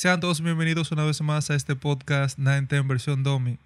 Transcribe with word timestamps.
Sean 0.00 0.18
todos 0.18 0.40
bienvenidos 0.40 0.92
una 0.92 1.04
vez 1.04 1.20
más 1.20 1.50
a 1.50 1.54
este 1.54 1.76
podcast 1.76 2.38
910 2.38 2.88
versión 2.88 3.22
Domi. 3.22 3.58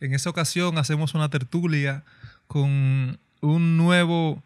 En 0.00 0.14
esta 0.14 0.30
ocasión 0.30 0.78
hacemos 0.78 1.12
una 1.12 1.28
tertulia 1.28 2.02
con 2.46 3.20
un 3.42 3.76
nuevo 3.76 4.42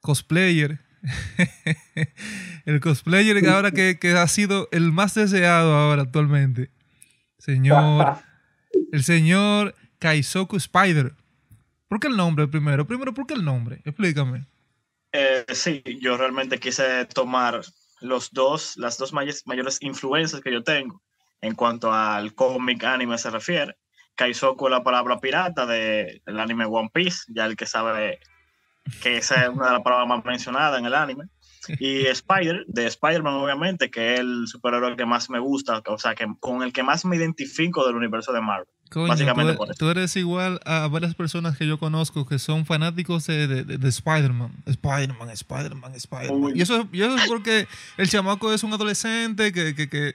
cosplayer. 0.00 0.78
el 2.64 2.80
cosplayer 2.80 3.38
que 3.42 3.50
ahora 3.50 3.70
que, 3.72 3.98
que, 3.98 4.12
ha 4.12 4.26
sido 4.28 4.70
el 4.72 4.92
más 4.92 5.12
deseado 5.12 5.74
ahora 5.74 6.00
actualmente. 6.00 6.70
Señor, 7.38 8.16
el 8.92 9.04
señor 9.04 9.74
Kaisoku 9.98 10.56
Spider. 10.56 11.12
¿Por 11.86 12.00
qué 12.00 12.06
el 12.06 12.16
nombre 12.16 12.48
primero? 12.48 12.86
Primero, 12.86 13.12
¿por 13.12 13.26
qué 13.26 13.34
el 13.34 13.44
nombre? 13.44 13.82
Explícame. 13.84 14.46
Eh, 15.12 15.44
sí, 15.52 15.82
yo 16.00 16.16
realmente 16.16 16.58
quise 16.58 17.04
tomar 17.04 17.60
los 18.00 18.32
dos, 18.32 18.76
las 18.76 18.98
dos 18.98 19.12
mayores, 19.12 19.78
influencias 19.80 20.42
que 20.42 20.52
yo 20.52 20.62
tengo 20.62 21.02
en 21.40 21.54
cuanto 21.54 21.92
al 21.92 22.34
cómic 22.34 22.84
anime 22.84 23.18
se 23.18 23.30
refiere. 23.30 23.76
Kaizoku 24.14 24.68
la 24.68 24.82
palabra 24.82 25.20
pirata 25.20 25.66
del 25.66 26.20
anime 26.38 26.64
One 26.64 26.90
Piece, 26.92 27.24
ya 27.28 27.44
el 27.44 27.56
que 27.56 27.66
sabe 27.66 28.18
que 29.02 29.18
esa 29.18 29.42
es 29.42 29.48
una 29.48 29.66
de 29.66 29.72
las 29.72 29.82
palabras 29.82 30.08
más 30.08 30.24
mencionadas 30.24 30.78
en 30.78 30.86
el 30.86 30.94
anime. 30.94 31.24
Y 31.80 32.06
Spider, 32.06 32.64
de 32.68 32.86
Spider-Man 32.86 33.34
obviamente, 33.34 33.90
que 33.90 34.14
es 34.14 34.20
el 34.20 34.46
superhéroe 34.46 34.96
que 34.96 35.04
más 35.04 35.28
me 35.28 35.40
gusta, 35.40 35.82
o 35.86 35.98
sea, 35.98 36.14
que 36.14 36.26
con 36.40 36.62
el 36.62 36.72
que 36.72 36.82
más 36.82 37.04
me 37.04 37.16
identifico 37.16 37.86
del 37.86 37.96
universo 37.96 38.32
de 38.32 38.40
Marvel. 38.40 38.68
Básicamente 38.94 39.52
tú, 39.52 39.58
por 39.58 39.68
eso. 39.68 39.78
tú, 39.78 39.90
eres 39.90 40.16
igual 40.16 40.60
a 40.64 40.86
varias 40.88 41.14
personas 41.14 41.56
que 41.56 41.66
yo 41.66 41.78
conozco 41.78 42.26
que 42.26 42.38
son 42.38 42.66
fanáticos 42.66 43.26
de, 43.26 43.46
de, 43.46 43.64
de 43.64 43.88
Spider-Man. 43.88 44.52
Spider-Man, 44.66 45.30
Spider-Man, 45.30 45.94
Spider-Man. 45.94 46.56
Y 46.56 46.62
eso, 46.62 46.88
y 46.92 47.02
eso 47.02 47.16
es 47.16 47.28
porque 47.28 47.66
el 47.96 48.08
chamaco 48.08 48.52
es 48.52 48.62
un 48.62 48.72
adolescente 48.72 49.52
que, 49.52 49.74
que, 49.74 49.88
que, 49.88 50.14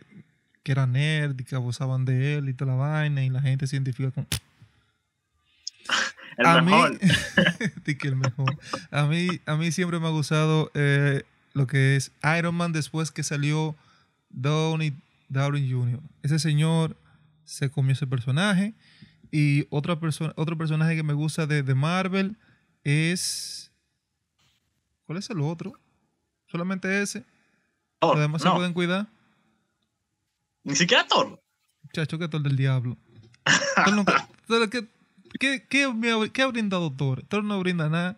que 0.64 0.72
era 0.72 0.88
nerd 0.88 1.40
y 1.40 1.44
que 1.44 1.56
abusaban 1.56 2.06
de 2.06 2.38
él 2.38 2.50
y 2.50 2.54
toda 2.54 2.72
la 2.72 2.78
vaina 2.78 3.24
y 3.24 3.30
la 3.30 3.42
gente 3.42 3.68
se 3.68 3.76
identifica 3.76 4.12
con... 4.12 4.28
el 6.38 6.46
a 6.46 6.62
mejor. 6.62 6.92
Mí, 7.86 7.98
el 8.04 8.16
mejor. 8.16 8.58
A 8.92 9.06
mí, 9.06 9.28
a 9.46 9.56
mí 9.56 9.72
siempre 9.72 10.00
me 10.00 10.08
ha 10.08 10.12
gustado 10.12 10.72
eh, 10.74 11.24
lo 11.54 11.68
que 11.68 11.96
es 11.96 12.12
Iron 12.38 12.56
Man 12.56 12.72
después 12.72 13.12
que 13.12 13.24
salió 13.24 13.76
Downey, 14.30 14.94
Downey 15.30 15.72
Jr. 15.72 16.00
Ese 16.24 16.40
señor 16.40 16.96
se 17.52 17.70
comió 17.70 17.94
ese 17.94 18.08
personaje. 18.08 18.74
Y 19.32 19.66
otra 19.70 20.00
persona, 20.00 20.34
otro 20.38 20.58
personaje 20.58 20.96
que 20.96 21.04
me 21.04 21.14
gusta 21.14 21.46
de, 21.48 21.64
de 21.64 21.76
Marvel 21.76 22.38
es... 22.84 23.72
¿Cuál 25.06 25.18
es 25.20 25.30
el 25.30 25.42
otro? 25.42 25.74
¿Solamente 26.48 27.02
ese? 27.02 27.26
Thor, 28.00 28.18
Además 28.18 28.44
no. 28.44 28.52
se 28.52 28.56
pueden 28.58 28.74
cuidar. 28.74 29.08
Ni 30.64 30.76
siquiera 30.76 31.06
Thor. 31.08 31.42
Chacho, 31.94 32.18
que 32.18 32.28
Thor 32.28 32.42
del 32.42 32.56
diablo. 32.56 32.98
Thor 33.76 33.94
nunca- 33.94 34.28
Thor, 34.48 34.70
¿qué, 34.70 34.88
qué, 35.40 35.66
qué 35.70 35.94
me 35.94 36.12
ha- 36.12 36.30
qué 36.30 36.42
ha 36.42 36.48
brindado 36.48 36.92
Thor? 36.94 37.24
Thor 37.24 37.44
no 37.44 37.60
brinda 37.60 37.90
nada. 37.90 38.18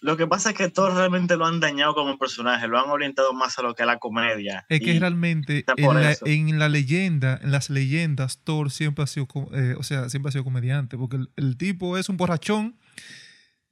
Lo 0.00 0.16
que 0.16 0.26
pasa 0.26 0.50
es 0.50 0.56
que 0.56 0.68
Thor 0.68 0.94
realmente 0.94 1.36
lo 1.36 1.46
han 1.46 1.60
dañado 1.60 1.94
como 1.94 2.18
personaje, 2.18 2.68
lo 2.68 2.78
han 2.78 2.88
orientado 2.90 3.32
más 3.32 3.58
a 3.58 3.62
lo 3.62 3.74
que 3.74 3.82
es 3.82 3.86
la 3.86 3.98
comedia. 3.98 4.64
Es 4.68 4.80
que 4.80 4.98
realmente 4.98 5.64
en 5.76 5.94
la, 5.94 6.10
eso. 6.12 6.26
en 6.26 6.58
la 6.58 6.68
leyenda, 6.68 7.38
en 7.42 7.52
las 7.52 7.70
leyendas, 7.70 8.38
Thor 8.44 8.70
siempre 8.70 9.04
ha 9.04 9.06
sido, 9.06 9.26
eh, 9.52 9.74
o 9.78 9.82
sea, 9.82 10.08
siempre 10.08 10.28
ha 10.28 10.32
sido 10.32 10.44
comediante, 10.44 10.96
porque 10.96 11.16
el, 11.16 11.30
el 11.36 11.56
tipo 11.56 11.96
es 11.98 12.08
un 12.08 12.16
borrachón, 12.16 12.76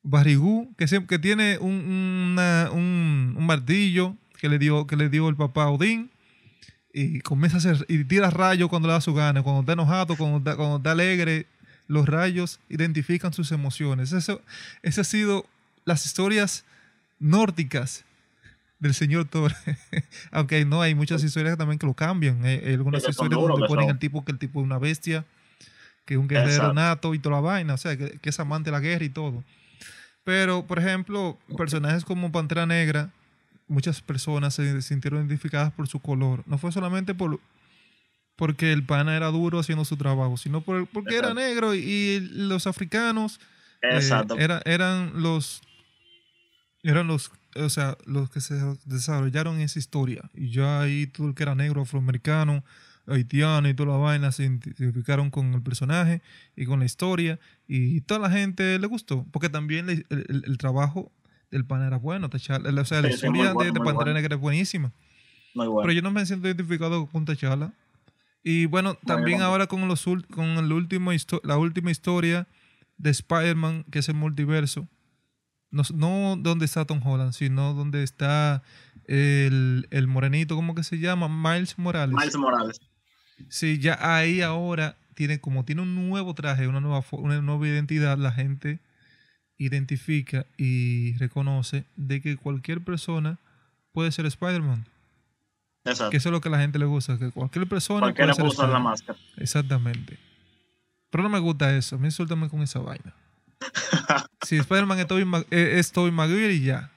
barrigú, 0.03 0.75
que, 0.79 0.89
siempre, 0.89 1.17
que 1.17 1.19
tiene 1.21 1.59
un, 1.59 1.73
una- 2.33 2.71
un, 2.73 3.35
un 3.37 3.47
martillo 3.47 4.17
que 4.41 4.49
le 4.49 4.59
dio, 4.59 4.87
que 4.87 4.97
le 4.97 5.09
dio 5.09 5.29
el 5.29 5.37
papá 5.37 5.69
Odín, 5.69 6.11
y 6.93 7.21
comienza 7.21 7.57
a 7.57 7.59
hacer, 7.59 7.85
y 7.89 8.03
tira 8.05 8.31
rayos 8.31 8.69
cuando 8.69 8.89
le 8.89 8.95
da 8.95 9.01
su 9.01 9.15
gana, 9.15 9.43
cuando 9.43 9.61
está 9.61 9.75
enojado, 9.75 10.17
cuando 10.17 10.39
está, 10.39 10.57
cuando 10.57 10.79
está 10.79 10.93
alegre, 10.93 11.47
los 11.87 12.09
rayos 12.09 12.61
identifican 12.69 13.33
sus 13.33 13.53
emociones. 13.53 14.13
Eso, 14.13 14.41
eso 14.83 15.01
ha 15.01 15.05
sido 15.05 15.47
las 15.85 16.05
historias 16.07 16.65
nórdicas 17.19 18.05
del 18.79 18.95
señor 18.95 19.27
Thor. 19.27 19.53
Aunque 20.31 20.65
no, 20.65 20.81
hay 20.83 20.95
muchas 20.95 21.23
historias 21.23 21.57
también 21.59 21.79
que 21.79 21.87
lo 21.87 21.95
cambian. 21.95 22.45
Hay, 22.45 22.59
hay 22.59 22.75
algunas 22.75 23.07
historias 23.09 23.41
donde 23.41 23.67
ponen 23.67 23.91
al 23.91 23.99
tipo 23.99 24.25
que 24.25 24.33
el 24.33 24.39
tipo 24.39 24.61
es 24.61 24.65
una 24.65 24.79
bestia, 24.79 25.25
que 26.07 26.15
es 26.15 26.21
un 26.21 26.29
guerrero 26.29 26.51
Exacto. 26.51 26.73
nato 26.75 27.15
y 27.15 27.19
toda 27.19 27.37
la 27.37 27.41
vaina, 27.43 27.75
o 27.75 27.79
sea, 27.79 27.97
que, 27.97 28.19
que 28.19 28.31
es 28.31 28.41
amante 28.41 28.71
de 28.71 28.73
la 28.73 28.81
guerra 28.81 29.05
y 29.05 29.11
todo. 29.11 29.45
Pero, 30.25 30.67
por 30.67 30.79
ejemplo, 30.79 31.39
personajes 31.57 32.05
como 32.05 32.31
Pantera 32.33 32.67
Negra, 32.67 33.11
muchas 33.69 34.01
personas 34.01 34.55
se 34.55 34.83
sintieron 34.83 35.21
identificadas 35.21 35.73
por 35.73 35.87
su 35.89 36.01
color. 36.01 36.43
No 36.47 36.59
fue 36.59 36.73
solamente 36.73 37.15
por 37.15 37.39
porque 38.37 38.73
el 38.73 38.83
pana 38.85 39.15
era 39.17 39.27
duro 39.27 39.59
haciendo 39.59 39.85
su 39.85 39.99
trabajo, 39.99 40.39
sino 40.39 40.63
por, 40.63 40.87
porque 40.87 41.17
era 41.19 41.29
Exacto. 41.29 41.41
negro 41.43 41.75
y, 41.75 41.79
y 41.81 42.21
los 42.21 42.67
africanos 42.67 43.39
eh, 43.83 44.01
era- 44.39 44.63
eran 44.65 45.13
los 45.23 45.61
eran 46.83 47.07
los 47.07 47.31
o 47.57 47.69
sea 47.69 47.97
los 48.07 48.31
que 48.31 48.41
se 48.41 48.55
desarrollaron 48.85 49.61
esa 49.61 49.79
historia 49.79 50.31
y 50.35 50.51
ya 50.51 50.81
ahí 50.81 51.07
todo 51.07 51.29
el 51.29 51.35
que 51.35 51.43
era 51.43 51.55
negro 51.55 51.83
afroamericano 51.83 52.65
haitiano 53.07 53.69
y 53.69 53.75
toda 53.75 53.91
la 53.93 53.97
vaina 53.99 54.31
se 54.33 54.45
identificaron 54.45 55.31
con 55.31 55.53
el 55.55 55.63
personaje 55.63 56.23
y 56.57 56.65
con 56.67 56.79
la 56.79 56.85
historia 56.87 57.39
y 57.67 58.01
toda 58.03 58.21
la 58.21 58.31
gente 58.31 58.79
le 58.79 58.87
gustó 58.87 59.27
porque 59.33 59.49
también 59.49 59.91
el, 59.91 60.07
el- 60.11 60.45
el 60.47 60.59
trabajo 60.59 61.11
del 61.51 61.65
pana 61.65 61.87
era 61.89 61.97
bueno 61.97 62.31
o 62.33 62.39
sea 62.39 62.59
la 62.61 62.85
Sí, 62.85 62.95
historia 63.15 63.53
bueno, 63.53 63.73
de, 63.73 63.79
de 63.79 63.85
Pantera. 63.85 64.13
Negra 64.15 64.37
es 64.37 64.41
buenísima 64.41 64.93
bueno. 65.55 65.81
pero 65.83 65.93
yo 65.93 66.03
no 66.03 66.13
me 66.13 66.25
siento 66.25 66.47
identificado 66.47 67.07
con 67.07 67.25
T'Challa. 67.25 67.73
Y 68.43 68.67
bueno, 68.67 68.95
también 69.05 69.39
Bueno. 69.39 69.51
ahora 69.53 69.67
con, 69.67 69.87
los, 69.89 70.05
con 70.33 70.47
el 70.57 70.73
último 70.73 71.11
la 71.43 71.59
última 71.59 71.91
historia 71.91 72.47
de 72.97 73.11
Spider-Man, 73.11 73.85
que 73.91 73.99
es 73.99 74.09
el 74.09 74.15
multiverso. 74.15 74.89
No, 75.71 75.83
no 75.95 76.37
donde 76.39 76.65
está 76.65 76.85
Tom 76.85 77.01
Holland, 77.05 77.33
sino 77.33 77.75
donde 77.75 78.03
está 78.03 78.63
el, 79.07 79.87
el 79.91 80.07
morenito, 80.07 80.57
¿cómo 80.57 80.75
que 80.75 80.83
se 80.83 80.99
llama? 80.99 81.29
Miles 81.29 81.79
Morales. 81.79 82.15
Miles 82.15 82.37
Morales. 82.37 82.81
Sí, 83.49 83.79
ya 83.79 83.99
ahí 84.01 84.41
ahora 84.41 84.97
tiene 85.15 85.41
como 85.41 85.65
tiene 85.65 85.83
un 85.83 86.09
nuevo 86.09 86.35
traje, 86.35 86.67
una 86.67 86.81
nueva, 86.81 87.05
una 87.13 87.41
nueva 87.41 87.67
identidad, 87.67 88.19
la 88.19 88.33
gente 88.33 88.81
identifica 89.59 90.47
y 90.57 91.17
reconoce 91.19 91.85
de 91.97 92.21
que 92.21 92.37
cualquier 92.37 92.83
persona 92.83 93.39
puede 93.93 94.13
ser 94.13 94.27
Spider-Man. 94.27 94.87
Exacto. 95.85 96.11
Que 96.11 96.17
eso 96.17 96.29
es 96.29 96.33
lo 96.33 96.41
que 96.41 96.49
a 96.49 96.53
la 96.53 96.61
gente 96.61 96.79
le 96.79 96.87
gusta, 96.87 97.19
que 97.19 97.31
cualquier 97.31 97.67
persona 97.67 98.01
Cualquiera 98.01 98.33
puede 98.33 98.43
puede 98.43 98.57
ser 98.57 98.65
usar 98.65 98.71
la 98.71 98.79
máscara. 98.79 99.19
Exactamente. 99.37 100.19
Pero 101.11 101.25
no 101.25 101.29
me 101.29 101.39
gusta 101.39 101.77
eso. 101.77 101.97
A 101.97 101.99
mí 101.99 102.11
suéltame 102.11 102.49
con 102.49 102.63
esa 102.63 102.79
vaina. 102.79 103.15
Si 104.47 104.57
Spider-Man 104.57 104.99
es 104.99 105.07
Tobey, 105.07 105.25
Ma- 105.25 105.45
eh, 105.51 105.75
es 105.79 105.93
Tobey 105.93 106.11
Maguire 106.13 106.53
y 106.55 106.63
ya. 106.63 106.91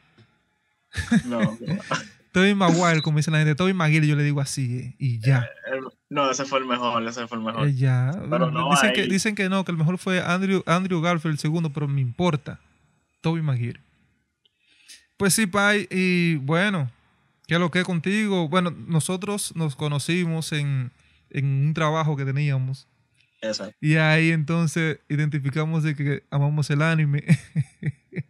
No, 1.26 1.40
no. 1.42 1.58
Tobey 2.32 2.56
Maguire, 2.56 3.02
como 3.02 3.18
dice 3.18 3.30
la 3.30 3.38
gente. 3.38 3.54
Tobey 3.56 3.74
Maguire 3.74 4.08
yo 4.08 4.16
le 4.16 4.24
digo 4.24 4.42
así 4.42 4.78
eh, 4.78 4.96
y 4.98 5.20
ya. 5.20 5.48
El- 5.72 5.84
no, 6.10 6.30
ese 6.30 6.46
fue 6.46 6.60
el 6.60 6.66
mejor, 6.66 7.06
ese 7.08 7.28
fue 7.28 7.38
el 7.40 7.44
mejor. 7.44 7.68
Eh, 7.68 7.74
ya. 7.76 8.12
Pero 8.30 8.52
no 8.52 8.70
dicen, 8.72 8.94
que, 8.94 9.04
dicen 9.08 9.36
que 9.36 9.50
no, 9.50 9.66
que 9.66 9.72
el 9.72 9.78
mejor 9.78 9.98
fue 9.98 10.22
Andrew, 10.22 10.64
Andrew 10.68 11.02
Garfield 11.02 11.34
el 11.36 11.40
segundo, 11.40 11.72
pero 11.72 11.88
me 11.88 12.02
importa. 12.02 12.60
Tobey 13.22 13.42
Maguire. 13.42 13.80
Pues 15.18 15.34
sí, 15.34 15.48
Pai. 15.48 15.88
Y 15.92 16.36
bueno, 16.36 16.90
¿qué 17.48 17.56
es 17.56 17.60
lo 17.60 17.72
que 17.72 17.80
es 17.80 17.86
contigo? 17.86 18.48
Bueno, 18.48 18.72
nosotros 18.88 19.56
nos 19.56 19.76
conocimos 19.76 20.52
en, 20.54 20.92
en 21.30 21.46
un 21.46 21.74
trabajo 21.74 22.16
que 22.16 22.26
teníamos. 22.26 22.88
Exacto. 23.44 23.76
Y 23.82 23.96
ahí 23.98 24.32
entonces 24.32 25.00
identificamos 25.10 25.84
de 25.84 25.96
que 25.96 26.24
amamos 26.32 26.70
el 26.70 26.82
anime. 26.82 27.24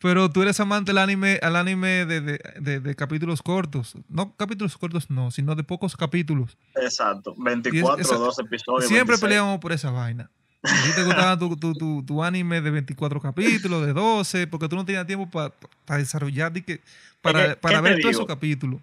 Pero 0.00 0.30
tú 0.30 0.40
eres 0.42 0.58
amante 0.60 0.90
del 0.90 0.98
anime, 0.98 1.38
al 1.42 1.54
anime 1.54 2.06
de, 2.06 2.20
de- 2.22 2.40
de- 2.60 2.80
de 2.80 2.94
capítulos 2.96 3.42
cortos. 3.42 3.94
No 4.08 4.34
capítulos 4.34 4.76
cortos, 4.78 5.10
no, 5.10 5.30
sino 5.30 5.54
de 5.54 5.62
pocos 5.64 5.96
capítulos. 5.96 6.56
Exacto. 6.74 7.34
24 7.36 8.00
esa- 8.02 8.16
o 8.16 8.18
12 8.20 8.42
episodios. 8.42 8.88
Siempre 8.88 9.12
26. 9.12 9.20
peleamos 9.20 9.58
por 9.60 9.72
esa 9.72 9.90
vaina. 9.90 10.30
A 10.62 10.68
ti 10.84 10.92
te 10.94 11.04
gustaba 11.04 11.38
tu, 11.38 11.54
tu, 11.56 11.74
tu- 11.74 12.02
tu 12.04 12.24
anime 12.24 12.60
de 12.62 12.70
24 12.70 13.20
capítulos, 13.20 13.84
de 13.86 13.92
12, 13.92 14.46
porque 14.46 14.68
tú 14.68 14.76
no 14.76 14.84
tenías 14.86 15.06
tiempo 15.06 15.28
para 15.30 15.54
desarrollar, 15.98 16.52
di 16.52 16.62
que, 16.62 16.80
para, 17.22 17.58
para 17.60 17.76
¿qué 17.78 17.82
ver 17.82 18.00
todos 18.00 18.14
esos 18.14 18.26
capítulos. 18.26 18.80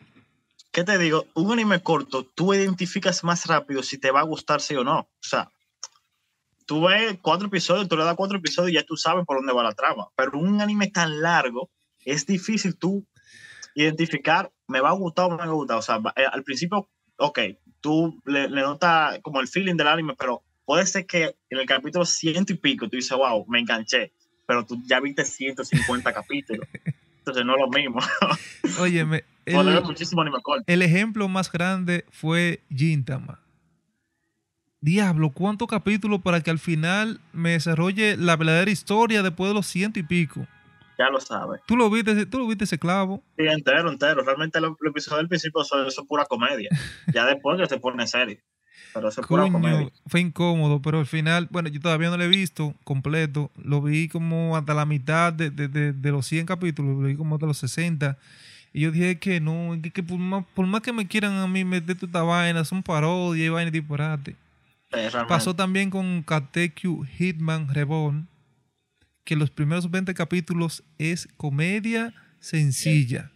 ¿Qué 0.72 0.84
te 0.84 0.98
digo? 1.00 1.26
Un 1.34 1.52
anime 1.52 1.82
corto, 1.82 2.24
tú 2.24 2.54
identificas 2.54 3.24
más 3.24 3.46
rápido 3.48 3.82
si 3.82 3.98
te 3.98 4.12
va 4.12 4.20
a 4.20 4.24
gustar 4.24 4.62
sí 4.62 4.76
o 4.76 4.84
no. 4.84 5.00
O 5.00 5.10
sea, 5.22 5.50
tú 6.68 6.86
ves 6.86 7.18
cuatro 7.22 7.48
episodios, 7.48 7.88
tú 7.88 7.98
le 7.98 8.04
das 8.04 8.16
cuatro 8.16 8.38
episodios 8.38 8.72
y 8.72 8.76
ya 8.76 8.84
tú 8.84 8.96
sabes 8.96 9.26
por 9.26 9.38
dónde 9.38 9.54
va 9.54 9.64
la 9.64 9.72
trama. 9.72 10.10
Pero 10.16 10.38
un 10.38 10.62
anime 10.62 10.88
tan 10.88 11.22
largo, 11.22 11.72
es 12.06 12.28
difícil 12.28 12.78
tú 12.78 13.08
identificar, 13.74 14.52
me 14.68 14.82
va 14.82 14.90
a 14.90 14.94
gustar 14.94 15.26
o 15.26 15.30
no 15.30 15.38
me 15.38 15.46
va 15.46 15.52
a 15.52 15.56
gustar. 15.56 15.78
O 15.78 15.82
sea, 15.82 16.00
eh, 16.16 16.26
al 16.32 16.44
principio, 16.44 16.90
ok, 17.18 17.40
tú 17.80 18.22
le, 18.26 18.50
le 18.50 18.62
notas 18.62 19.20
como 19.24 19.40
el 19.40 19.48
feeling 19.48 19.76
del 19.76 19.88
anime, 19.88 20.14
pero 20.18 20.44
puede 20.66 20.86
ser 20.86 21.06
que 21.06 21.36
en 21.50 21.60
el 21.60 21.66
capítulo 21.66 22.06
ciento 22.06 22.54
y 22.54 22.58
pico 22.58 22.90
tú 22.90 22.98
dices, 22.98 23.18
wow, 23.18 23.46
me 23.48 23.60
enganché. 23.60 24.14
Pero 24.46 24.66
tú 24.66 24.82
ya 24.86 25.00
viste 25.00 25.26
150 25.26 26.14
capítulos. 26.14 26.68
Entonces 27.20 27.46
no 27.46 27.56
es 27.56 27.62
lo 27.62 27.70
mismo. 27.70 28.00
Óyeme, 28.80 29.24
Poner 29.54 29.82
muchísimo 29.84 30.22
anime 30.22 30.42
corto. 30.42 30.64
el 30.68 30.82
ejemplo 30.82 31.28
más 31.30 31.50
grande 31.50 32.06
fue 32.12 32.62
Gintama. 32.70 33.40
Diablo, 34.80 35.32
¿cuántos 35.32 35.68
capítulos 35.68 36.22
para 36.22 36.42
que 36.42 36.52
al 36.52 36.60
final 36.60 37.20
me 37.34 37.52
desarrolle 37.52 38.16
la 38.16 38.36
verdadera 38.36 38.70
historia 38.70 39.24
después 39.24 39.50
de 39.50 39.56
los 39.56 39.66
ciento 39.66 40.00
y 40.00 40.04
pico? 40.04 40.46
Ya 41.00 41.10
lo 41.10 41.20
sabes. 41.20 41.62
¿Tú 41.68 41.76
lo 41.76 41.90
viste, 41.90 42.26
tú 42.26 42.40
lo 42.40 42.48
viste 42.48 42.64
ese 42.64 42.78
clavo? 42.80 43.24
Sí, 43.38 43.46
entero, 43.48 43.90
entero. 43.92 44.24
Realmente 44.24 44.60
los 44.62 44.76
lo 44.80 44.90
episodios 44.90 45.20
del 45.20 45.28
principio 45.28 45.64
son, 45.64 45.90
son 45.92 46.08
pura 46.08 46.26
comedia. 46.26 46.70
ya 47.14 47.26
después 47.26 47.60
que 47.60 47.68
se 47.68 47.80
pone 47.80 48.06
serio. 48.08 48.38
Pero 48.94 49.10
eso 49.10 49.22
es 49.22 49.28
pura 49.28 49.48
comedia. 49.52 49.90
fue 50.08 50.22
incómodo, 50.22 50.82
pero 50.82 51.00
al 51.00 51.06
final, 51.06 51.48
bueno, 51.52 51.70
yo 51.70 51.80
todavía 51.80 52.10
no 52.10 52.18
lo 52.18 52.24
he 52.24 52.28
visto 52.28 52.74
completo. 52.84 53.52
Lo 53.58 53.82
vi 53.82 54.08
como 54.08 54.56
hasta 54.58 54.74
la 54.74 54.86
mitad 54.86 55.34
de, 55.34 55.50
de- 55.52 55.68
de- 55.68 55.94
de 55.94 56.12
los 56.12 56.26
100 56.26 56.46
capítulos, 56.46 56.98
lo 57.00 57.08
vi 57.08 57.16
como 57.16 57.36
hasta 57.36 57.46
los 57.48 57.58
60. 57.58 58.18
Y 58.74 58.82
yo 58.82 58.92
dije 58.92 59.20
que 59.20 59.40
no, 59.40 59.78
que, 59.82 59.92
que 59.92 60.04
por, 60.04 60.18
más, 60.20 60.46
por 60.56 60.66
más 60.68 60.82
que 60.82 60.94
me 60.94 61.08
quieran 61.08 61.34
a 61.34 61.48
mí 61.48 61.64
meter 61.66 61.96
toda 61.96 62.08
esta 62.08 62.22
vaina, 62.24 62.64
son 62.66 62.82
parodias 62.84 63.46
y 63.46 63.50
vaina 63.50 63.70
y 63.70 63.72
disparate. 63.72 64.36
Sí. 64.92 65.00
Pasó 65.28 65.56
también 65.56 65.90
con 65.90 66.24
Katekyu 66.24 67.04
Hitman 67.04 67.74
Reborn, 67.74 68.30
que 69.26 69.36
los 69.36 69.52
primeros 69.52 69.92
20 69.92 70.14
capítulos 70.14 70.84
es 70.98 71.28
comedia 71.38 72.14
sencilla, 72.40 73.32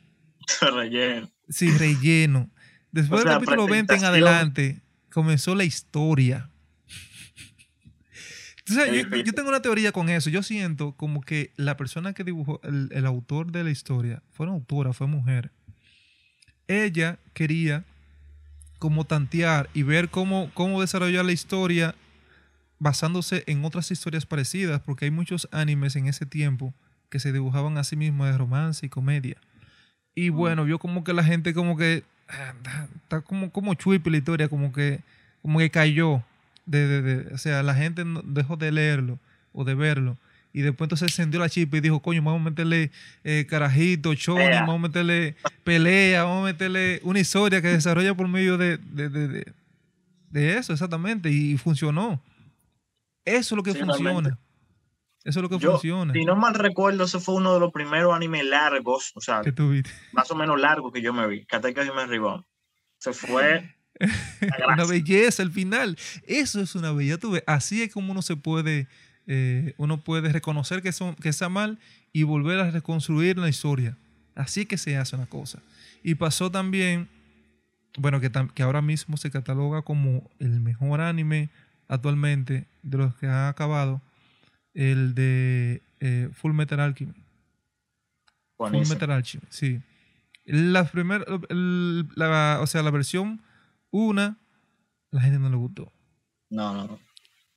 Relleno. 0.61 1.29
sin 1.49 1.77
relleno. 1.77 2.49
Después 2.91 3.21
O 3.21 3.23
sea, 3.23 3.31
del 3.33 3.39
capítulo 3.39 3.67
20 3.67 3.95
en 3.95 4.03
adelante 4.05 4.81
comenzó 5.11 5.55
la 5.55 5.65
historia. 5.65 6.49
Entonces, 8.67 9.05
yo, 9.09 9.17
yo 9.17 9.33
tengo 9.33 9.49
una 9.49 9.61
teoría 9.61 9.91
con 9.91 10.07
eso. 10.09 10.29
Yo 10.29 10.43
siento 10.43 10.93
como 10.95 11.21
que 11.21 11.51
la 11.57 11.75
persona 11.75 12.13
que 12.13 12.23
dibujó, 12.23 12.61
el, 12.63 12.89
el 12.93 13.05
autor 13.05 13.51
de 13.51 13.63
la 13.65 13.71
historia, 13.71 14.23
fue 14.31 14.45
una 14.45 14.55
autora, 14.55 14.93
fue 14.93 15.07
mujer. 15.07 15.51
Ella 16.67 17.19
quería 17.33 17.83
como 18.81 19.05
tantear 19.05 19.69
y 19.75 19.83
ver 19.83 20.09
cómo, 20.09 20.49
cómo 20.55 20.81
desarrollar 20.81 21.23
la 21.23 21.33
historia 21.33 21.93
basándose 22.79 23.43
en 23.45 23.63
otras 23.63 23.91
historias 23.91 24.25
parecidas, 24.25 24.81
porque 24.81 25.05
hay 25.05 25.11
muchos 25.11 25.47
animes 25.51 25.95
en 25.95 26.07
ese 26.07 26.25
tiempo 26.25 26.73
que 27.09 27.19
se 27.19 27.31
dibujaban 27.31 27.77
a 27.77 27.83
sí 27.83 27.95
mismos 27.95 28.25
de 28.31 28.35
romance 28.39 28.83
y 28.83 28.89
comedia. 28.89 29.37
Y 30.15 30.29
bueno, 30.29 30.65
vio 30.65 30.79
como 30.79 31.03
que 31.03 31.13
la 31.13 31.23
gente 31.23 31.53
como 31.53 31.77
que 31.77 32.03
ah, 32.27 32.53
está 33.03 33.21
como, 33.21 33.51
como 33.51 33.75
chuipi 33.75 34.09
la 34.09 34.17
historia, 34.17 34.49
como 34.49 34.73
que, 34.73 35.01
como 35.43 35.59
que 35.59 35.69
cayó. 35.69 36.23
De, 36.65 36.87
de- 36.87 37.01
de- 37.01 37.33
o 37.35 37.37
sea, 37.37 37.61
la 37.61 37.75
gente 37.75 38.03
dejó 38.23 38.55
de 38.57 38.71
leerlo 38.71 39.19
o 39.53 39.63
de 39.63 39.75
verlo. 39.75 40.17
Y 40.53 40.61
después 40.61 40.85
entonces 40.87 41.09
encendió 41.09 41.39
la 41.39 41.49
chispa 41.49 41.77
y 41.77 41.81
dijo, 41.81 42.01
coño, 42.01 42.21
vamos 42.21 42.41
a 42.41 42.49
meterle 42.49 42.91
eh, 43.23 43.45
carajito, 43.49 44.13
choni, 44.15 44.43
vamos 44.49 44.75
a 44.75 44.79
meterle 44.79 45.35
pelea, 45.63 46.23
vamos 46.23 46.41
a 46.43 46.51
meterle 46.51 46.99
una 47.03 47.19
historia 47.19 47.61
que 47.61 47.69
desarrolla 47.69 48.13
por 48.15 48.27
medio 48.27 48.57
de, 48.57 48.77
de, 48.77 49.09
de- 49.09 49.45
de- 50.29 50.57
eso, 50.57 50.73
exactamente. 50.73 51.29
Y 51.29 51.57
funcionó. 51.57 52.21
Eso 53.25 53.55
es 53.55 53.57
lo 53.57 53.63
que 53.63 53.71
Sí, 53.73 53.79
funciona. 53.79 54.03
realmente. 54.11 54.37
Eso 55.23 55.39
es 55.39 55.43
lo 55.43 55.49
que 55.49 55.59
Yo, 55.59 55.73
funciona. 55.73 56.13
si 56.13 56.25
no 56.25 56.35
mal 56.35 56.55
recuerdo, 56.55 57.03
ese 57.03 57.19
fue 57.19 57.35
uno 57.35 57.53
de 57.53 57.59
los 57.59 57.71
primeros 57.71 58.13
animes 58.15 58.43
largos, 58.43 59.11
o 59.13 59.21
sea, 59.21 59.41
más 60.13 60.31
o 60.31 60.35
menos 60.35 60.59
largos 60.59 60.91
que 60.91 61.01
yo 61.01 61.13
me 61.13 61.27
vi. 61.27 61.45
Kateka 61.45 61.85
Hime 61.85 62.07
Reborn. 62.07 62.43
Se 62.97 63.13
fue. 63.13 63.75
una 64.73 64.83
belleza 64.85 65.43
al 65.43 65.51
final. 65.51 65.95
Eso 66.25 66.59
es 66.59 66.73
una 66.75 66.91
belleza. 66.91 67.19
Tú 67.19 67.31
ves, 67.31 67.43
así 67.45 67.83
es 67.83 67.93
como 67.93 68.11
uno 68.11 68.21
se 68.23 68.35
puede, 68.35 68.87
eh, 69.33 69.75
uno 69.77 70.01
puede 70.01 70.29
reconocer 70.29 70.81
que, 70.81 70.91
son, 70.91 71.15
que 71.15 71.29
está 71.29 71.47
mal 71.47 71.79
y 72.11 72.23
volver 72.23 72.59
a 72.59 72.69
reconstruir 72.69 73.37
la 73.37 73.47
historia. 73.47 73.95
Así 74.35 74.65
que 74.65 74.77
se 74.77 74.97
hace 74.97 75.15
una 75.15 75.25
cosa. 75.25 75.59
Y 76.03 76.15
pasó 76.15 76.51
también, 76.51 77.07
bueno, 77.97 78.19
que, 78.19 78.29
ahora 78.61 78.81
mismo 78.81 79.15
se 79.15 79.31
cataloga 79.31 79.83
como 79.83 80.29
el 80.39 80.59
mejor 80.59 80.99
anime 80.99 81.49
actualmente 81.87 82.65
de 82.83 82.97
los 82.97 83.15
que 83.15 83.27
ha 83.27 83.47
acabado, 83.47 84.01
el 84.73 85.15
de 85.15 85.81
eh, 86.01 86.29
Full 86.33 86.51
Metal 86.51 86.81
Alchemy. 86.81 87.13
Full. 88.57 88.85
Metal 88.89 89.11
Alchemy, 89.11 89.43
sí. 89.49 89.81
La 90.43 90.83
primera, 90.83 91.23
el- 91.47 92.05
la, 92.15 92.59
o 92.61 92.67
sea, 92.67 92.81
la 92.83 92.91
versión 92.91 93.39
una, 93.91 94.37
la 95.09 95.21
gente 95.21 95.39
no 95.39 95.49
le 95.49 95.55
gustó. 95.55 95.89
No, 96.49 96.73
no, 96.73 96.85
no. 96.85 96.99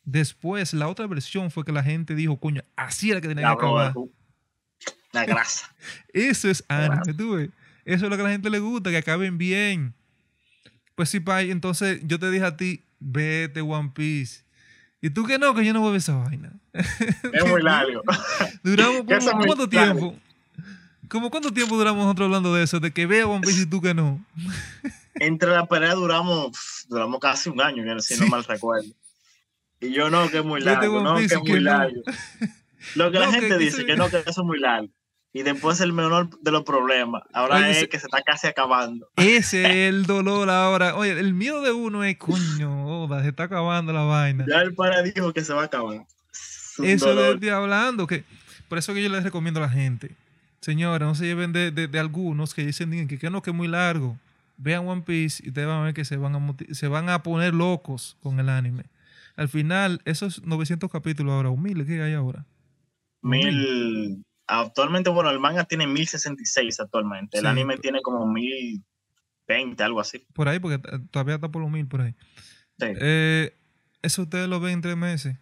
Después, 0.05 0.75
la 0.75 0.89
otra 0.89 1.06
versión 1.06 1.51
fue 1.51 1.65
que 1.65 1.73
la 1.73 1.83
gente 1.83 2.15
dijo, 2.15 2.39
coño, 2.39 2.62
así 2.77 3.11
era 3.11 3.21
que 3.21 3.29
tenía 3.29 3.49
La, 3.49 3.55
que 3.55 3.59
acabar. 3.59 3.95
la 5.12 5.25
grasa. 5.25 5.75
Eso 6.12 6.49
es 6.51 6.65
anime, 6.69 7.15
tú 7.15 7.35
ves. 7.37 7.51
Eso 7.85 8.05
es 8.06 8.11
lo 8.11 8.17
que 8.17 8.23
a 8.23 8.27
la 8.27 8.31
gente 8.33 8.51
le 8.51 8.59
gusta, 8.59 8.91
que 8.91 8.97
acaben 8.99 9.39
bien. 9.39 9.95
Pues 10.95 11.09
sí, 11.09 11.21
Pai, 11.21 11.51
entonces 11.51 12.01
yo 12.05 12.19
te 12.19 12.31
dije 12.31 12.45
a 12.45 12.56
ti, 12.56 12.83
vete 13.01 13.61
One 13.61 13.93
Piece. 13.95 14.45
Y 15.01 15.11
tú 15.11 15.25
que 15.25 15.39
no, 15.39 15.55
que 15.55 15.65
yo 15.65 15.73
no 15.75 15.81
voy 15.81 15.89
a 15.89 15.93
ver 15.93 15.99
esa 15.99 16.15
vaina. 16.17 16.53
Es 17.33 17.47
muy 17.47 17.62
largo. 17.62 18.03
Duramos 18.62 19.03
como, 19.31 19.45
¿cuánto 19.47 19.69
tiempo? 19.69 20.17
¿Cómo 21.09 21.31
cuánto 21.31 21.53
tiempo 21.53 21.77
duramos 21.77 22.03
nosotros 22.05 22.27
hablando 22.27 22.55
de 22.55 22.65
eso? 22.65 22.81
De 22.81 22.91
que 22.91 23.06
vea 23.06 23.27
One 23.27 23.43
Piece 23.47 23.62
y 23.62 23.67
tú 23.67 23.81
que 23.81 23.93
no. 23.95 24.25
Entre 25.17 25.51
la 25.51 25.67
pelea 25.67 25.95
duramos, 25.95 26.87
duramos 26.89 27.21
casi 27.21 27.51
un 27.51 27.61
año, 27.61 28.01
si 28.01 28.15
Sí. 28.15 28.21
no 28.21 28.27
mal 28.29 28.45
recuerdo. 28.45 28.89
Y 29.84 29.92
yo 29.92 30.10
no, 30.10 30.31
que 30.31 30.38
es 30.38 30.44
muy 30.44 30.60
largo, 30.60 31.02
no, 31.02 31.16
que 31.16 31.25
es 31.25 31.32
que 31.32 31.38
muy 31.38 31.52
no. 31.54 31.60
largo. 31.60 32.02
Lo 32.96 33.10
que 33.10 33.19
la 33.19 33.26
No, 33.26 33.32
que- 33.32 33.40
gente 33.40 33.56
que 33.56 33.64
dice, 33.64 33.76
se- 33.78 33.86
que 33.86 33.96
no, 33.96 34.08
que 34.10 34.19
eso 34.19 34.31
es 34.42 34.46
muy 34.46 34.58
largo. 34.60 34.88
Y 35.32 35.42
después 35.42 35.81
el 35.81 35.92
menor 35.92 36.28
de 36.40 36.50
los 36.52 36.62
problemas. 36.64 37.22
Ahora 37.32 37.56
Oye, 37.56 37.70
es 37.72 37.78
se- 37.81 37.88
que 37.88 37.98
se 37.98 38.06
está 38.06 38.22
casi 38.22 38.46
acabando. 38.46 39.08
Ese 39.16 39.62
es 39.62 39.94
el 39.94 40.06
dolor 40.06 40.48
ahora. 40.50 40.94
Oye, 40.94 41.19
el 41.19 41.34
miedo 41.34 41.60
de 41.62 41.72
uno 41.72 42.04
es, 42.04 42.16
coño, 42.19 42.84
joda, 42.84 43.22
se 43.22 43.31
está 43.31 43.44
acabando 43.44 43.92
la 43.92 44.02
vaina. 44.02 44.44
Ya 44.48 44.60
el 44.60 44.75
para 44.75 45.02
dijo 45.02 45.32
que 45.32 45.42
se 45.44 45.52
va 45.52 45.62
a 45.62 45.64
acabar. 45.66 46.04
Es 46.31 46.78
Eso 46.78 47.14
de 47.14 47.32
estoy 47.32 47.48
hablando, 47.48 48.06
que 48.06 48.25
por 48.69 48.78
eso 48.78 48.94
que 48.94 49.02
yo 49.02 49.08
les 49.08 49.22
recomiendo 49.25 49.58
a 49.60 49.64
la 49.64 49.70
gente. 49.70 50.10
Señora, 50.60 51.04
no 51.06 51.14
se 51.14 51.25
lleven 51.26 51.52
de, 51.52 51.70
de- 51.70 51.88
de 51.88 51.98
algunos 51.98 52.54
que 52.54 52.64
dicen 52.64 53.06
que, 53.08 53.19
que 53.19 53.31
no, 53.31 53.42
que 53.42 53.50
es 53.50 53.56
muy 53.56 53.69
largo. 53.69 54.16
Vean 54.56 54.86
One 54.86 55.02
Piece 55.02 55.42
y 55.44 55.48
ustedes 55.48 55.66
van 55.66 55.81
a 55.81 55.84
ver 55.84 55.94
que 55.94 56.04
se 56.04 56.16
van 56.16 56.36
a, 56.36 56.54
se 56.75 56.86
van 56.88 57.08
a 57.08 57.22
poner 57.25 57.54
locos 57.54 58.16
con 58.22 58.38
el 58.38 58.48
anime. 58.48 58.84
Al 59.36 59.48
final, 59.48 60.00
esos 60.04 60.42
900 60.44 60.90
capítulos 60.90 61.32
ahora, 61.32 61.50
o 61.50 61.56
1000, 61.56 61.84
¿qué 61.86 62.02
hay 62.02 62.14
ahora? 62.14 62.44
Mil. 63.22 64.22
Actualmente, 64.46 65.10
bueno, 65.10 65.31
el 65.31 65.40
manga 65.40 65.64
tiene 65.64 65.86
1066 65.86 66.78
actualmente. 66.81 67.38
El 67.38 67.44
Sí. 67.44 67.48
anime 67.48 67.78
tiene 67.78 68.00
como 68.02 68.26
1020, 68.31 69.82
algo 69.82 70.00
así. 70.00 70.26
Por 70.34 70.48
ahí, 70.48 70.58
porque 70.60 70.79
todavía 71.10 71.36
está 71.36 71.48
por 71.50 71.62
los 71.62 71.70
1000 71.70 71.86
por 71.86 72.03
ahí. 72.03 72.14
Sí. 72.79 72.86
Eh, 73.00 73.56
eso 74.03 74.22
ustedes 74.22 74.48
lo 74.48 74.60
ven 74.60 74.74
en 74.74 74.81
tres 74.82 74.96
meses. 74.96 75.36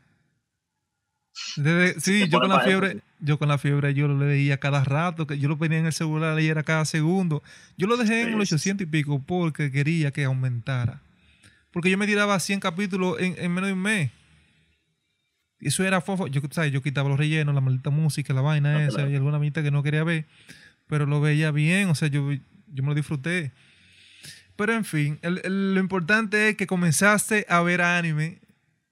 Desde- 1.57 1.99
sí, 2.01 2.29
yo 2.29 2.39
con 2.41 2.49
la 2.49 2.57
eso, 2.59 2.65
fiebre, 2.67 3.01
yo 3.21 3.39
con 3.39 3.49
la 3.49 3.59
fiebre 3.59 3.95
yo 3.95 4.07
lo 4.07 4.19
leía 4.27 4.59
cada 4.59 4.85
rato, 4.85 5.27
que 5.27 5.39
yo 5.39 5.49
lo 5.49 5.59
ponía 5.59 5.79
en 5.79 5.87
el 5.87 5.93
celular, 5.93 6.37
leía 6.37 6.63
cada 6.63 6.85
segundo. 6.85 7.43
Yo 7.77 7.87
lo 7.87 7.97
dejé 7.97 8.23
en 8.23 8.27
Sí, 8.29 8.47
sí, 8.47 8.55
800 8.55 8.87
y 8.87 8.91
pico 8.91 9.21
porque 9.27 9.71
quería 9.73 10.11
que 10.13 10.25
aumentara. 10.25 11.01
Porque 11.73 11.91
yo 11.91 11.99
me 11.99 12.07
tiraba 12.07 12.39
100 12.39 12.61
capítulos 12.61 13.19
en, 13.21 13.35
en 13.39 13.53
menos 13.53 13.69
de 13.69 13.73
un 13.75 13.83
mes. 13.83 14.11
Eso 15.61 15.85
era 15.85 16.01
fofo. 16.01 16.27
Yo, 16.27 16.41
¿sabes? 16.51 16.73
yo 16.73 16.83
quitaba 16.83 17.09
los 17.09 17.19
rellenos, 17.19 17.55
la 17.55 17.61
maldita 17.61 17.91
música, 17.91 18.35
la 18.35 18.41
vaina 18.41 18.73
No, 18.75 18.81
esa, 18.81 18.97
claro. 18.97 19.11
y 19.11 19.15
alguna 19.17 19.39
mitad 19.39 19.63
que 19.63 19.71
no 19.71 19.83
quería 19.83 20.05
ver. 20.05 20.27
Pero 20.89 21.07
lo 21.07 21.21
veía 21.21 21.51
bien, 21.53 21.89
o 21.89 21.95
sea, 21.95 22.09
yo, 22.09 22.31
yo 22.33 22.83
me 22.83 22.89
lo 22.89 22.95
disfruté. 22.95 23.53
Pero 24.57 24.75
en 24.75 24.85
fin, 24.85 25.19
el- 25.23 25.41
el- 25.45 25.75
lo 25.75 25.81
importante 25.81 26.51
es 26.51 26.57
que 26.57 26.67
comenzaste 26.67 27.47
a 27.49 27.63
ver 27.63 27.81
anime 27.81 28.41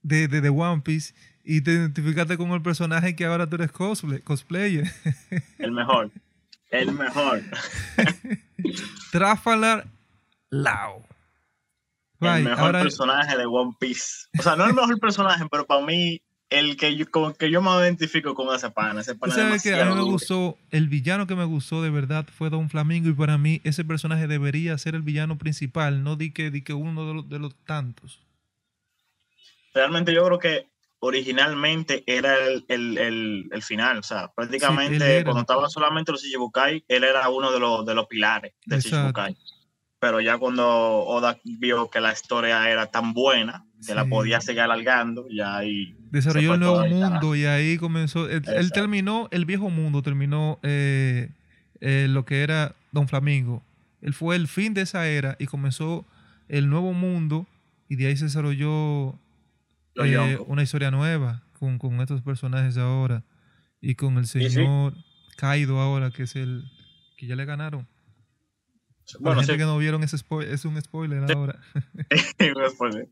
de, 0.03 0.27
de, 0.29 0.41
de 0.41 0.49
One 0.49 0.81
Piece 0.83 1.13
y 1.45 1.61
te 1.61 1.73
identificaste 1.73 2.37
con 2.39 2.51
el 2.53 2.63
personaje 2.63 3.15
que 3.17 3.25
ahora 3.27 3.47
tú 3.49 3.57
eres 3.57 3.73
cosplay, 3.73 4.21
cosplayer. 4.21 4.91
El 5.59 5.73
mejor. 5.73 6.11
El 6.71 6.93
mejor. 6.93 7.43
Trafalar 9.13 9.87
Lao. 10.51 11.05
El 12.21 12.45
mejor 12.45 12.61
ahora- 12.67 12.83
personaje 12.83 13.37
de 13.37 13.47
One 13.47 13.75
Piece. 13.79 14.29
O 14.39 14.43
sea, 14.43 14.57
no 14.57 14.67
el 14.67 14.75
mejor 14.75 14.99
personaje, 15.01 15.45
pero 15.51 15.67
para 15.67 15.85
mí, 15.85 16.21
el 16.51 16.77
que 16.77 16.97
yo, 16.97 17.09
con 17.11 17.33
que 17.35 17.51
yo 17.51 17.63
me 17.63 17.71
identifico 17.81 18.35
con 18.35 18.55
ese 18.55 18.71
pana. 18.71 19.01
Ese 19.03 19.15
pana 19.15 19.33
es 19.33 19.39
sabes 19.39 19.63
que 19.63 19.81
a 19.81 19.85
mí 19.85 19.95
me 19.95 20.03
gustó, 20.03 20.59
el 20.71 20.89
villano 20.89 21.27
que 21.27 21.37
me 21.37 21.45
gustó 21.45 21.81
de 21.83 21.91
verdad 21.91 22.27
fue 22.37 22.51
Don 22.51 22.69
Flamingo 22.69 23.09
y 23.09 23.13
para 23.13 23.39
mí 23.39 23.61
ese 23.65 23.85
personaje 23.85 24.27
debería 24.27 24.77
ser 24.79 24.95
el 24.97 25.03
villano 25.03 25.39
principal, 25.39 26.03
no 26.03 26.17
di 26.17 26.33
que, 26.33 26.51
di 26.51 26.63
que 26.63 26.73
uno 26.73 27.07
de 27.07 27.15
los, 27.15 27.29
de 27.29 27.39
los 27.39 27.55
tantos. 27.65 28.21
Realmente 29.73 30.13
yo 30.13 30.25
creo 30.25 30.39
que 30.41 30.67
originalmente 30.99 32.03
era 32.07 32.35
el, 32.47 32.65
el, 32.69 32.99
el, 32.99 33.49
el 33.53 33.63
final. 33.63 33.99
O 33.99 34.03
sea, 34.03 34.29
prácticamente 34.35 35.23
cuando 35.25 35.43
estaban 35.43 35.71
solamente 35.71 36.13
los 36.13 36.23
Shichibukai, 36.23 36.85
él 36.89 37.05
era 37.05 37.29
uno 37.29 37.53
de 37.53 37.61
los, 37.61 37.87
de 37.87 37.95
los 37.95 38.07
pilares 38.07 38.53
Exacto. 38.67 38.89
Shichibukai. 38.89 39.37
Pero 40.01 40.21
ya 40.21 40.39
cuando 40.39 40.67
Oda 40.67 41.39
vio 41.45 41.91
que 41.91 42.01
la 42.01 42.13
historia 42.13 42.69
era 42.71 42.87
tan 42.87 43.13
buena, 43.13 43.67
que 43.87 43.95
la 43.95 44.07
podía 44.07 44.41
seguir 44.41 44.63
alargando, 44.63 45.27
ya 45.29 45.59
ahí 45.59 45.95
Desarrolló 46.11 46.55
el 46.55 46.61
nuevo 46.61 46.87
mundo 46.87 47.37
y 47.37 47.45
ahí 47.45 47.77
comenzó, 47.77 48.29
él, 48.29 48.73
terminó 48.73 49.29
el 49.31 49.45
viejo 49.45 49.71
mundo, 49.71 50.03
terminó 50.03 50.59
eh, 50.63 51.31
eh, 51.81 52.07
lo 52.09 52.25
que 52.25 52.43
era 52.43 52.75
Don 52.93 53.09
Flamingo. 53.09 53.63
él 54.03 54.13
fue 54.13 54.37
el 54.37 54.49
fin 54.49 54.75
de 54.75 54.83
esa 54.83 55.07
era 55.07 55.37
y 55.39 55.47
comenzó 55.47 56.05
el 56.49 56.69
nuevo 56.69 56.93
mundo 56.93 57.47
y 57.89 57.97
de 57.97 58.07
ahí 58.07 58.17
se 58.17 58.25
desarrolló 58.25 59.19
eh, 59.97 60.39
una 60.47 60.63
historia 60.63 60.91
nueva 60.91 61.43
con, 61.59 61.79
con 61.79 62.01
estos 62.01 62.23
personajes 62.23 62.77
ahora 62.77 63.23
y 63.81 63.95
con 63.95 64.19
el 64.19 64.27
Sí, 64.27 64.41
sí. 64.45 64.51
señor 64.51 64.95
Kaido 65.37 65.79
ahora 65.79 66.11
que 66.11 66.25
es 66.25 66.37
el 66.37 66.65
que 67.17 67.27
ya 67.27 67.37
le 67.37 67.45
ganaron. 67.45 67.87
Para 69.19 69.23
Bueno, 69.23 69.41
la 69.41 69.47
gente 69.47 69.53
sí, 69.55 69.59
que 69.59 69.65
no 69.65 69.79
vieron 69.79 70.03
ese 70.03 70.17
spoil- 70.17 70.49
es 70.49 70.65
un 70.65 70.81
spoiler 70.81 71.27
Sí. 71.27 71.33
ahora. 71.35 71.59
spoiler. 72.75 73.09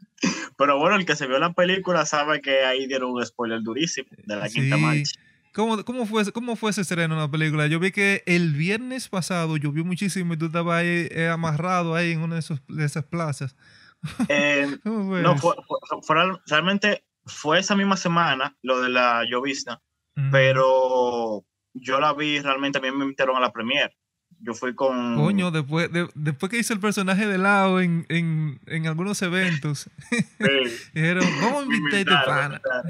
Pero 0.57 0.78
bueno, 0.78 0.97
el 0.97 1.07
que 1.07 1.17
se 1.17 1.26
vio 1.26 1.38
la 1.38 1.52
película 1.52 2.05
sabe 2.07 2.40
que 2.40 2.64
ahí 2.64 2.87
dieron 2.87 3.11
un 3.12 3.25
spoiler 3.25 3.62
durísimo 3.62 4.09
de 4.26 4.37
la 4.37 4.49
quinta 4.49 4.76
Sí. 4.76 4.83
marcha. 4.83 5.21
¿Cómo, 5.55 5.85
cómo, 5.85 6.07
fue, 6.07 6.31
¿Cómo 6.33 6.57
fue 6.57 6.71
ese 6.71 6.83
estreno 6.83 7.14
en 7.14 7.21
la 7.21 7.31
película? 7.31 7.67
Yo 7.67 7.81
vi 7.81 7.90
que 7.90 8.23
el 8.26 8.52
viernes 8.52 9.09
pasado 9.09 9.57
llovió 9.57 9.85
muchísimo 9.85 10.35
y 10.35 10.37
tú 10.37 10.47
estabas 10.47 10.81
ahí 10.83 11.09
eh, 11.11 11.28
amarrado 11.33 11.95
ahí 11.95 12.12
en 12.12 12.21
una 12.21 12.35
de, 12.35 12.40
esos- 12.40 12.62
de 12.69 12.85
esas 12.85 13.05
plazas. 13.05 13.57
Eh, 14.28 14.78
¿Cómo 14.85 15.09
fue 15.09 15.23
no, 15.23 15.37
fue, 15.37 15.55
fue- 15.67 15.78
fue 16.02 16.14
real- 16.17 16.40
realmente 16.47 17.05
fue 17.26 17.59
esa 17.59 17.75
misma 17.75 17.97
semana 17.97 18.57
lo 18.62 18.81
de 18.81 18.88
la 18.90 19.25
llovizna, 19.28 19.81
Mm. 20.14 20.31
pero 20.31 21.45
yo 21.75 22.00
la 22.00 22.12
vi 22.12 22.40
realmente, 22.40 22.78
a 22.78 22.81
mí 22.81 22.90
me 22.93 23.05
invitaron 23.05 23.37
a 23.37 23.40
la 23.40 23.52
premiere. 23.52 23.97
Yo 24.40 24.54
fui 24.54 24.75
con... 24.75 25.16
Coño, 25.16 25.50
después, 25.50 25.90
de- 25.92 26.09
después 26.14 26.50
que 26.50 26.59
hice 26.59 26.73
el 26.73 26.80
personaje 26.80 27.26
de 27.26 27.38
lado 27.38 27.80
en, 27.80 28.07
en, 28.09 28.61
en 28.66 28.87
algunos 28.87 29.21
eventos, 29.23 29.90
Sí. 30.11 30.92
vamos 30.95 31.66
a 31.68 31.75
invitaron, 31.75 32.61
pana. 32.61 32.83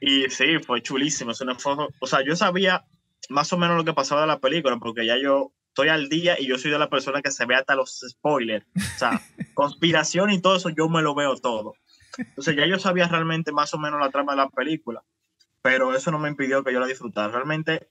Y 0.00 0.28
sí, 0.30 0.58
fue 0.66 0.82
chulísimo. 0.82 1.30
es 1.30 1.40
una 1.40 1.54
foto- 1.54 1.90
o 2.00 2.06
sea, 2.06 2.24
yo 2.24 2.34
sabía 2.34 2.84
más 3.28 3.52
o 3.52 3.58
menos 3.58 3.76
lo 3.76 3.84
que 3.84 3.92
pasaba 3.92 4.22
de 4.22 4.26
la 4.26 4.40
película, 4.40 4.76
porque 4.78 5.06
ya 5.06 5.16
yo 5.16 5.52
estoy 5.68 5.88
al 5.88 6.08
día 6.08 6.38
y 6.40 6.46
yo 6.48 6.58
soy 6.58 6.70
de 6.72 6.78
la 6.78 6.90
persona 6.90 7.22
que 7.22 7.30
se 7.30 7.46
ve 7.46 7.54
hasta 7.54 7.76
los 7.76 8.04
spoilers. 8.08 8.66
O 8.76 8.98
sea, 8.98 9.20
conspiración 9.54 10.30
y 10.30 10.40
todo 10.40 10.56
eso, 10.56 10.68
yo 10.70 10.88
me 10.88 11.02
lo 11.02 11.14
veo 11.14 11.36
todo. 11.36 11.74
Entonces 12.18 12.56
ya 12.56 12.66
yo 12.66 12.78
sabía 12.78 13.06
realmente 13.08 13.52
más 13.52 13.72
o 13.72 13.78
menos 13.78 14.00
la 14.00 14.10
trama 14.10 14.32
de 14.32 14.38
la 14.38 14.50
película, 14.50 15.02
pero 15.62 15.94
eso 15.96 16.10
no 16.10 16.18
me 16.18 16.28
impidió 16.28 16.62
que 16.64 16.72
yo 16.72 16.80
la 16.80 16.86
disfrutara. 16.88 17.32
Realmente 17.32 17.88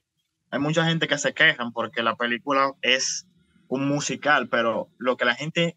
hay 0.52 0.60
mucha 0.60 0.84
gente 0.84 1.08
que 1.08 1.16
se 1.16 1.32
quejan 1.32 1.72
porque 1.72 2.02
la 2.02 2.14
película 2.14 2.72
es 2.82 3.26
un 3.68 3.88
musical, 3.88 4.48
pero 4.48 4.90
lo 4.98 5.16
que 5.16 5.24
la 5.24 5.34
gente 5.34 5.76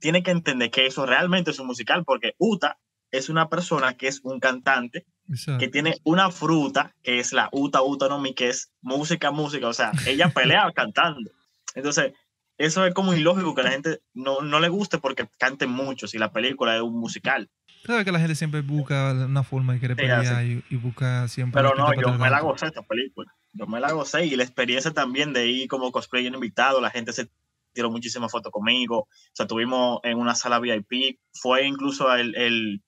tiene 0.00 0.22
que 0.22 0.30
entender 0.30 0.70
que 0.70 0.86
eso 0.86 1.04
realmente 1.04 1.50
es 1.50 1.58
un 1.58 1.66
musical, 1.66 2.02
porque 2.04 2.34
Uta 2.38 2.78
es 3.10 3.28
una 3.28 3.50
persona 3.50 3.94
que 3.94 4.08
es 4.08 4.20
un 4.24 4.40
cantante 4.40 5.04
Exacto. 5.28 5.58
que 5.58 5.68
tiene 5.68 5.96
una 6.04 6.30
fruta 6.30 6.94
que 7.02 7.18
es 7.18 7.34
la 7.34 7.50
Uta 7.52 7.82
Uta 7.82 8.08
no 8.08 8.18
Mi, 8.18 8.34
que 8.34 8.48
es 8.48 8.72
música, 8.80 9.30
música, 9.30 9.68
o 9.68 9.74
sea, 9.74 9.92
ella 10.06 10.30
pelea 10.30 10.72
cantando. 10.74 11.30
Entonces, 11.74 12.14
eso 12.56 12.86
es 12.86 12.94
como 12.94 13.12
ilógico 13.12 13.54
que 13.54 13.60
a 13.60 13.64
la 13.64 13.70
gente 13.72 14.00
no, 14.14 14.40
no 14.40 14.58
le 14.58 14.70
guste 14.70 14.96
porque 14.96 15.28
canten 15.38 15.68
mucho 15.68 16.06
si 16.08 16.16
la 16.16 16.32
película 16.32 16.76
es 16.76 16.80
un 16.80 16.98
musical. 16.98 17.50
Sabes 17.84 18.06
que 18.06 18.12
la 18.12 18.20
gente 18.20 18.34
siempre 18.34 18.62
busca 18.62 19.12
una 19.12 19.42
forma 19.42 19.74
de 19.74 19.80
querer 19.80 19.96
Sí, 19.96 20.02
pelear 20.02 20.44
y, 20.46 20.64
y 20.70 20.76
busca 20.76 21.28
siempre... 21.28 21.60
Pero 21.60 21.74
no, 21.74 21.92
yo 21.92 22.14
me 22.14 22.30
la 22.30 22.40
gocé 22.40 22.66
esta 22.66 22.82
película. 22.82 23.30
Yo 23.58 23.66
me 23.66 23.80
la 23.80 23.92
gocé 23.92 24.26
y 24.26 24.36
la 24.36 24.42
experiencia 24.44 24.90
también 24.92 25.32
de 25.32 25.46
ir 25.48 25.68
como 25.68 25.90
cosplayer 25.92 26.32
invitado, 26.32 26.80
la 26.80 26.90
gente 26.90 27.12
se 27.12 27.28
tiró 27.72 27.90
muchísimas 27.90 28.30
fotos 28.32 28.52
conmigo, 28.52 29.00
o 29.00 29.08
sea, 29.32 29.46
tuvimos 29.46 30.00
en 30.02 30.18
una 30.18 30.34
sala 30.34 30.58
VIP, 30.60 31.18
fue 31.34 31.66
incluso 31.66 32.12
el, 32.14 32.34
el, 32.36 32.82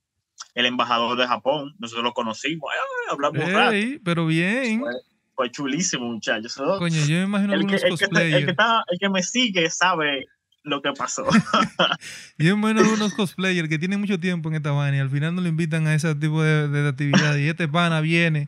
el 0.54 0.66
embajador 0.66 1.18
de 1.18 1.26
Japón, 1.26 1.74
nosotros 1.78 2.04
lo 2.04 2.12
conocimos, 2.14 2.70
ay, 2.72 3.12
hablamos 3.12 3.52
rato, 3.52 3.72
Ey, 3.72 3.98
pero 4.04 4.26
bien. 4.26 4.80
Fue- 4.80 4.92
fue 5.34 5.50
chulísimo, 5.52 6.04
muchachos. 6.10 6.56
Coño, 6.56 7.00
yo 7.06 7.16
me 7.18 7.22
imagino 7.22 7.54
el, 7.54 7.60
que, 7.66 7.76
el, 7.76 7.96
que, 7.98 8.04
está- 8.04 8.20
el, 8.38 8.44
que 8.44 8.50
está- 8.50 8.84
el 8.90 8.98
que 8.98 9.08
me 9.08 9.22
sigue 9.22 9.70
sabe 9.70 10.24
lo 10.64 10.82
que 10.82 10.90
pasó. 10.92 11.24
Yo 12.38 12.56
me 12.56 12.60
imagino 12.70 12.80
algunos 12.80 13.14
cosplayers 13.14 13.68
que 13.68 13.78
tienen 13.78 14.00
mucho 14.00 14.18
tiempo 14.18 14.48
en 14.48 14.56
esta 14.56 14.72
vaina 14.72 14.96
y 14.96 15.00
al 15.00 15.10
final 15.10 15.34
no 15.34 15.40
lo 15.40 15.48
invitan 15.48 15.86
a 15.86 15.94
ese 15.94 16.14
tipo 16.16 16.42
de, 16.42 16.68
de 16.68 16.88
actividades. 16.88 17.40
Y 17.40 17.48
este 17.48 17.68
pana 17.68 18.00
viene, 18.00 18.46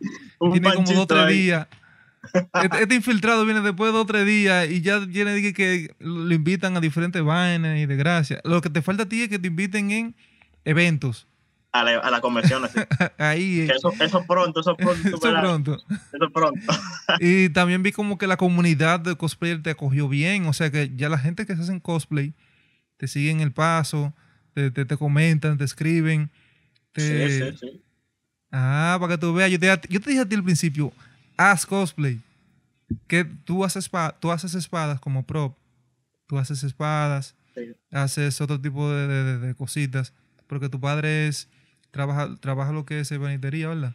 tiene 0.53 0.69
como 0.75 0.87
dos 0.95 1.05
o 1.05 1.07
tres 1.07 1.19
días. 1.29 1.69
Este, 2.63 2.83
este 2.83 2.95
infiltrado 2.95 3.45
viene 3.45 3.61
después 3.61 3.89
de 3.89 3.93
dos 3.93 4.03
o 4.03 4.07
tres 4.07 4.27
días 4.27 4.69
y 4.71 4.83
ya 4.83 5.07
tiene 5.07 5.41
que, 5.41 5.55
que 5.55 5.95
lo 5.99 6.33
invitan 6.35 6.77
a 6.77 6.81
diferentes 6.81 7.23
vainas 7.23 7.79
y 7.79 7.87
de 7.87 7.97
gracia. 7.97 8.41
Lo 8.45 8.61
que 8.61 8.71
te 8.71 8.83
falta 8.83 9.05
a 9.05 9.09
ti 9.09 9.23
es 9.23 9.29
que 9.29 9.39
te 9.39 9.49
inviten 9.49 9.91
en 9.91 10.15
eventos. 10.65 11.27
a, 11.73 11.83
la, 11.85 11.99
a 11.99 12.11
la 12.11 12.21
convención. 12.21 12.65
así. 12.65 12.79
Ahí, 13.19 13.67
Que 13.67 13.73
eso, 13.73 13.93
eso 14.01 14.25
pronto, 14.27 14.61
eso 14.61 14.77
pronto. 14.77 15.09
eso 15.09 15.19
pronto. 15.19 15.79
Eso 15.89 16.31
pronto. 16.33 16.61
Y 17.21 17.49
también 17.51 17.83
vi 17.83 17.93
como 17.93 18.19
que 18.19 18.27
la 18.27 18.37
comunidad 18.37 19.01
de 19.01 19.17
cosplayer 19.17 19.63
te 19.63 19.71
acogió 19.71 20.09
bien. 20.09 20.47
O 20.47 20.53
sea 20.53 20.71
que 20.71 20.93
ya 20.95 21.09
la 21.09 21.19
gente 21.19 21.47
que 21.47 21.57
se 21.57 21.63
hacen 21.63 21.81
cosplay 21.81 22.35
te 22.97 23.09
siguen 23.09 23.41
el 23.41 23.53
paso, 23.53 24.15
te, 24.53 24.71
te, 24.71 24.85
te 24.85 24.97
comentan, 24.97 25.57
te 25.57 25.65
escriben. 25.65 26.31
Te... 26.93 27.29
Sí, 27.29 27.51
sí, 27.51 27.57
sí. 27.59 27.83
Ah, 28.53 28.99
para 29.01 29.15
que 29.15 29.19
tú 29.19 29.33
veas. 29.33 29.51
Yo 29.51 29.59
te, 29.59 29.67
yo 29.89 30.01
te 30.01 30.11
dije 30.11 30.23
a 30.23 30.29
ti 30.29 30.35
al 30.35 30.45
principio, 30.45 30.93
haz 31.41 31.65
cosplay. 31.67 32.21
Que 33.07 33.25
tú 33.25 33.65
haces, 33.65 33.91
tú 34.21 34.31
haces 34.33 34.55
espadas 34.55 35.01
como 35.01 35.25
prop. 35.25 35.57
Tú 36.27 36.39
haces 36.39 36.63
espadas, 36.65 37.35
Sí. 37.55 37.75
haces 37.91 38.41
otro 38.41 38.61
tipo 38.61 38.91
de, 38.91 39.07
de- 39.09 39.39
de- 39.39 39.55
cositas. 39.55 40.13
Porque 40.47 40.69
tu 40.69 40.81
padre 40.81 41.29
es 41.29 41.49
trabaja, 41.91 42.35
trabaja 42.41 42.73
lo 42.73 42.85
que 42.85 43.01
es 43.01 43.19
banitería, 43.19 43.69
¿verdad? 43.69 43.95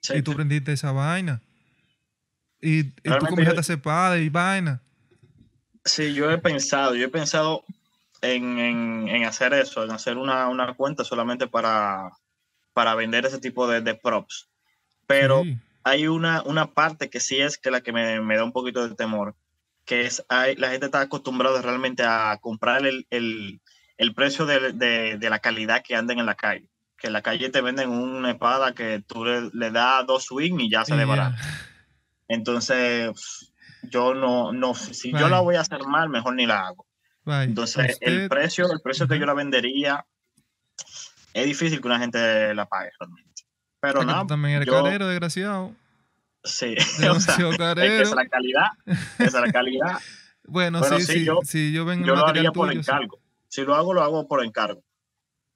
Sí, 0.00 0.14
y 0.16 0.22
tú 0.22 0.32
aprendiste 0.32 0.72
esa 0.72 0.92
vaina. 0.92 1.40
Y, 2.60 2.78
y 2.80 2.92
tú 3.02 3.26
comenzaste 3.28 3.58
a 3.58 3.60
hacer 3.60 3.76
espada 3.76 4.18
y 4.18 4.28
vaina. 4.28 4.80
Sí, 5.84 6.14
yo 6.14 6.30
he 6.30 6.38
pensado, 6.38 6.94
yo 6.94 7.04
he 7.06 7.08
pensado 7.08 7.64
en, 8.22 8.58
en- 8.58 9.08
en 9.08 9.24
hacer 9.24 9.52
eso, 9.54 9.84
en 9.84 9.90
hacer 9.92 10.16
una, 10.16 10.48
una 10.48 10.74
cuenta 10.74 11.04
solamente 11.04 11.46
para, 11.46 12.10
para 12.72 12.94
vender 12.94 13.24
ese 13.26 13.38
tipo 13.38 13.68
de, 13.68 13.80
de 13.80 13.94
props. 13.94 14.48
Pero 15.06 15.42
Sí. 15.42 15.58
Hay 15.88 16.08
una, 16.08 16.42
una 16.42 16.66
parte 16.74 17.08
que 17.08 17.20
sí 17.20 17.40
es 17.40 17.58
que 17.58 17.70
la 17.70 17.80
que 17.80 17.92
me, 17.92 18.20
me 18.20 18.36
da 18.36 18.42
un 18.42 18.50
poquito 18.52 18.88
de 18.88 18.94
temor, 18.96 19.36
que 19.84 20.04
es 20.04 20.24
hay, 20.28 20.56
la 20.56 20.70
gente 20.70 20.86
está 20.86 21.00
acostumbrada 21.00 21.62
realmente 21.62 22.02
a 22.02 22.36
comprar 22.40 22.84
el, 22.84 23.06
el, 23.10 23.60
el 23.96 24.12
precio 24.14 24.46
de, 24.46 24.72
de- 24.72 25.16
de 25.16 25.30
la 25.30 25.38
calidad 25.38 25.82
que 25.84 25.94
anden 25.94 26.18
en 26.18 26.26
la 26.26 26.34
calle. 26.34 26.68
Que 26.98 27.06
en 27.06 27.12
la 27.12 27.22
calle 27.22 27.50
te 27.50 27.60
venden 27.60 27.90
una 27.90 28.30
espada 28.32 28.72
que 28.74 29.00
tú 29.06 29.24
le, 29.24 29.50
le 29.52 29.70
das 29.70 30.04
dos 30.06 30.24
swing 30.24 30.58
y 30.58 30.70
ya 30.70 30.84
se 30.84 30.94
Y 30.94 30.96
le 30.96 31.02
ya. 31.04 31.08
barata. 31.08 31.38
Entonces, 32.26 33.12
yo 33.84 34.14
no, 34.14 34.52
no, 34.52 34.74
si 34.74 35.12
yo 35.12 35.28
la 35.28 35.40
voy 35.40 35.54
a 35.56 35.60
hacer 35.60 35.84
mal, 35.86 36.08
mejor 36.08 36.34
ni 36.34 36.46
la 36.46 36.66
hago. 36.66 36.84
Bye. 37.24 37.44
Entonces, 37.44 37.96
el 38.00 38.14
Usted- 38.24 38.28
precio, 38.28 38.72
el 38.72 38.80
precio 38.80 39.06
que 39.06 39.18
yo 39.18 39.26
la 39.26 39.34
vendería, 39.34 40.04
es 41.32 41.46
difícil 41.46 41.80
que 41.80 41.86
una 41.86 41.98
gente 42.00 42.54
la 42.54 42.66
pague 42.66 42.90
realmente. 42.98 43.25
Pero 43.92 44.00
tú 44.00 44.06
nada, 44.06 44.26
también 44.26 44.56
eres 44.56 44.66
yo- 44.66 44.82
carero, 44.82 45.06
desgraciado. 45.08 45.72
sí. 46.44 46.74
O 47.10 47.20
sea, 47.20 47.34
es 47.34 47.38
que 47.50 47.56
carero. 47.56 48.02
es 48.02 48.14
la 48.14 48.26
calidad, 48.26 48.66
es 49.18 49.32
la 49.32 49.52
calidad. 49.52 49.98
Bueno, 50.48 50.80
Pero 50.80 50.98
sí, 51.00 51.06
sí, 51.06 51.12
sí, 51.12 51.24
yo- 51.24 51.40
sí, 51.44 51.72
yo 51.72 51.84
vengo 51.84 52.06
Yo 52.06 52.14
lo 52.14 52.26
haría 52.26 52.52
por 52.52 52.68
tuyo, 52.68 52.82
sí. 52.82 52.90
encargo. 52.90 53.18
Si 53.48 53.62
lo 53.62 53.74
hago, 53.74 53.94
lo 53.94 54.02
hago 54.02 54.26
por 54.28 54.44
encargo. 54.44 54.82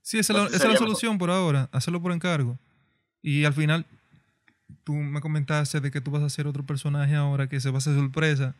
Sí, 0.02 0.18
esa 0.18 0.32
es 0.32 0.38
la, 0.38 0.44
esa 0.46 0.46
es 0.46 0.52
la 0.52 0.58
sería 0.58 0.72
mejor. 0.74 0.86
solución 0.88 1.18
por 1.18 1.30
ahora, 1.30 1.68
hacerlo 1.72 2.00
por 2.02 2.12
encargo. 2.12 2.58
Y 3.22 3.44
al 3.44 3.52
final, 3.52 3.84
tú 4.84 4.94
me 4.94 5.20
comentaste 5.20 5.80
de 5.80 5.90
que 5.90 6.00
tú 6.00 6.10
vas 6.10 6.22
a 6.22 6.26
hacer 6.26 6.46
otro 6.46 6.64
personaje 6.64 7.14
ahora 7.14 7.48
que 7.48 7.60
se 7.60 7.68
va 7.70 7.76
a 7.76 7.78
hacer 7.78 7.94
sorpresa. 7.94 8.54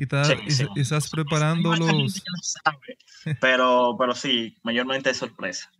Y, 0.00 0.04
estás- 0.04 0.28
Sí, 0.28 0.34
y- 0.46 0.50
sí. 0.50 0.66
y 0.76 0.80
estás 0.80 1.10
preparando 1.10 1.76
los... 1.76 2.22
Pero, 3.40 3.96
pero 3.98 4.14
sí, 4.14 4.56
mayormente 4.62 5.10
es 5.10 5.18
sorpresa. 5.18 5.70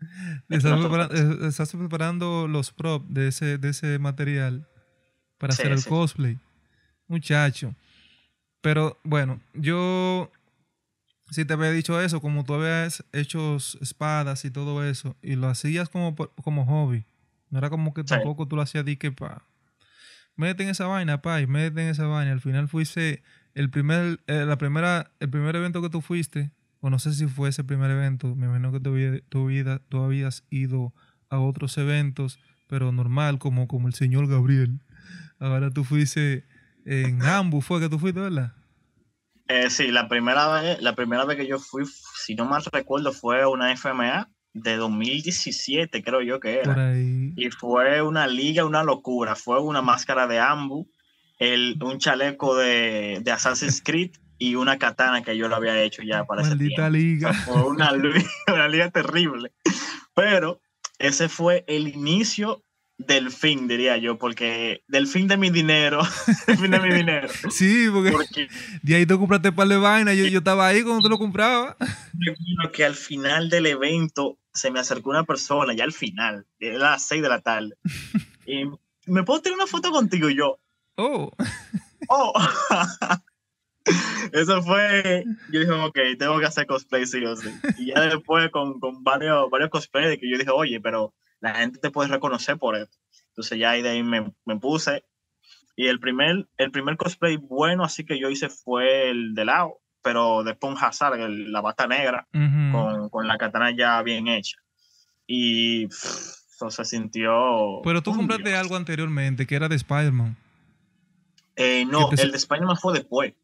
Estás, 0.51 0.79
prepara- 0.79 1.09
sorpresa. 1.09 1.45
eh, 1.45 1.49
estás 1.49 1.71
preparando 1.73 2.47
los 2.47 2.71
props 2.71 3.07
de 3.15 3.29
ese, 3.29 3.57
de 3.57 3.71
ese 3.71 3.99
material 3.99 4.69
para 5.39 5.55
Sí, 5.55 5.63
hacer 5.63 5.73
el 5.73 5.79
sí. 5.79 5.89
cosplay. 5.89 6.39
Muchacho. 7.09 7.75
Pero 8.61 8.99
bueno, 9.05 9.41
yo 9.55 10.31
sí 11.31 11.47
te 11.47 11.55
había 11.55 11.71
dicho 11.71 11.99
eso, 11.99 12.21
como 12.21 12.45
tú 12.45 12.53
habías 12.53 13.05
hecho 13.13 13.57
espadas 13.57 14.45
y 14.45 14.51
todo 14.51 14.85
eso, 14.85 15.17
y 15.23 15.37
lo 15.37 15.49
hacías 15.49 15.89
como, 15.89 16.15
como 16.15 16.67
hobby. 16.67 17.07
No 17.49 17.59
era 17.59 17.71
como 17.71 17.95
que 17.95 18.03
Sí. 18.03 18.09
tampoco 18.09 18.47
tú 18.47 18.57
lo 18.57 18.61
hacías 18.63 18.85
di 18.85 18.99
que 18.99 19.13
pa. 19.13 19.47
Métete 20.37 20.65
en 20.65 20.69
esa 20.69 20.87
vaina, 20.87 21.23
pa, 21.23 21.41
y 21.41 21.47
métete 21.47 21.85
en 21.85 21.89
esa 21.89 22.05
vaina. 22.07 22.33
Al 22.33 22.41
final 22.43 22.69
fuiste 22.69 23.23
el 23.55 23.71
primer, 23.71 24.21
eh, 24.27 24.45
la 24.47 24.57
primera, 24.59 25.11
el 25.21 25.31
primer 25.31 25.57
evento 25.57 25.83
que 25.83 25.91
tú 25.91 26.01
fuiste, 26.01 26.51
o 26.81 26.91
no 26.91 26.99
sé 26.99 27.13
si 27.13 27.27
fue 27.27 27.49
ese 27.51 27.65
primer 27.65 27.91
evento, 27.91 28.35
me 28.35 28.47
imagino 28.47 28.73
que 28.73 28.81
tú, 28.81 28.97
tú, 29.29 29.45
había- 29.47 29.79
tú 29.89 30.03
habías 30.03 30.45
ido 30.51 30.93
a 31.29 31.39
otros 31.39 31.77
eventos, 31.79 32.39
pero 32.69 32.93
normal, 32.93 33.39
como, 33.39 33.69
como 33.69 33.89
el 33.89 33.95
señor 33.95 34.27
Gabriel. 34.29 34.81
Ahora 35.39 35.71
tú 35.71 35.85
fuiste 35.85 36.45
en 36.85 37.23
Ambu, 37.23 37.61
fue 37.61 37.81
que 37.81 37.89
tú 37.89 37.99
fuiste, 37.99 38.21
¿verdad? 38.21 38.55
Eh, 39.49 39.69
sí, 39.69 39.89
la 39.91 40.09
primera 40.09 40.49
vez, 40.61 40.81
la 40.81 40.95
primera 40.95 41.25
vez 41.25 41.37
que 41.37 41.47
yo 41.47 41.59
fui, 41.59 41.85
si 41.87 42.35
no 42.37 42.45
mal 42.45 42.63
recuerdo, 42.73 43.13
fue 43.13 43.45
una 43.47 43.73
FMA 43.73 44.31
de 44.53 44.77
2017, 44.77 46.03
creo 46.03 46.23
yo 46.23 46.39
que 46.41 46.61
era. 46.61 46.75
Y 47.37 47.51
fue 47.51 48.01
una 48.03 48.27
liga, 48.27 48.65
una 48.65 48.83
locura. 48.85 49.35
Fue 49.35 49.61
una 49.61 49.83
máscara 49.83 50.27
de 50.27 50.39
Ambu, 50.39 50.89
el, 51.41 51.77
un 51.83 51.99
chaleco 51.99 52.55
de, 52.55 53.19
de 53.23 53.33
Assassin's 53.33 53.83
Creed 53.85 54.13
y 54.39 54.55
una 54.55 54.79
katana 54.79 55.23
que 55.23 55.37
yo 55.37 55.49
lo 55.49 55.57
había 55.57 55.83
hecho 55.83 56.03
ya 56.03 56.25
para 56.25 56.43
Maldita 56.43 56.87
ese 56.87 56.93
tiempo. 56.93 56.97
liga. 56.97 57.33
Fue 57.45 57.63
una, 57.63 57.93
una 58.47 58.69
liga 58.69 58.91
terrible. 58.91 59.53
Pero 60.15 60.61
ese 60.99 61.29
fue 61.29 61.65
el 61.67 61.89
inicio 61.89 62.63
del 62.99 63.31
fin, 63.31 63.67
diría 63.67 63.97
yo, 63.97 64.19
porque 64.19 64.83
del 64.87 65.07
fin 65.07 65.27
de 65.27 65.39
mi 65.39 65.49
dinero, 65.49 66.03
del 66.47 66.59
fin 66.59 66.71
de 66.71 66.81
mi 66.81 66.95
dinero. 66.95 67.29
Sí, 67.51 67.87
porque 67.91 68.11
Porque 68.13 68.49
de 68.83 68.95
ahí 68.95 69.07
tú 69.07 69.19
compraste 69.19 69.53
par 69.53 69.69
de 69.69 69.79
vainas. 69.79 70.17
Yo, 70.17 70.27
yo 70.27 70.39
estaba 70.39 70.67
ahí 70.67 70.83
cuando 70.83 71.03
tú 71.03 71.09
lo 71.09 71.19
comprabas. 71.19 71.77
recuerdo 72.13 72.73
que 72.73 72.85
al 72.85 72.95
final 72.95 73.49
del 73.49 73.67
evento 73.67 74.39
se 74.53 74.71
me 74.71 74.81
acercó 74.81 75.09
una 75.11 75.25
persona, 75.25 75.73
ya 75.75 75.85
al 75.85 75.93
final, 75.93 76.47
era 76.59 76.77
las 76.79 77.07
6 77.09 77.23
de 77.23 77.29
la 77.29 77.41
tarde, 77.41 77.77
y 78.47 78.65
me 79.07 79.23
puedo 79.23 79.41
tener 79.41 79.57
una 79.57 79.67
foto 79.67 79.91
contigo 79.91 80.29
y 80.29 80.37
yo, 80.37 80.60
Oh, 81.01 81.31
oh. 82.09 82.33
Eso 84.33 84.63
fue, 84.63 85.25
yo 85.51 85.61
dije, 85.61 85.73
ok, 85.73 85.99
tengo 86.19 86.39
que 86.39 86.47
hacer 86.47 86.67
cosplay 86.67 87.07
sí 87.07 87.25
o 87.25 87.35
sí. 87.37 87.49
Y 87.79 87.87
ya 87.87 88.01
después 88.03 88.51
con, 88.51 88.79
con 88.79 89.03
varios, 89.03 89.51
varios 89.51 89.71
cosplays 89.71 90.19
que 90.21 90.31
yo 90.31 90.39
dije, 90.39 90.51
oye, 90.51 90.81
pero 90.81 91.15
la 91.41 91.55
gente 91.55 91.79
te 91.81 91.91
puede 91.91 92.11
reconocer 92.11 92.59
por 92.59 92.77
esto. 92.77 92.97
Entonces 93.29 93.59
ya 93.59 93.71
ahí 93.71 93.83
de 93.83 93.89
ahí 93.91 94.03
me, 94.03 94.33
me 94.45 94.57
puse. 94.59 95.03
Y 95.77 95.87
el 95.89 95.99
primer, 95.99 96.47
el 96.59 96.71
primer 96.71 96.97
cosplay 96.97 97.37
bueno 97.37 97.85
así 97.85 98.05
que 98.05 98.21
yo 98.21 98.29
hice 98.29 98.49
fue 98.51 99.11
el 99.11 99.35
de 99.35 99.47
Lao, 99.47 99.81
pero 100.03 100.45
después 100.45 100.75
un 100.75 100.85
Hazard, 100.85 101.19
el- 101.21 101.51
la 101.51 101.63
bata 101.63 101.87
negra, 101.87 102.29
con, 102.73 103.09
con 103.09 103.27
la 103.27 103.39
katana 103.39 103.75
ya 103.75 104.01
bien 104.03 104.29
hecha. 104.29 104.59
Y 105.27 105.87
pff, 105.87 106.37
eso 106.55 106.71
se 106.71 106.85
sintió... 106.85 107.81
Pero 107.83 108.03
tú 108.03 108.15
compraste 108.15 108.55
algo 108.57 108.77
anteriormente 108.77 109.47
que 109.47 109.55
era 109.55 109.69
de 109.69 109.77
Spider-Man. 109.77 110.37
Eh, 111.63 111.85
no, 111.85 112.09
te- 112.09 112.23
el 112.23 112.31
de 112.31 112.37
Spider-Man 112.39 112.77
fue 112.79 112.95
después. 112.95 113.35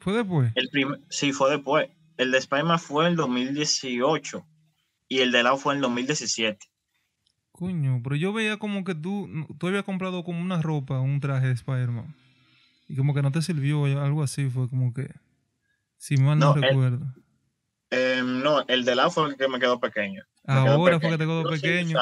¿Fue 0.00 0.12
después? 0.12 0.52
El 0.54 0.68
prim- 0.70 1.04
sí, 1.08 1.32
fue 1.32 1.50
después. 1.50 1.88
El 2.16 2.32
de 2.32 2.38
Spider-Man 2.38 2.78
fue 2.80 3.04
en 3.04 3.10
el 3.12 3.16
2018 3.16 4.44
y 5.08 5.20
el 5.20 5.30
de 5.32 5.42
Lao 5.42 5.56
fue 5.56 5.74
en 5.74 5.78
el 5.78 5.82
2017. 5.82 6.66
Coño, 7.52 8.00
pero 8.02 8.16
yo 8.16 8.32
veía 8.32 8.56
como 8.58 8.84
que 8.84 8.94
tú, 8.94 9.28
tú 9.58 9.66
habías 9.68 9.84
comprado 9.84 10.22
como 10.24 10.40
una 10.40 10.62
ropa, 10.62 11.00
un 11.00 11.20
traje 11.20 11.46
de 11.48 11.52
Spider-Man. 11.54 12.14
Y 12.88 12.96
como 12.96 13.14
que 13.14 13.22
no 13.22 13.30
te 13.32 13.42
sirvió, 13.42 13.84
algo 13.84 14.22
así, 14.22 14.48
fue 14.48 14.68
como 14.68 14.92
que... 14.94 15.08
Si 15.96 16.16
mal 16.16 16.38
no, 16.38 16.54
No, 16.54 16.56
el- 16.56 16.62
recuerdo. 16.62 17.06
Eh, 17.90 18.20
no, 18.24 18.64
el 18.68 18.84
de 18.84 18.94
Lao 18.94 19.10
fue 19.10 19.28
el 19.30 19.36
que 19.36 19.48
me 19.48 19.58
quedó 19.58 19.80
pequeño. 19.80 20.22
Ahora 20.44 20.98
fue 21.00 21.10
que 21.10 21.18
te 21.18 21.24
quedó 21.24 21.42
pequeño. 21.48 21.98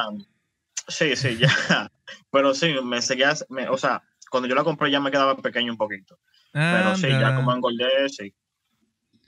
Sí, 0.88 1.16
sí, 1.16 1.36
ya. 1.38 1.48
Pero 2.30 2.54
sí, 2.54 2.74
me 2.84 3.00
seguía, 3.02 3.34
me- 3.48 3.68
o 3.68 3.76
sea, 3.78 4.02
cuando 4.36 4.48
yo 4.48 4.54
la 4.54 4.64
compré 4.64 4.90
ya 4.90 5.00
me 5.00 5.10
quedaba 5.10 5.36
pequeño 5.36 5.72
un 5.72 5.78
poquito. 5.78 6.18
Pero 6.52 6.94
sí, 6.96 7.08
ya 7.08 7.28
Anda. 7.28 7.36
como 7.36 7.54
engordé, 7.54 8.08
sí. 8.08 8.34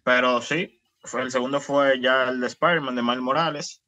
Pero 0.05 0.41
sí, 0.41 0.81
fue, 1.03 1.23
el 1.23 1.31
segundo 1.31 1.61
fue 1.61 2.01
ya 2.01 2.29
el 2.29 2.41
de 2.41 2.47
Spider-Man 2.47 2.95
de 2.95 3.03
Miles 3.03 3.21
Morales. 3.21 3.83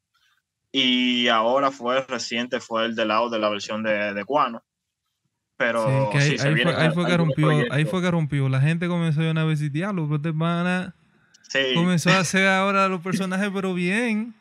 Y 0.71 1.27
ahora 1.27 1.71
fue 1.71 2.01
reciente, 2.01 2.59
fue 2.59 2.85
el 2.85 2.95
de 2.95 3.05
lado 3.05 3.29
de 3.29 3.39
la 3.39 3.49
versión 3.49 3.83
de, 3.83 4.13
de 4.13 4.23
Guano. 4.23 4.63
Pero 5.57 5.85
Sí, 5.85 6.09
que 6.11 6.17
ahí, 6.17 6.29
sí, 6.31 6.37
se 6.37 6.47
ahí 6.47 6.55
fue, 6.63 6.75
ahí 6.75 6.91
fue 6.91 7.05
que 7.05 7.17
rompió, 7.17 7.49
ahí 7.71 7.85
fue 7.85 8.01
que 8.01 8.11
rompió. 8.11 8.49
La 8.49 8.61
gente 8.61 8.87
comenzó 8.87 9.21
a 9.21 9.31
una 9.31 9.43
vez 9.45 9.61
y 9.61 9.69
diablo, 9.69 10.05
pero 10.05 10.15
este 10.15 10.33
pana 10.33 10.95
Sí, 11.51 11.73
comenzó 11.75 12.09
a 12.11 12.19
hacer 12.19 12.47
ahora 12.47 12.87
los 12.87 13.01
personajes, 13.01 13.49
pero 13.53 13.73
bien. 13.73 14.33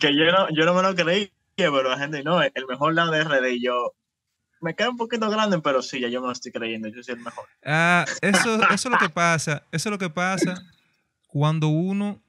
que 0.00 0.14
yo 0.14 0.24
no, 0.32 0.48
yo 0.50 0.64
no 0.64 0.74
me 0.74 0.82
lo 0.82 0.94
creí, 0.94 1.30
pero 1.54 1.84
la 1.84 1.96
gente, 1.98 2.24
no, 2.24 2.42
el 2.42 2.66
mejor 2.68 2.94
lado 2.94 3.12
de 3.12 3.22
RD. 3.22 3.52
Y 3.52 3.64
yo, 3.64 3.94
me 4.60 4.74
queda 4.74 4.90
un 4.90 4.96
poquito 4.96 5.28
grande, 5.30 5.58
pero 5.60 5.82
sí, 5.82 6.00
ya 6.00 6.08
yo 6.08 6.20
me 6.20 6.26
lo 6.28 6.32
estoy 6.32 6.52
creyendo, 6.52 6.88
yo 6.88 7.02
soy 7.02 7.14
el 7.14 7.20
mejor. 7.20 7.44
Ah, 7.64 8.04
eso, 8.22 8.54
eso 8.72 8.88
es 8.88 8.90
lo 8.92 8.98
que 8.98 9.08
pasa. 9.08 9.64
Eso 9.72 9.88
es 9.88 9.90
lo 9.92 9.98
que 9.98 10.10
pasa 10.10 10.54
cuando 11.28 11.68
uno 11.68 12.20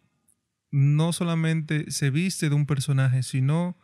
no 0.71 1.13
solamente 1.13 1.89
se 1.91 2.09
viste 2.11 2.50
de 2.50 2.55
un 2.55 2.65
personaje, 2.65 3.24
sino 3.24 3.75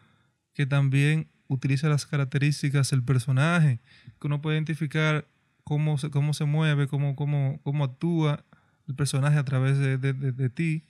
que 0.53 0.65
también 0.65 1.29
utiliza 1.47 1.89
las 1.89 2.05
características 2.05 2.89
del 2.91 3.03
personaje, 3.03 3.79
que 4.19 4.27
uno 4.27 4.41
puede 4.41 4.57
identificar 4.57 5.25
cómo 5.63 5.97
se, 5.97 6.09
cómo 6.11 6.33
se 6.33 6.45
mueve, 6.45 6.87
cómo, 6.87 7.15
cómo, 7.15 7.59
cómo 7.63 7.83
actúa 7.83 8.45
el 8.87 8.95
personaje 8.95 9.37
a 9.37 9.43
través 9.45 9.79
de, 9.79 9.97
de- 9.97 10.13
de- 10.13 10.31
de 10.31 10.49
ti 10.49 10.83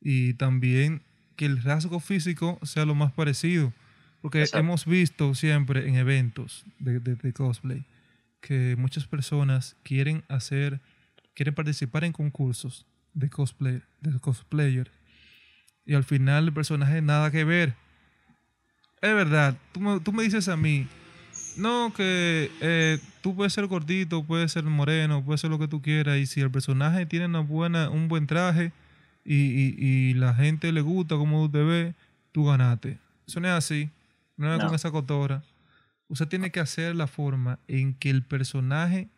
y 0.00 0.34
también 0.34 1.02
que 1.36 1.44
el 1.46 1.62
rasgo 1.62 2.00
físico 2.00 2.58
sea 2.62 2.84
lo 2.86 2.94
más 2.94 3.12
parecido. 3.12 3.72
Porque 4.24 4.40
Exacto. 4.40 4.60
hemos 4.60 4.86
visto 4.86 5.34
siempre 5.34 5.86
en 5.86 5.96
eventos 5.96 6.64
de, 6.78 6.98
de- 6.98 7.14
de 7.16 7.32
cosplay 7.34 7.84
que 8.40 8.74
muchas 8.78 9.06
personas 9.06 9.76
quieren 9.82 10.24
hacer, 10.28 10.80
quieren 11.34 11.54
participar 11.54 12.04
en 12.04 12.12
concursos 12.12 12.86
de 13.12 13.28
cosplay, 13.28 13.82
de 14.00 14.18
cosplayer 14.20 14.90
y 15.84 15.92
al 15.92 16.04
final 16.04 16.44
el 16.46 16.54
personaje 16.54 17.02
nada 17.02 17.30
que 17.30 17.44
ver. 17.44 17.74
Es 19.02 19.14
verdad, 19.14 19.58
tú 19.72 19.80
me, 19.80 20.00
tú 20.00 20.10
me 20.10 20.22
dices 20.22 20.48
a 20.48 20.56
mí, 20.56 20.86
no, 21.58 21.92
que 21.94 22.50
eh, 22.62 22.98
tú 23.20 23.36
puedes 23.36 23.52
ser 23.52 23.66
gordito, 23.66 24.24
puedes 24.24 24.52
ser 24.52 24.64
moreno, 24.64 25.22
puedes 25.22 25.42
ser 25.42 25.50
lo 25.50 25.58
que 25.58 25.68
tú 25.68 25.82
quieras 25.82 26.16
y 26.16 26.24
si 26.24 26.40
el 26.40 26.50
personaje 26.50 27.04
tiene 27.04 27.26
una 27.26 27.40
buena, 27.40 27.90
un 27.90 28.08
buen 28.08 28.26
traje 28.26 28.72
y, 29.22 29.34
y- 29.34 29.74
y 29.78 30.14
la 30.14 30.32
gente 30.32 30.72
le 30.72 30.80
gusta 30.80 31.16
como 31.16 31.44
tú 31.44 31.52
te 31.58 31.62
ves, 31.62 31.94
tú 32.32 32.46
ganaste. 32.46 32.96
Eso 33.26 33.40
no 33.40 33.48
es 33.48 33.52
así, 33.54 33.90
no 34.36 34.56
No. 34.56 34.66
con 34.66 34.74
esa 34.74 34.90
cotora. 34.90 35.42
Usted 36.08 36.28
tiene 36.28 36.50
que 36.50 36.60
hacer 36.60 36.94
la 36.94 37.06
forma 37.06 37.58
en 37.68 37.94
que 37.94 38.10
el 38.10 38.22
personaje, 38.22 39.08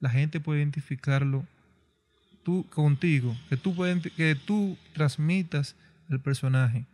la 0.00 0.10
gente 0.10 0.40
puede 0.40 0.60
identificarlo 0.60 1.46
tú 2.42 2.66
contigo, 2.70 3.34
que 3.48 3.56
tú, 3.56 3.74
puedes, 3.74 4.02
que 4.12 4.34
tú 4.34 4.76
transmitas 4.92 5.76
el 6.10 6.20
personaje. 6.20 6.86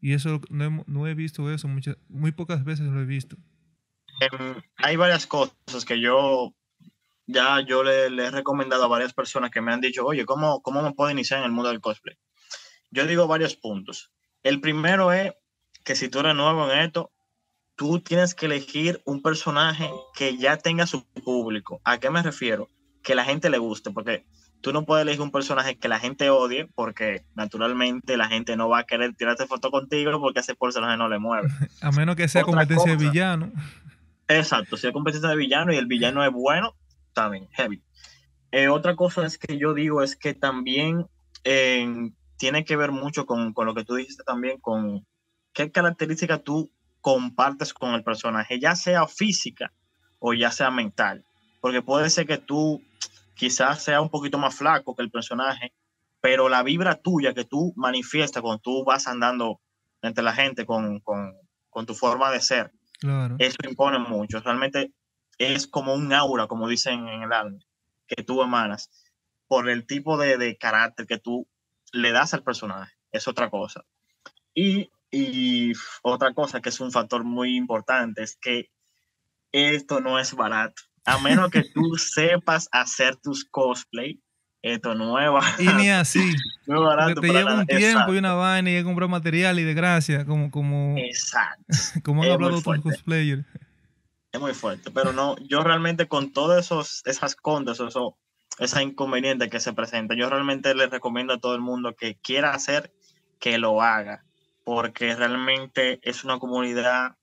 Y 0.00 0.12
eso 0.12 0.40
no, 0.50 0.64
hemo- 0.64 0.84
no 0.86 1.06
he 1.08 1.14
visto 1.14 1.50
eso, 1.52 1.66
muchas, 1.66 1.96
muy 2.08 2.30
pocas 2.32 2.62
veces 2.64 2.86
lo 2.86 3.00
he 3.00 3.04
visto. 3.06 3.36
Em, 4.20 4.54
hay 4.76 4.96
varias 4.96 5.26
cosas 5.26 5.84
que 5.86 6.00
yo 6.00 6.54
ya 7.26 7.60
yo 7.66 7.82
le, 7.82 8.10
le 8.10 8.26
he 8.26 8.30
recomendado 8.30 8.84
a 8.84 8.88
varias 8.88 9.14
personas 9.14 9.50
que 9.50 9.60
me 9.62 9.72
han 9.72 9.80
dicho, 9.80 10.04
oye, 10.04 10.24
¿cómo, 10.26 10.60
¿cómo 10.62 10.82
me 10.82 10.92
puedo 10.92 11.10
iniciar 11.10 11.40
en 11.40 11.46
el 11.46 11.52
mundo 11.52 11.70
del 11.70 11.80
cosplay? 11.80 12.16
Yo 12.90 13.06
digo 13.06 13.26
varios 13.26 13.56
puntos. 13.56 14.12
El 14.42 14.60
primero 14.60 15.10
es 15.12 15.32
que 15.84 15.94
si 15.94 16.08
tú 16.08 16.20
eres 16.20 16.34
nuevo 16.34 16.70
en 16.70 16.78
esto, 16.80 17.12
tú 17.76 18.00
tienes 18.00 18.34
que 18.34 18.46
elegir 18.46 19.02
un 19.04 19.22
personaje 19.22 19.90
que 20.14 20.36
ya 20.36 20.56
tenga 20.56 20.86
su 20.86 21.04
público. 21.04 21.80
¿A 21.84 21.98
qué 21.98 22.10
me 22.10 22.22
refiero? 22.22 22.68
Que 23.02 23.14
la 23.14 23.24
gente 23.24 23.50
le 23.50 23.58
guste, 23.58 23.90
porque 23.90 24.24
tú 24.60 24.72
no 24.72 24.84
puedes 24.84 25.02
elegir 25.02 25.20
un 25.20 25.30
personaje 25.30 25.76
que 25.76 25.88
la 25.88 25.98
gente 25.98 26.30
odie, 26.30 26.66
porque 26.74 27.24
naturalmente 27.34 28.16
la 28.16 28.28
gente 28.28 28.56
no 28.56 28.68
va 28.68 28.80
a 28.80 28.84
querer 28.84 29.14
tirarte 29.14 29.46
foto 29.46 29.70
contigo 29.70 30.18
porque 30.20 30.40
ese 30.40 30.54
personaje 30.54 30.96
no 30.96 31.08
le 31.08 31.18
mueve. 31.18 31.48
A 31.82 31.90
menos 31.92 32.16
que 32.16 32.28
sea 32.28 32.42
Otra 32.42 32.52
competencia 32.52 32.96
de 32.96 32.96
villano. 32.96 33.52
Exacto, 34.26 34.78
si 34.78 34.86
hay 34.86 34.92
competencia 34.92 35.28
de 35.28 35.36
villano 35.36 35.72
y 35.72 35.76
el 35.76 35.86
villano 35.86 36.24
es 36.24 36.32
bueno, 36.32 36.74
también, 37.12 37.46
heavy. 37.52 37.82
Eh, 38.52 38.68
otra 38.68 38.96
cosa 38.96 39.26
es 39.26 39.36
que 39.36 39.58
yo 39.58 39.74
digo 39.74 40.02
es 40.02 40.16
que 40.16 40.32
también 40.32 41.06
eh, 41.42 42.10
tiene 42.38 42.64
que 42.64 42.76
ver 42.76 42.90
mucho 42.90 43.26
con, 43.26 43.52
con 43.52 43.66
lo 43.66 43.74
que 43.74 43.84
tú 43.84 43.96
dijiste 43.96 44.22
también, 44.24 44.60
con 44.60 45.04
qué 45.54 45.70
características 45.70 46.42
tú 46.44 46.70
compartes 47.00 47.72
con 47.72 47.94
el 47.94 48.02
personaje, 48.02 48.58
ya 48.58 48.74
sea 48.76 49.06
física 49.06 49.72
o 50.18 50.34
ya 50.34 50.50
sea 50.50 50.70
mental. 50.70 51.24
Porque 51.60 51.80
puede 51.80 52.10
ser 52.10 52.26
que 52.26 52.38
tú 52.38 52.82
quizás 53.34 53.82
sea 53.82 54.00
un 54.00 54.10
poquito 54.10 54.38
más 54.38 54.54
flaco 54.54 54.94
que 54.94 55.02
el 55.02 55.10
personaje, 55.10 55.72
pero 56.20 56.48
la 56.48 56.62
vibra 56.62 56.96
tuya 56.96 57.34
que 57.34 57.44
tú 57.44 57.72
manifiestas 57.76 58.42
cuando 58.42 58.60
tú 58.60 58.84
vas 58.84 59.06
andando 59.06 59.60
entre 60.02 60.24
la 60.24 60.32
gente 60.34 60.66
con, 60.66 61.00
con, 61.00 61.34
con 61.70 61.86
tu 61.86 61.94
forma 61.94 62.30
de 62.30 62.40
ser, 62.40 62.72
Claro. 63.00 63.36
eso 63.38 63.56
impone 63.68 63.98
mucho. 63.98 64.40
Realmente 64.40 64.92
es 65.38 65.66
como 65.66 65.94
un 65.94 66.12
aura, 66.12 66.46
como 66.46 66.68
dicen 66.68 67.08
en 67.08 67.22
el 67.22 67.32
anime, 67.32 67.64
que 68.06 68.22
tú 68.22 68.42
emanas 68.42 68.90
por 69.46 69.68
el 69.68 69.86
tipo 69.86 70.16
de, 70.16 70.38
de 70.38 70.56
carácter 70.56 71.06
que 71.06 71.18
tú 71.18 71.46
le 71.92 72.12
das 72.12 72.34
al 72.34 72.42
personaje. 72.42 72.92
Es 73.12 73.28
otra 73.28 73.50
cosa. 73.50 73.84
Y, 74.54 74.90
y 75.14 75.72
otra 76.02 76.34
cosa 76.34 76.60
que 76.60 76.70
es 76.70 76.80
un 76.80 76.90
factor 76.90 77.22
muy 77.22 77.56
importante 77.56 78.22
es 78.22 78.36
que 78.36 78.70
esto 79.52 80.00
no 80.00 80.18
es 80.18 80.34
barato. 80.34 80.82
A 81.04 81.18
menos 81.18 81.50
que 81.50 81.62
tú 81.62 81.94
sepas 81.96 82.68
hacer 82.72 83.16
tus 83.16 83.44
cosplay, 83.44 84.20
esto 84.60 84.94
no 84.94 85.20
es 85.20 85.30
barato. 85.30 85.62
Y 85.62 85.68
ni 85.74 85.90
así. 85.90 86.34
No 86.66 86.76
es 86.76 86.86
barato 86.86 87.14
Porque 87.16 87.28
te 87.28 87.34
lleva 87.34 87.54
un 87.56 87.66
tiempo 87.66 87.86
Exacto. 87.86 88.14
y 88.14 88.18
una 88.18 88.32
vaina 88.32 88.70
y 88.70 88.82
comprar 88.82 89.06
material 89.10 89.58
y 89.58 89.64
de 89.64 89.74
gracia, 89.74 90.24
como, 90.24 90.50
como, 90.50 90.96
Exacto. 90.96 91.62
como 92.02 92.22
han 92.22 92.28
es 92.28 92.34
hablado 92.34 92.56
otros 92.56 92.80
cosplayers. 92.80 93.44
es 94.32 94.40
muy 94.40 94.54
fuerte, 94.54 94.90
pero 94.90 95.12
no, 95.12 95.36
yo 95.46 95.62
realmente 95.62 96.08
con 96.08 96.32
todas 96.32 96.64
esos, 96.64 97.02
esas 97.04 97.36
contas, 97.36 97.80
eso, 97.80 98.16
esa 98.58 98.82
inconveniente 98.82 99.50
que 99.50 99.60
se 99.60 99.74
presenta, 99.74 100.14
yo 100.16 100.30
realmente 100.30 100.74
le 100.74 100.86
recomiendo 100.86 101.34
a 101.34 101.38
todo 101.38 101.54
el 101.54 101.60
mundo 101.60 101.94
que 101.94 102.16
quiera 102.16 102.54
hacer, 102.54 102.90
que 103.38 103.58
lo 103.58 103.82
haga, 103.82 104.24
porque 104.64 105.14
realmente 105.14 106.00
es 106.02 106.24
una 106.24 106.38
comunidad 106.38 107.16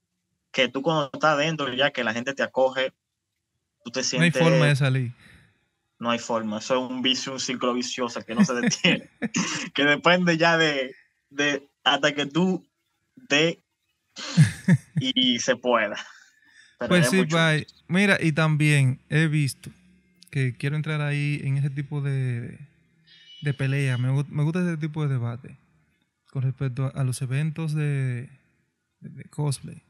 que 0.52 0.68
tú 0.68 0.82
cuando 0.82 1.10
estás 1.14 1.38
dentro 1.38 1.74
ya 1.74 1.92
que 1.92 2.04
la 2.04 2.14
gente 2.14 2.34
te 2.34 2.44
acoge, 2.44 2.94
tú 3.84 3.92
te 3.92 4.00
No 4.00 4.04
hay 4.04 4.10
sientes... 4.32 4.42
forma 4.42 4.66
de 4.68 4.76
salir. 4.76 5.12
no 6.00 6.12
hay 6.12 6.20
forma. 6.20 6.60
Eso 6.60 6.76
es 6.86 6.92
un 6.92 7.02
vicio, 7.02 7.34
un 7.34 7.40
ciclo 7.40 7.74
vicioso 7.74 8.22
que 8.22 8.36
no 8.36 8.46
se 8.46 8.54
detiene. 8.54 9.10
que 9.74 9.84
depende 9.86 10.38
ya 10.38 10.58
de, 10.58 10.96
de 11.30 11.68
hasta 11.84 12.14
que 12.14 12.26
tú 12.26 12.66
de 13.16 13.60
y 15.00 15.40
se 15.40 15.56
pueda. 15.56 15.96
pues 16.88 17.10
sí, 17.10 17.24
bye. 17.26 17.66
Mira, 17.88 18.18
y 18.22 18.32
también 18.34 19.00
he 19.10 19.28
visto 19.28 19.70
que 20.30 20.56
quiero 20.56 20.76
entrar 20.76 21.02
ahí 21.02 21.42
en 21.44 21.58
ese 21.58 21.70
tipo 21.70 22.02
de, 22.02 22.58
de 23.42 23.54
pelea. 23.54 23.98
Me, 23.98 24.10
gusta 24.12 24.62
ese 24.62 24.78
tipo 24.78 25.04
de 25.04 25.14
debate 25.14 25.58
con 26.32 26.42
respecto 26.44 26.92
a, 26.96 27.04
los 27.04 27.22
eventos 27.22 27.76
de, 27.76 28.30
cosplay. 29.30 29.84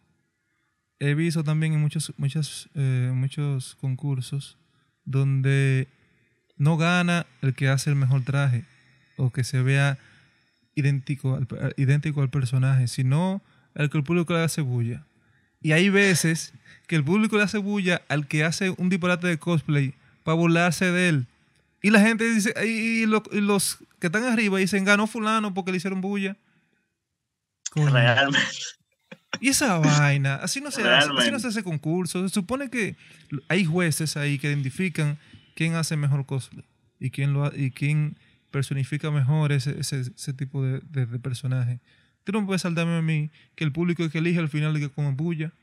He 1.00 1.14
visto 1.14 1.44
también 1.44 1.74
en 1.74 1.80
muchos, 1.80 2.14
muchos, 2.18 2.70
eh, 2.76 3.12
muchos 3.14 3.76
concursos 3.76 4.58
donde 5.06 5.88
no 6.58 6.78
gana 6.78 7.26
el 7.42 7.54
que 7.54 7.70
hace 7.70 7.90
el 7.90 7.96
mejor 7.96 8.24
traje 8.24 8.66
o 9.18 9.32
que 9.32 9.44
se 9.44 9.62
vea 9.62 9.98
idéntico 10.76 11.36
al, 11.36 11.48
idéntico 11.78 12.22
al 12.22 12.30
personaje, 12.30 12.88
sino 12.88 13.42
el 13.76 13.90
que 13.90 13.98
el 13.98 14.04
público 14.04 14.34
le 14.34 14.44
hace 14.44 14.62
bulla. 14.62 15.06
Y 15.62 15.74
hay 15.74 15.90
veces 15.90 16.54
que 16.88 16.96
el 16.96 17.04
público 17.04 17.38
le 17.38 17.44
hace 17.44 17.60
bulla 17.60 18.02
al 18.10 18.28
que 18.28 18.44
hace 18.44 18.72
un 18.78 18.90
disparate 18.90 19.28
de 19.28 19.38
cosplay 19.38 19.94
para 20.24 20.36
burlarse 20.36 20.92
de 20.92 21.10
él. 21.10 21.28
Y 21.84 21.92
la 21.92 22.02
gente 22.02 22.32
dice, 22.32 22.54
y, 22.66 23.06
los 23.06 23.78
que 24.02 24.08
están 24.08 24.24
arriba 24.24 24.58
dicen, 24.58 24.84
ganó 24.84 25.06
fulano 25.06 25.54
porque 25.54 25.72
le 25.72 25.78
hicieron 25.78 26.02
bulla. 26.02 26.36
Realmente. 27.76 28.40
Y 29.40 29.50
esa 29.50 29.78
vaina, 29.78 30.36
así 30.36 30.60
no, 30.60 30.72
se 30.72 30.82
hace, 30.82 31.10
así 31.18 31.32
no 31.32 31.40
se 31.40 31.48
hace 31.48 31.64
concurso. 31.64 32.28
Se 32.28 32.34
supone 32.34 32.70
que 32.70 32.98
hay 33.48 33.64
jueces 33.64 34.18
ahí 34.18 34.40
que 34.40 34.48
identifican 34.48 35.20
quién 35.56 35.76
hace 35.76 35.96
mejor 35.96 36.26
cosplay 36.26 36.66
y 37.00 37.12
quién, 37.12 37.32
lo, 37.32 37.56
y 37.56 37.72
quién 37.72 38.18
personifica 38.50 39.12
mejor 39.12 39.52
ese, 39.52 39.80
ese, 39.80 40.34
tipo 40.34 40.64
de, 40.64 40.82
de, 40.82 41.06
personaje. 41.20 41.80
Tú 42.24 42.32
no 42.34 42.46
puedes 42.46 42.64
saltarme 42.64 42.98
a 42.98 43.02
mí 43.02 43.30
que 43.56 43.64
el 43.64 43.72
público 43.72 44.04
es 44.04 44.12
que 44.12 44.18
elige 44.18 44.40
al 44.40 44.50
final 44.50 44.74
de 44.74 44.80
que 44.80 44.90
come 44.90 45.12
bulla. 45.12 45.54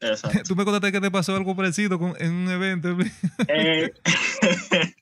Exacto. 0.00 0.40
Tú 0.48 0.56
me 0.56 0.64
contaste 0.64 0.90
que 0.90 1.00
te 1.00 1.10
pasó 1.10 1.36
algo 1.36 1.54
parecido 1.54 1.98
con, 1.98 2.14
en 2.18 2.32
un 2.32 2.50
evento. 2.50 2.96
Eh, 3.48 3.92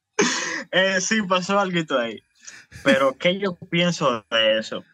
eh, 0.72 1.00
sí, 1.00 1.22
pasó 1.22 1.58
algo 1.58 1.98
ahí. 1.98 2.22
Pero, 2.84 3.16
¿qué 3.18 3.38
yo 3.38 3.56
pienso 3.70 4.24
de 4.30 4.58
eso? 4.58 4.84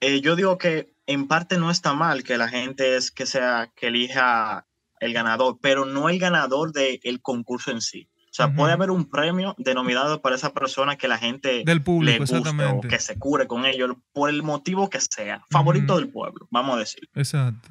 Eh, 0.00 0.20
yo 0.20 0.36
digo 0.36 0.58
que 0.58 0.92
en 1.06 1.28
parte 1.28 1.58
no 1.58 1.70
está 1.70 1.94
mal 1.94 2.24
que 2.24 2.38
la 2.38 2.48
gente 2.48 2.96
es 2.96 3.10
que 3.10 3.26
sea 3.26 3.72
que 3.74 3.88
elija 3.88 4.66
el 5.00 5.12
ganador, 5.12 5.58
pero 5.60 5.84
no 5.84 6.08
el 6.08 6.18
ganador 6.18 6.72
del 6.72 7.20
concurso 7.22 7.70
en 7.70 7.80
sí. 7.80 8.08
O 8.34 8.36
sea, 8.36 8.52
puede 8.52 8.72
haber 8.72 8.90
un 8.90 9.08
premio 9.08 9.54
denominado 9.58 10.20
para 10.20 10.34
esa 10.34 10.52
persona 10.52 10.96
que 10.96 11.06
la 11.06 11.18
gente 11.18 11.62
del 11.64 11.84
público, 11.84 12.24
le 12.24 12.40
guste 12.40 12.64
o 12.64 12.80
que 12.80 12.98
se 12.98 13.16
cure 13.16 13.46
con 13.46 13.64
ellos 13.64 13.92
por 14.12 14.28
el 14.28 14.42
motivo 14.42 14.90
que 14.90 15.00
sea. 15.00 15.44
Favorito 15.50 15.94
del 15.96 16.10
pueblo, 16.10 16.48
vamos 16.50 16.74
a 16.74 16.78
decir. 16.80 17.08
Exacto. 17.14 17.68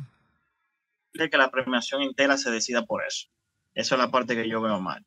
De 1.14 1.30
que 1.30 1.38
la 1.38 1.52
premiación 1.52 2.02
entera 2.02 2.38
se 2.38 2.50
decida 2.50 2.86
por 2.86 3.04
eso. 3.06 3.28
Esa 3.74 3.96
es 3.96 4.00
la 4.00 4.10
parte 4.10 4.36
que 4.36 4.48
yo 4.48 4.62
veo 4.62 4.80
mal. 4.80 5.06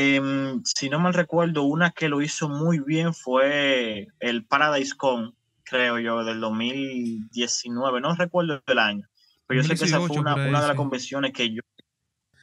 Em, 0.00 0.62
si 0.64 0.88
no 0.88 1.00
mal 1.00 1.12
recuerdo, 1.12 1.64
una 1.64 1.90
que 1.90 2.08
lo 2.08 2.22
hizo 2.22 2.48
muy 2.48 2.78
bien 2.78 3.12
fue 3.14 4.06
el 4.20 4.44
Paradise 4.44 4.94
Con, 4.96 5.34
creo 5.64 5.98
yo, 5.98 6.22
del 6.22 6.40
2019. 6.40 8.00
No 8.00 8.14
recuerdo 8.14 8.62
el 8.64 8.78
año. 8.78 9.08
Pero 9.48 9.60
yo 9.60 9.68
sé 9.68 9.74
que 9.74 9.86
esa 9.86 10.00
fue 10.00 10.16
una, 10.18 10.36
de 10.36 10.52
las 10.52 10.74
convenciones 10.74 11.32
que 11.32 11.52
yo 11.52 11.62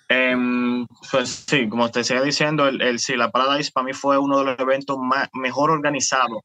Em, 0.08 0.86
pues 1.12 1.46
sí, 1.48 1.68
como 1.70 1.90
te 1.90 2.04
seguía 2.04 2.24
diciendo, 2.24 2.68
el, 2.68 2.82
el, 2.82 3.00
sí, 3.00 3.16
la 3.16 3.32
Paradise 3.32 3.72
para 3.72 3.86
mí 3.86 3.94
fue 3.94 4.18
uno 4.18 4.40
de 4.40 4.46
los 4.46 4.60
eventos 4.60 4.98
más, 5.00 5.30
mejor 5.34 5.72
organizados 5.72 6.42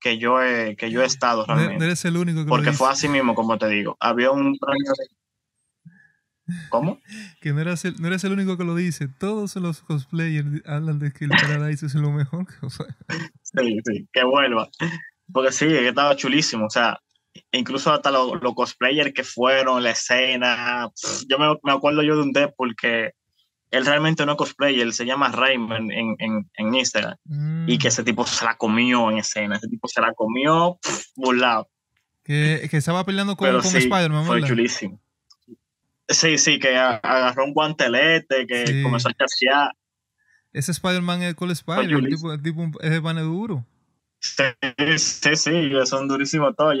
que 0.00 0.18
yo 0.18 0.42
he, 0.42 0.76
que 0.76 0.90
yo 0.90 1.02
he 1.02 1.06
estado 1.06 1.44
realmente. 1.46 1.84
eres 1.84 2.04
el 2.06 2.16
único 2.16 2.42
que 2.42 2.48
Porque 2.48 2.72
fue 2.72 2.88
así 2.88 3.06
mismo, 3.08 3.34
como 3.34 3.56
te 3.58 3.68
digo. 3.68 3.96
Había 4.00 4.30
un 4.30 4.58
¿Cómo? 6.68 7.00
Que 7.40 7.52
no 7.52 7.60
eres, 7.60 7.84
el, 7.84 8.00
no 8.00 8.08
eres 8.08 8.24
el 8.24 8.32
único 8.32 8.56
que 8.56 8.64
lo 8.64 8.74
dice. 8.74 9.08
Todos 9.08 9.56
los 9.56 9.80
cosplayers 9.82 10.62
hablan 10.66 10.98
de 10.98 11.12
que 11.12 11.24
el 11.24 11.30
Paradise 11.30 11.86
es 11.86 11.94
lo 11.94 12.10
mejor. 12.10 12.46
Sí, 13.42 13.78
sí, 13.84 14.08
que 14.12 14.24
vuelva. 14.24 14.68
Porque 15.32 15.52
sí, 15.52 15.66
estaba 15.66 16.16
chulísimo. 16.16 16.66
O 16.66 16.70
sea, 16.70 17.00
incluso 17.52 17.92
hasta 17.92 18.10
los, 18.10 18.40
cosplayers 18.54 19.12
que 19.12 19.24
fueron, 19.24 19.82
la 19.82 19.90
escena. 19.90 20.90
yo 21.28 21.38
me, 21.38 21.56
me, 21.62 21.72
acuerdo 21.72 22.02
yo 22.02 22.16
de 22.16 22.22
un 22.22 22.32
Deadpool 22.32 22.74
que 22.76 23.12
él 23.70 23.86
realmente 23.86 24.24
no 24.24 24.32
es 24.32 24.38
cosplayer, 24.38 24.82
él 24.82 24.92
se 24.92 25.04
llama 25.04 25.30
Raymond 25.30 25.90
en, 25.90 26.16
en, 26.18 26.50
en 26.54 26.74
Instagram. 26.74 27.16
Mm. 27.24 27.68
Y 27.68 27.78
que 27.78 27.88
ese 27.88 28.04
tipo 28.04 28.24
se 28.26 28.44
la 28.44 28.56
comió 28.56 29.10
en 29.10 29.18
escena, 29.18 29.56
ese 29.56 29.68
tipo 29.68 29.88
se 29.88 30.00
la 30.00 30.12
comió 30.14 30.78
burlado. 31.16 31.68
Que, 32.22 32.68
que 32.70 32.76
estaba 32.76 33.04
peleando 33.04 33.36
con, 33.36 33.50
con 33.50 33.76
Spider-Man. 33.76 34.26
Fue 34.26 34.42
chulísimo. 34.42 35.00
Sí, 36.08 36.38
sí, 36.38 36.58
que 36.58 36.76
agarró 36.76 37.44
un 37.44 37.54
guantelete, 37.54 38.46
que 38.46 38.82
comenzó 38.82 39.08
a 39.08 39.14
chasear. 39.14 39.72
Ese 40.52 40.72
Spider-Man 40.72 41.22
es 41.22 41.34
Cole 41.34 41.52
Spider, 41.52 42.04
tipo, 42.06 42.32
el 42.32 42.42
tipo 42.42 42.70
es 42.80 42.90
de 42.90 43.22
duro. 43.22 43.66
Sí, 44.20 44.44
sí, 44.98 45.36
sí, 45.36 45.70
son 45.84 46.08
durísimos 46.08 46.54
todos. 46.56 46.76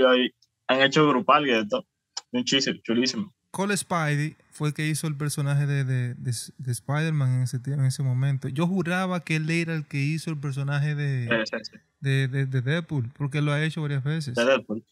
Han 0.68 0.80
hecho 0.80 1.08
grupal 1.08 1.46
y 1.46 1.52
de 1.52 1.66
todo. 1.66 1.86
Un 2.32 2.44
chulísimo. 2.44 3.32
Cole 3.50 3.76
Spidey 3.76 4.36
fue 4.50 4.68
el 4.68 4.74
que 4.74 4.86
hizo 4.86 5.06
el 5.06 5.16
personaje 5.16 5.66
de, 5.66 5.84
de, 5.84 6.14
de, 6.14 6.72
Spider-Man 6.72 7.34
en 7.34 7.42
ese, 7.42 7.60
en 7.66 7.84
ese 7.84 8.02
momento. 8.02 8.48
Yo 8.48 8.66
juraba 8.66 9.20
que 9.20 9.36
él 9.36 9.48
era 9.48 9.74
el 9.74 9.86
que 9.86 9.98
hizo 9.98 10.30
el 10.30 10.38
personaje 10.38 10.94
de, 10.94 11.28
de, 12.00 12.28
de, 12.28 12.62
Deadpool, 12.62 13.10
porque 13.16 13.38
él 13.38 13.44
lo 13.44 13.52
ha 13.52 13.62
hecho 13.62 13.82
varias 13.82 14.02
veces. 14.02 14.34
De 14.34 14.44
Deadpool. 14.44 14.84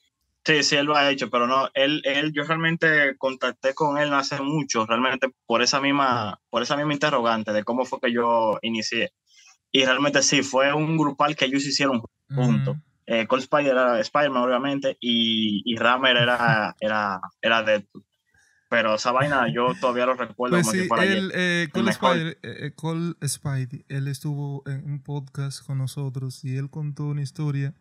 Sí, 0.45 0.65
sí, 0.65 0.77
él 0.77 0.87
lo 0.87 0.97
ha 0.97 1.09
hecho, 1.11 1.31
pero 1.31 1.47
no, 1.47 1.69
él, 1.73 2.03
él, 2.05 2.33
yo 2.33 2.43
realmente 2.43 3.17
contacté 3.17 3.75
con 3.75 3.97
él 3.99 4.13
hace 4.13 4.41
mucho, 4.41 4.87
realmente 4.87 5.29
por 5.47 5.63
esa 5.63 5.81
misma, 5.81 6.41
por 6.51 6.63
esa 6.63 6.77
misma 6.77 6.95
interrogante 6.95 7.53
de 7.53 7.63
cómo 7.63 7.85
fue 7.85 8.01
que 8.01 8.13
yo 8.13 8.59
inicié. 8.63 9.13
Y 9.71 9.85
realmente 9.85 10.23
sí, 10.23 10.43
fue 10.43 10.73
un 10.73 10.97
grupal 10.97 11.37
que 11.37 11.45
ellos 11.45 11.65
hicieron 11.65 12.03
juntos. 12.29 12.77
Eh, 13.07 13.27
Cold 13.27 13.43
Spider 13.43 13.73
era 13.73 14.01
Spider-Man, 14.01 14.43
obviamente, 14.43 14.97
y, 15.01 15.63
y 15.65 15.77
Rammer 15.77 16.17
era, 16.17 16.75
era, 16.81 17.21
era 17.41 17.63
Deadpool. 17.63 18.05
Pero 18.69 18.95
esa 18.95 19.13
vaina 19.13 19.53
yo 19.53 19.75
todavía 19.79 20.07
lo 20.07 20.15
recuerdo 20.15 20.57
pues 20.57 20.69
sí, 20.71 20.89
él, 21.03 21.31
eh, 21.35 21.69
Cole, 21.73 21.91
Spider, 21.91 22.39
eh, 22.43 22.73
Cole 22.75 23.13
Spidey, 23.23 23.85
él 23.89 24.09
estuvo 24.09 24.63
en 24.67 24.85
un 24.91 25.03
podcast 25.03 25.65
con 25.67 25.77
nosotros 25.77 26.43
y 26.43 26.57
él 26.57 26.71
contó 26.71 27.05
una 27.05 27.21
historia 27.21 27.75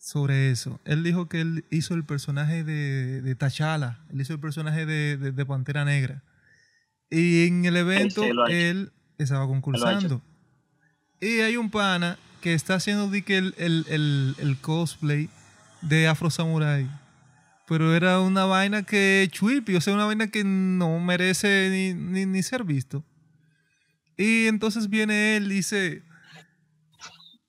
sobre 0.00 0.50
eso. 0.50 0.80
Él 0.84 1.04
dijo 1.04 1.28
que 1.28 1.42
él 1.42 1.64
hizo 1.70 1.94
el 1.94 2.04
personaje 2.04 2.64
de, 2.64 3.20
de 3.22 3.34
T'Challa, 3.36 4.00
él 4.10 4.20
hizo 4.20 4.32
el 4.32 4.40
personaje 4.40 4.86
de, 4.86 5.16
de, 5.16 5.46
Pantera 5.46 5.84
Negra. 5.84 6.24
Y 7.10 7.46
en 7.46 7.64
el 7.66 7.76
evento 7.76 8.24
él 8.48 8.92
estaba 9.18 9.46
concursando. 9.46 10.22
Y 11.20 11.40
hay 11.40 11.56
un 11.56 11.70
pana 11.70 12.18
que 12.40 12.54
está 12.54 12.74
haciendo 12.74 13.12
el, 13.12 13.54
el, 13.58 14.34
el, 14.38 14.56
cosplay 14.60 15.28
de 15.82 16.08
Afro 16.08 16.30
Samurai. 16.30 16.88
Pero 17.68 17.94
era 17.94 18.20
una 18.20 18.46
vaina 18.46 18.82
que 18.82 19.28
chuipi, 19.30 19.76
o 19.76 19.80
sea, 19.80 19.94
una 19.94 20.06
vaina 20.06 20.28
que 20.28 20.44
no 20.44 20.98
merece 20.98 21.94
ni, 21.94 22.24
ni, 22.24 22.42
ser 22.42 22.64
visto. 22.64 23.04
Y 24.16 24.46
entonces 24.46 24.88
viene 24.88 25.36
él, 25.36 25.48
dice, 25.50 26.02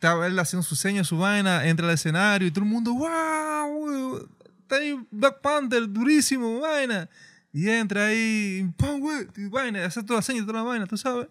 estaba 0.02 0.26
él 0.26 0.40
haciendo 0.40 0.64
su 0.64 0.76
señas, 0.76 1.08
su 1.08 1.20
vaina, 1.20 1.64
entra 1.68 1.86
al 1.88 1.94
escenario 1.94 2.48
y 2.48 2.52
todo 2.52 2.66
el 2.66 2.72
mundo, 2.72 2.92
wow, 2.92 4.28
está 4.62 4.78
ahí 4.78 5.00
Black 5.12 5.42
Panther, 5.42 5.88
durísimo, 5.88 6.60
vaina. 6.60 7.08
Y 7.54 7.70
entra 7.70 8.08
ahí, 8.08 8.68
pam, 8.78 9.00
y 9.38 9.46
vaina, 9.46 9.86
hace 9.86 10.02
toda 10.02 10.18
la 10.18 10.24
seña, 10.24 10.42
toda 10.42 10.54
la 10.54 10.64
vaina, 10.64 10.88
tú 10.88 10.98
sabes. 10.98 11.28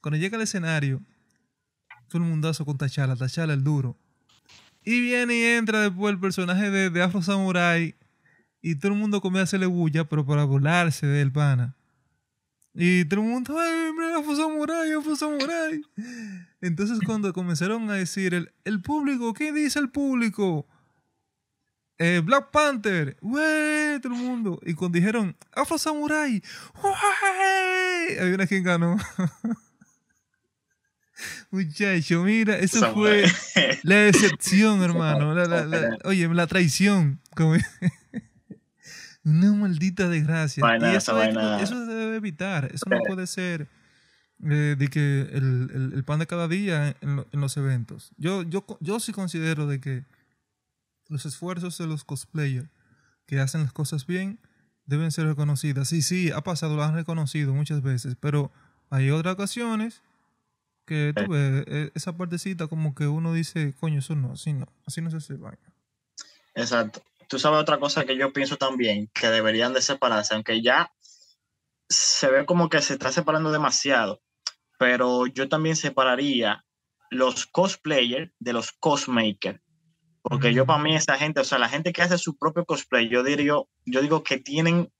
Cuando 0.00 0.18
llega 0.18 0.36
al 0.36 0.42
escenario, 0.44 1.00
todo 2.06 2.22
el 2.22 2.28
mundazo 2.28 2.64
con 2.64 2.78
Tachala, 2.78 3.16
Tachala 3.16 3.54
el 3.54 3.64
duro. 3.64 3.98
Y 4.84 5.00
viene 5.00 5.36
y 5.36 5.42
entra 5.42 5.80
después 5.80 6.12
el 6.12 6.20
personaje 6.20 6.70
de, 6.70 6.90
de 6.90 7.02
Afro 7.02 7.22
Samurai. 7.22 7.96
Y 8.62 8.76
todo 8.76 8.92
el 8.92 8.98
mundo 8.98 9.20
comienza 9.20 9.40
a 9.40 9.44
hacerle 9.44 9.66
bulla, 9.66 10.04
pero 10.04 10.24
para 10.24 10.44
burlarse 10.44 11.08
del 11.08 11.32
pana. 11.32 11.74
Y 12.72 13.04
todo 13.06 13.22
el 13.22 13.26
mundo, 13.26 13.58
¡ay, 13.58 13.90
mira, 13.98 14.18
Afro 14.18 14.36
Samurai, 14.36 14.92
Afro 14.92 15.16
Samurai! 15.16 15.82
Entonces, 16.60 16.98
cuando 17.04 17.32
comenzaron 17.32 17.88
a 17.90 17.94
decir, 17.94 18.34
el, 18.34 18.52
el 18.64 18.82
público, 18.82 19.32
¿qué 19.32 19.52
dice 19.52 19.78
el 19.78 19.90
público? 19.90 20.66
Eh, 21.98 22.22
Black 22.24 22.50
Panther, 22.50 23.16
¡wey! 23.20 24.00
Todo 24.00 24.14
el 24.14 24.18
mundo. 24.18 24.58
Y 24.64 24.74
cuando 24.74 24.96
dijeron, 24.96 25.36
Afro 25.52 25.76
Samurai, 25.78 26.42
¡wey! 26.82 28.18
Hay 28.18 28.46
quien 28.46 28.64
ganó. 28.64 28.96
Muchacho, 31.50 32.22
mira, 32.22 32.56
eso 32.56 32.94
fue 32.94 33.24
la 33.82 33.96
decepción, 33.96 34.82
hermano. 34.82 35.34
oye, 36.04 36.26
la 36.28 36.46
traición. 36.46 37.20
Una 39.22 39.52
maldita 39.52 40.08
desgracia. 40.08 40.64
eso, 40.96 41.20
se 41.84 41.92
debe 41.92 42.16
evitar. 42.16 42.70
Eso 42.72 42.86
no 42.88 42.98
puede 43.06 43.26
ser 43.26 43.68
eh, 44.44 44.76
de 44.78 44.88
que 44.88 45.22
el, 45.32 45.70
el- 45.74 45.92
el 45.94 46.04
pan 46.04 46.18
de 46.18 46.26
cada 46.26 46.48
día 46.48 46.96
en, 47.00 47.16
lo- 47.16 47.26
en 47.32 47.40
los 47.40 47.56
eventos. 47.56 48.10
Yo, 48.16 48.42
yo, 48.42 48.64
yo 48.80 49.00
sí 49.00 49.12
considero 49.12 49.66
de 49.66 49.80
que 49.80 50.04
los 51.08 51.26
esfuerzos 51.26 51.76
de 51.78 51.86
los 51.86 52.04
cosplayers 52.04 52.68
que 53.26 53.40
hacen 53.40 53.62
las 53.62 53.72
cosas 53.72 54.06
bien 54.06 54.38
deben 54.86 55.10
ser 55.12 55.26
reconocidas. 55.26 55.88
Sí, 55.88 56.02
sí, 56.02 56.30
ha 56.30 56.40
pasado, 56.42 56.76
lo 56.76 56.82
han 56.82 56.94
reconocido 56.94 57.52
muchas 57.54 57.82
veces, 57.82 58.16
pero 58.18 58.50
hay 58.90 59.10
otras 59.10 59.34
ocasiones 59.34 60.02
que 60.86 61.12
tú 61.14 61.30
ves 61.30 61.64
eh, 61.68 61.90
esa 61.94 62.16
partecita 62.16 62.66
como 62.66 62.94
que 62.94 63.06
uno 63.06 63.32
dice, 63.32 63.74
coño, 63.78 64.00
eso 64.00 64.16
no, 64.16 64.32
así 64.32 64.52
no, 64.52 64.66
así 64.86 65.00
no 65.00 65.10
se 65.10 65.18
hace 65.18 65.34
vaina. 65.34 65.58
Exacto. 66.54 67.02
Tú 67.28 67.38
sabes 67.38 67.60
otra 67.60 67.78
cosa 67.78 68.04
que 68.04 68.16
yo 68.16 68.32
pienso 68.32 68.56
también, 68.56 69.08
que 69.14 69.28
deberían 69.28 69.72
de 69.72 69.82
separarse, 69.82 70.34
aunque 70.34 70.62
ya 70.62 70.90
se 71.88 72.28
ve 72.28 72.44
como 72.46 72.68
que 72.68 72.82
se 72.82 72.94
está 72.94 73.12
separando 73.12 73.52
demasiado, 73.52 74.20
pero 74.80 75.26
yo 75.26 75.46
también 75.46 75.76
separaría 75.76 76.64
los 77.10 77.44
cosplayers 77.44 78.32
de 78.38 78.54
los 78.54 78.72
cosmakers, 78.72 79.60
porque 80.22 80.54
yo 80.54 80.64
para 80.64 80.82
mí 80.82 80.96
esa 80.96 81.18
gente, 81.18 81.40
o 81.40 81.44
sea, 81.44 81.58
la 81.58 81.68
gente 81.68 81.92
que 81.92 82.00
hace 82.00 82.16
su 82.16 82.38
propio 82.38 82.64
cosplay, 82.64 83.10
yo 83.10 83.22
diría, 83.22 83.56
yo 83.84 84.00
digo 84.00 84.22
que 84.24 84.38
tienen 84.38 84.90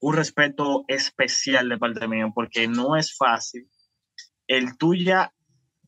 un 0.00 0.14
respeto 0.14 0.84
especial 0.88 1.68
de 1.68 1.76
parte 1.76 2.08
mía, 2.08 2.32
porque 2.34 2.66
no 2.66 2.96
es 2.96 3.14
fácil 3.14 3.68
el 4.46 4.78
tuya, 4.78 5.34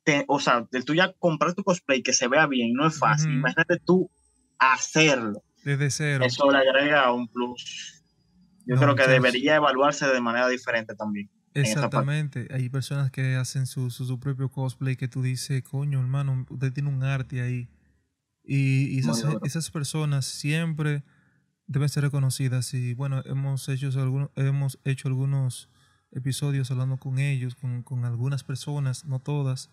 te- 0.05 0.27
o 0.29 0.41
sea, 0.41 0.69
el 0.71 0.85
tuya 0.85 1.15
comprar 1.19 1.55
tu 1.55 1.65
cosplay 1.65 2.03
que 2.03 2.13
se 2.13 2.29
vea 2.29 2.47
bien, 2.47 2.75
no 2.75 2.87
es 2.87 2.99
fácil. 2.99 3.31
Imagínate 3.33 3.79
tú 3.79 4.11
hacerlo. 4.59 5.43
Desde 5.65 5.91
cero. 5.91 6.25
Eso 6.27 6.51
le 6.51 6.59
agrega 6.59 7.11
un 7.13 7.29
plus. 7.29 8.05
Yo 8.67 8.75
No, 8.75 8.81
creo 8.83 8.95
que 8.95 9.07
debería 9.07 9.57
evaluarse 9.57 10.07
de 10.07 10.21
manera 10.21 10.49
diferente 10.49 10.95
también. 10.95 11.31
Exactamente. 11.61 12.49
Hay 12.51 12.69
personas 12.69 13.11
que 13.11 13.37
hacen 13.37 13.67
su, 13.67 13.91
su, 13.91 14.07
su 14.07 14.21
propio 14.21 14.51
cosplay 14.51 14.97
que 14.97 15.09
tú 15.09 15.23
dices, 15.23 15.63
coño, 15.63 16.01
hermano, 16.01 16.47
usted 16.49 16.73
tiene 16.73 16.89
un 16.89 17.03
arte 17.03 17.41
ahí. 17.41 17.69
Y, 18.45 18.95
y 18.95 18.99
esas, 19.01 19.25
esas 19.45 19.71
personas 19.71 20.25
siempre 20.25 21.03
deben 21.67 21.89
ser 21.89 22.05
reconocidas. 22.05 22.73
Y 22.75 22.95
bueno, 22.95 23.23
hemos 23.27 23.69
hecho, 23.69 23.89
algunos, 24.01 24.31
hemos 24.37 24.79
hecho 24.85 25.09
algunos 25.09 25.69
episodios 26.13 26.71
hablando 26.71 26.97
con 26.97 27.19
ellos, 27.19 27.55
con, 27.55 27.83
con 27.83 28.05
algunas 28.05 28.45
personas, 28.45 29.05
no 29.05 29.21
todas, 29.21 29.71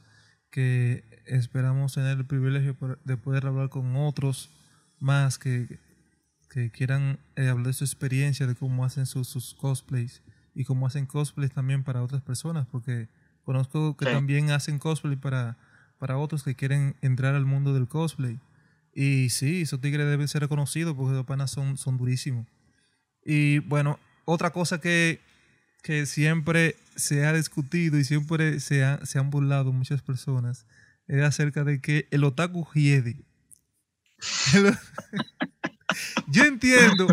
que 0.50 1.04
esperamos 1.26 1.93
tener 1.93 2.17
el 2.17 2.26
privilegio 2.26 2.78
de 3.04 3.17
poder 3.17 3.45
hablar 3.45 3.69
con 3.69 3.95
otros 3.95 4.50
más 5.00 5.38
que, 5.38 5.80
que 6.50 6.71
quieran 6.71 7.19
eh, 7.36 7.48
hablar 7.48 7.67
de 7.67 7.74
su 7.74 7.84
experiencia, 7.84 8.48
de 8.48 8.56
cómo 8.56 8.86
hacen 8.86 9.06
sus, 9.06 9.28
sus 9.28 9.54
cosplays 9.54 10.21
y 10.55 10.63
cómo 10.63 10.87
hacen 10.87 11.05
cosplays 11.05 11.51
también 11.51 11.83
para 11.83 12.01
otras 12.01 12.21
personas, 12.21 12.65
porque 12.71 13.07
conozco 13.43 13.95
que 13.97 14.05
Sí. 14.05 14.11
también 14.11 14.49
hacen 14.51 14.79
cosplay 14.79 15.15
para, 15.17 15.57
para 15.99 16.17
otros 16.17 16.43
que 16.43 16.55
quieren 16.55 16.95
entrar 17.01 17.35
al 17.35 17.45
mundo 17.45 17.73
del 17.73 17.87
cosplay. 17.87 18.39
Y 18.93 19.29
sí, 19.29 19.61
esos 19.61 19.81
tigres 19.81 20.07
deben 20.07 20.27
ser 20.27 20.41
reconocidos 20.41 20.95
porque 20.95 21.13
los 21.15 21.25
panas 21.25 21.51
son, 21.51 21.77
son 21.77 21.97
durísimos. 21.97 22.47
Y 23.25 23.59
bueno, 23.59 23.99
otra 24.23 24.51
cosa 24.51 24.79
que, 24.79 25.19
que 25.83 26.05
siempre 26.05 26.77
se 26.95 27.25
ha 27.25 27.33
discutido 27.33 27.99
y 27.99 28.03
siempre 28.05 28.59
se, 28.61 28.83
ha- 28.85 29.05
se 29.05 29.19
han 29.19 29.29
burlado 29.29 29.73
muchas 29.73 30.01
personas 30.01 30.65
es 31.07 31.21
acerca 31.23 31.63
de 31.63 31.81
que 31.81 32.07
el 32.11 32.23
otaku 32.23 32.65
hiede. 32.73 33.17
Yo 36.27 36.43
entiendo, 36.43 37.07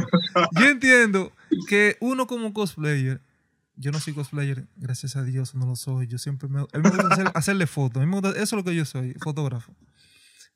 yo 0.53 0.67
entiendo 0.69 1.33
que 1.69 1.97
uno 2.01 2.27
como 2.27 2.53
cosplayer, 2.53 3.21
yo 3.77 3.91
no 3.93 3.99
soy 4.01 4.13
cosplayer, 4.15 4.67
gracias 4.77 5.17
a 5.17 5.23
Dios 5.25 5.55
no 5.55 5.67
lo 5.67 5.77
soy, 5.77 6.07
yo 6.07 6.19
siempre 6.19 6.49
me, 6.49 6.61
a 6.73 6.79
mí 6.79 6.83
me 6.83 6.91
gusta 6.91 7.09
hacer- 7.15 7.33
hacerle 7.35 7.67
fotos, 7.67 8.03
eso 8.05 8.43
es 8.43 8.53
lo 8.53 8.65
que 8.65 8.75
yo 8.75 8.85
soy, 8.85 9.15
fotógrafo. 9.23 9.75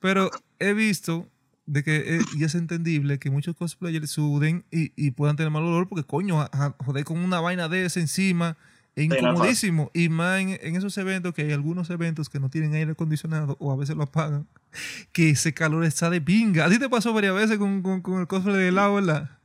Pero 0.00 0.30
he 0.58 0.72
visto 0.74 1.28
de 1.64 1.82
que, 1.82 2.16
eh, 2.16 2.20
y 2.36 2.44
es 2.44 2.54
entendible 2.54 3.18
que 3.18 3.30
muchos 3.30 3.56
cosplayers 3.56 4.10
suden 4.10 4.64
y, 4.70 4.92
y 4.96 5.10
puedan 5.12 5.36
tener 5.36 5.50
mal 5.50 5.64
olor 5.64 5.88
porque, 5.88 6.04
coño, 6.04 6.40
a- 6.40 6.50
a- 6.52 6.76
joder 6.84 7.04
con 7.04 7.18
una 7.18 7.40
vaina 7.40 7.68
de 7.68 7.84
esa 7.86 7.98
encima 8.00 8.56
es 8.94 9.08
incomodísimo. 9.32 9.90
Y 9.92 10.08
más 10.08 10.40
en, 10.40 10.58
en 10.62 10.76
esos 10.76 10.96
eventos, 10.98 11.34
que 11.34 11.42
hay 11.42 11.52
algunos 11.52 11.90
eventos 11.90 12.28
que 12.28 12.38
no 12.40 12.50
tienen 12.50 12.74
aire 12.74 12.92
acondicionado 12.92 13.56
o 13.58 13.72
a 13.72 13.76
veces 13.76 13.96
lo 13.96 14.04
apagan, 14.04 14.46
que 15.12 15.30
ese 15.30 15.52
calor 15.54 15.84
está 15.84 16.08
de 16.08 16.20
pinga. 16.20 16.66
A 16.66 16.70
ti 16.70 16.78
te 16.78 16.88
pasó 16.88 17.12
varias 17.12 17.34
veces 17.34 17.58
con, 17.58 17.82
con, 17.82 18.00
con 18.00 18.20
el 18.20 18.26
cosplay 18.26 18.56
de 18.56 18.68
helado, 18.68 18.94
¿verdad? 18.94 19.35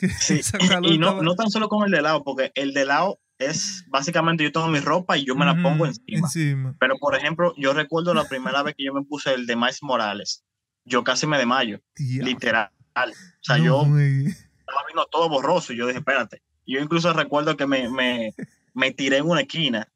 Sí, 0.20 0.40
y 0.82 0.98
no, 0.98 1.22
no 1.22 1.34
tan 1.34 1.50
solo 1.50 1.68
con 1.68 1.84
el 1.84 1.90
de 1.90 2.02
lado, 2.02 2.22
porque 2.24 2.52
el 2.54 2.72
de 2.72 2.84
lado 2.84 3.20
es 3.38 3.84
básicamente 3.88 4.44
yo 4.44 4.52
tengo 4.52 4.68
mi 4.68 4.80
ropa 4.80 5.16
y 5.16 5.24
yo 5.24 5.34
me 5.34 5.46
la 5.46 5.60
pongo 5.62 5.86
encima. 5.86 6.26
encima. 6.26 6.76
Pero, 6.78 6.96
por 6.98 7.16
ejemplo, 7.16 7.54
yo 7.56 7.72
recuerdo 7.72 8.14
la 8.14 8.28
primera 8.28 8.62
vez 8.62 8.74
que 8.76 8.84
yo 8.84 8.92
me 8.92 9.02
puse 9.02 9.32
el 9.32 9.46
de 9.46 9.56
Miles 9.56 9.82
Morales. 9.82 10.44
Yo 10.84 11.04
casi 11.04 11.26
me 11.26 11.38
desmayo, 11.38 11.80
Tía, 11.94 12.22
literal. 12.22 12.70
O 12.94 13.42
sea, 13.42 13.58
no 13.58 13.64
yo 13.64 13.82
estaba 13.82 14.86
viendo 14.86 15.06
todo 15.10 15.28
borroso 15.28 15.72
y 15.72 15.76
yo 15.76 15.86
dije, 15.86 15.98
espérate. 15.98 16.42
Yo 16.66 16.80
incluso 16.80 17.12
recuerdo 17.12 17.56
que 17.56 17.66
me, 17.66 17.88
me, 17.88 18.34
me 18.74 18.92
tiré 18.92 19.18
en 19.18 19.26
una 19.28 19.40
esquina 19.40 19.88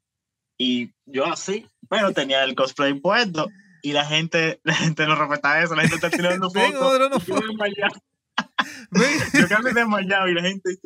y 0.57 0.93
yo 1.05 1.25
así, 1.25 1.67
pero 1.89 2.11
tenía 2.11 2.43
el 2.43 2.55
cosplay 2.55 2.93
puesto 2.93 3.47
y 3.81 3.93
la 3.93 4.05
gente, 4.05 4.59
la 4.63 4.73
gente 4.73 5.05
no 5.05 5.15
respeta 5.15 5.61
eso, 5.61 5.75
la 5.75 5.83
gente 5.83 5.95
está 5.95 6.09
tirando 6.09 6.49
fotos. 6.51 6.99
yo 9.39 9.47
casi 9.47 9.73
desmayado 9.73 10.27
y 10.27 10.33
la 10.33 10.41
gente, 10.41 10.77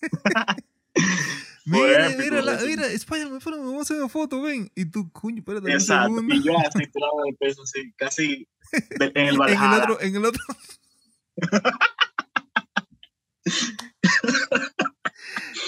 mira, 1.64 2.06
épico, 2.08 2.22
mira, 2.22 2.42
la- 2.42 2.60
mira, 2.62 2.86
Spider-Man, 2.86 3.40
vamos 3.44 3.78
a 3.78 3.82
hacer 3.82 3.96
una 3.98 4.08
foto, 4.08 4.40
ven. 4.42 4.70
Y 4.74 4.86
tú, 4.86 5.10
coño, 5.12 5.38
espérate 5.38 5.66
un 5.66 5.72
exacto, 5.72 6.14
segundo. 6.14 6.34
y 6.34 6.42
yo 6.42 6.58
así 6.58 6.86
tirado 6.90 7.12
de 7.26 7.32
peso, 7.38 7.62
así, 7.62 7.92
casi 7.96 8.48
de- 8.98 9.06
en 9.06 9.12
el 9.14 9.14
en 9.16 9.26
el 9.28 9.38
Valhalla. 9.38 9.78
otro, 9.82 10.00
en 10.00 10.16
el 10.16 10.24
otro. 10.24 10.42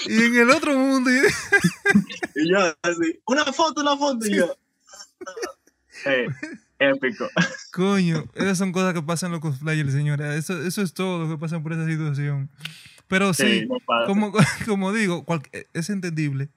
y 0.07 0.25
en 0.25 0.37
el 0.37 0.51
otro 0.51 0.77
mundo. 0.79 1.11
y- 1.11 2.49
yo 2.51 2.59
así, 2.83 3.21
una 3.27 3.45
foto, 3.53 3.81
una 3.83 3.97
foto, 3.97 4.27
y 4.27 4.37
yo. 4.37 4.57
Eh, 6.07 6.27
épico. 6.91 7.29
Coño, 7.73 8.25
esas 8.35 8.59
son 8.59 8.73
cosas 8.73 8.95
que 8.95 9.03
pasan 9.03 9.29
en 9.29 9.33
los 9.33 9.41
cosplayers, 9.41 9.93
señora. 9.93 10.35
Eso, 10.37 10.61
eso 10.63 10.83
es 10.83 10.93
todo 10.95 11.25
lo 11.25 11.29
que 11.29 11.39
pasa 11.41 11.63
por 11.63 11.73
esa 11.73 11.87
situación. 11.87 12.51
Pero 13.09 13.33
sí, 13.35 13.61
Sí, 13.61 13.67
no 13.67 13.77
pasa. 13.87 14.07
como, 14.07 14.33
como 14.67 14.93
digo, 14.93 15.25
cual- 15.25 15.43
es 15.73 15.91
entendible 15.91 16.49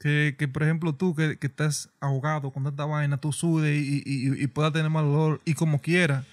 que, 0.00 0.34
que, 0.38 0.48
por 0.48 0.62
ejemplo, 0.62 0.94
tú 0.94 1.14
que, 1.14 1.38
que 1.38 1.46
estás 1.46 1.90
ahogado 2.00 2.52
con 2.52 2.64
tanta 2.64 2.84
vaina, 2.86 3.18
tú 3.18 3.32
sudes 3.32 3.76
y, 3.80 4.02
y, 4.04 4.42
y 4.42 4.46
puedas 4.46 4.72
tener 4.72 4.90
mal 4.90 5.04
olor 5.04 5.40
y 5.44 5.54
como 5.54 5.80
quiera. 5.80 6.24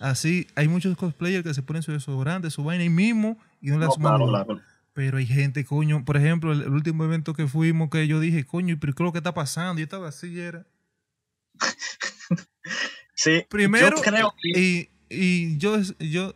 Así, 0.00 0.48
hay 0.56 0.66
muchos 0.66 0.96
cosplayers 0.96 1.44
que 1.44 1.54
se 1.54 1.62
ponen 1.62 1.82
su 1.84 1.92
desodorante, 1.92 2.50
su 2.50 2.64
vaina 2.64 2.82
ahí 2.82 2.90
mismo 2.90 3.38
y 3.60 3.68
no 3.70 3.78
No, 3.78 3.86
mal 3.86 3.96
claro, 4.18 4.26
claro. 4.28 4.60
Pero 4.94 5.16
hay 5.18 5.26
gente, 5.26 5.64
coño, 5.64 6.04
por 6.04 6.16
ejemplo, 6.16 6.52
el, 6.52 6.62
el 6.62 6.68
último 6.70 7.04
evento 7.04 7.32
que 7.34 7.46
fuimos, 7.46 7.88
que 7.88 8.06
yo 8.08 8.18
dije, 8.20 8.44
coño, 8.44 8.76
pero 8.80 8.92
¿qué 8.94 9.02
es 9.02 9.06
lo 9.06 9.12
que 9.12 9.18
está 9.18 9.32
pasando? 9.32 9.78
Yo 9.78 9.84
estaba 9.84 10.08
así, 10.08 10.38
era. 10.38 10.66
Sí, 13.14 13.44
Primero, 13.48 13.96
yo 13.96 14.02
creo 14.02 14.34
que 14.40 14.58
y, 14.58 14.88
y 15.08 15.58
yo, 15.58 15.78
yo 15.98 16.34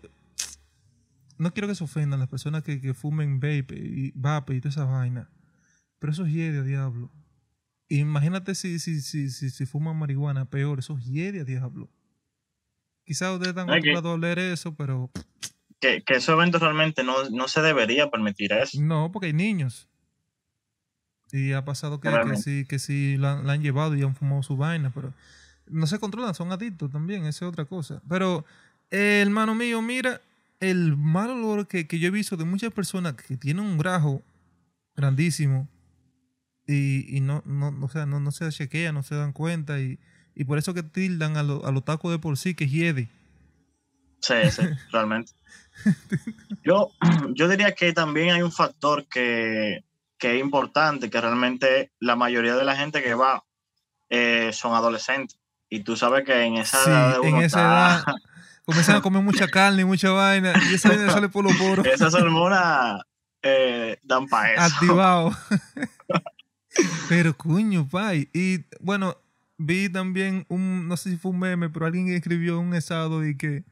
no 1.38 1.52
quiero 1.52 1.68
que 1.68 1.74
se 1.74 1.84
ofendan 1.84 2.20
las 2.20 2.28
personas 2.28 2.62
que, 2.62 2.80
que 2.80 2.94
fumen 2.94 3.40
vape 3.40 3.74
y 3.74 4.12
vape 4.14 4.54
y 4.54 4.60
toda 4.60 4.70
esa 4.70 4.84
vaina. 4.84 5.30
Pero 5.98 6.12
eso 6.12 6.26
es 6.26 6.32
hiede 6.32 6.58
a 6.58 6.62
diablo. 6.62 7.10
Imagínate 7.88 8.54
si, 8.54 8.78
si, 8.78 9.00
si, 9.00 9.30
si, 9.30 9.50
si 9.50 9.66
fuman 9.66 9.96
marihuana, 9.96 10.44
peor, 10.50 10.78
eso 10.78 10.96
es 10.98 11.04
hiede 11.06 11.40
a 11.40 11.44
diablo. 11.44 11.90
Quizás 13.04 13.32
ustedes 13.32 13.50
están 13.50 13.70
acostumbrados 13.70 14.10
a 14.10 14.14
oler 14.14 14.38
eso, 14.38 14.74
pero 14.74 15.10
que, 15.80 16.02
que 16.02 16.14
esos 16.14 16.34
eventos 16.34 16.60
realmente 16.60 17.04
no, 17.04 17.28
no 17.30 17.48
se 17.48 17.62
debería 17.62 18.10
permitir 18.10 18.52
eso. 18.52 18.80
no, 18.80 19.10
porque 19.12 19.28
hay 19.28 19.32
niños. 19.32 19.88
Y 21.32 21.52
ha 21.52 21.64
pasado 21.64 22.00
que, 22.00 22.08
que 22.08 22.36
sí, 22.36 22.64
que 22.66 22.78
sí 22.78 23.16
la, 23.16 23.42
la 23.42 23.54
han 23.54 23.62
llevado 23.62 23.96
y 23.96 24.02
han 24.02 24.14
fumado 24.14 24.42
su 24.42 24.56
vaina, 24.56 24.90
pero 24.94 25.12
no 25.68 25.86
se 25.86 25.98
controlan, 25.98 26.34
son 26.34 26.52
adictos 26.52 26.90
también, 26.90 27.26
esa 27.26 27.44
es 27.44 27.50
otra 27.50 27.64
cosa. 27.64 28.02
Pero, 28.08 28.44
eh, 28.90 29.20
hermano 29.22 29.54
mío, 29.54 29.82
mira, 29.82 30.20
el 30.60 30.96
mal 30.96 31.30
olor 31.30 31.66
que, 31.66 31.86
que 31.86 31.98
yo 31.98 32.08
he 32.08 32.10
visto 32.10 32.36
de 32.36 32.44
muchas 32.44 32.72
personas 32.72 33.14
que 33.14 33.36
tienen 33.36 33.64
un 33.64 33.78
grajo 33.78 34.22
grandísimo 34.94 35.68
y, 36.66 37.16
y 37.16 37.20
no, 37.20 37.42
no, 37.46 37.76
o 37.82 37.88
sea, 37.88 38.06
no, 38.06 38.20
no 38.20 38.30
se 38.32 38.48
chequean, 38.50 38.94
no 38.94 39.02
se 39.02 39.14
dan 39.14 39.32
cuenta 39.32 39.80
y, 39.80 39.98
y 40.34 40.44
por 40.44 40.58
eso 40.58 40.74
que 40.74 40.82
tildan 40.82 41.36
a, 41.36 41.42
lo- 41.42 41.64
a 41.66 41.72
los 41.72 41.84
tacos 41.84 42.10
de 42.10 42.18
por 42.18 42.36
sí 42.38 42.54
que 42.54 42.66
hiede. 42.68 43.08
Sí, 44.20 44.34
sí, 44.50 44.62
realmente. 44.90 45.32
Yo, 46.64 46.90
yo 47.34 47.48
diría 47.48 47.72
que 47.72 47.92
también 47.92 48.30
hay 48.30 48.42
un 48.42 48.50
factor 48.50 49.06
que, 49.06 49.84
que 50.18 50.34
es 50.34 50.40
importante, 50.40 51.10
que 51.10 51.20
realmente 51.20 51.92
la 52.00 52.16
mayoría 52.16 52.56
de 52.56 52.64
la 52.64 52.76
gente 52.76 53.02
que 53.02 53.14
va 53.14 53.44
eh, 54.08 54.50
son 54.52 54.74
adolescentes. 54.74 55.38
Y 55.68 55.80
tú 55.80 55.96
sabes 55.96 56.24
que 56.24 56.44
en 56.44 56.56
esa 56.56 56.82
Sí, 56.84 56.90
edad 56.90 57.20
de 57.20 57.28
en 57.28 57.36
esa 57.36 57.44
está- 57.44 57.60
edad 57.62 58.04
comienzan 58.64 58.96
a 58.96 59.00
comer 59.00 59.22
mucha 59.22 59.48
carne 59.48 59.82
y 59.82 59.84
mucha 59.84 60.10
vaina 60.10 60.52
y 60.70 60.74
esa 60.74 60.88
vaina 60.90 61.10
sale 61.12 61.28
por 61.28 61.44
los 61.44 61.54
poros 61.56 61.86
esas 61.86 62.14
hormonas 62.14 63.00
eh, 63.42 63.98
dan 64.02 64.26
para 64.26 64.52
eso. 64.54 64.74
activado. 64.74 65.36
Pero 67.08 67.36
coño, 67.36 67.88
pay. 67.88 68.28
Y 68.34 68.64
bueno, 68.80 69.16
vi 69.56 69.88
también 69.88 70.44
un, 70.48 70.88
no 70.88 70.96
sé 70.96 71.10
si 71.10 71.16
fue 71.16 71.30
un 71.30 71.38
meme, 71.38 71.70
pero 71.70 71.86
alguien 71.86 72.08
escribió 72.08 72.58
un 72.60 72.74
estado 72.74 73.20
de 73.20 73.36
que 73.36 73.64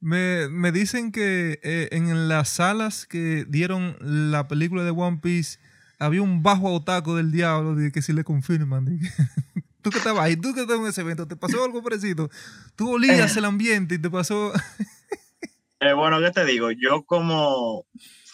me, 0.00 0.48
me 0.48 0.72
dicen 0.72 1.12
que 1.12 1.60
eh, 1.62 1.88
en 1.92 2.28
las 2.28 2.48
salas 2.48 3.06
que 3.06 3.44
dieron 3.48 3.96
la 4.00 4.48
película 4.48 4.82
de 4.84 4.90
One 4.90 5.18
Piece 5.22 5.58
había 5.98 6.22
un 6.22 6.42
bajo 6.42 6.72
otaco 6.72 7.16
del 7.16 7.32
diablo 7.32 7.74
de 7.74 7.92
que 7.92 8.00
si 8.02 8.12
le 8.12 8.24
confirman. 8.24 8.84
de 8.86 8.98
que- 8.98 9.62
tú 9.86 9.90
que 9.92 9.98
estabas 9.98 10.24
ahí, 10.24 10.36
tú 10.36 10.52
que 10.52 10.62
estabas 10.62 10.82
en 10.82 10.88
ese 10.88 11.00
evento, 11.02 11.28
te 11.28 11.36
pasó 11.36 11.62
algo 11.64 11.80
parecido. 11.80 12.28
Tú 12.74 12.94
olías 12.94 13.36
el 13.36 13.44
ambiente 13.44 13.94
y 13.94 13.98
te 14.00 14.10
pasó. 14.10 14.52
Eh, 15.78 15.92
bueno, 15.92 16.18
¿qué 16.20 16.30
te 16.30 16.46
digo? 16.46 16.70
Yo 16.70 17.02
como 17.04 17.84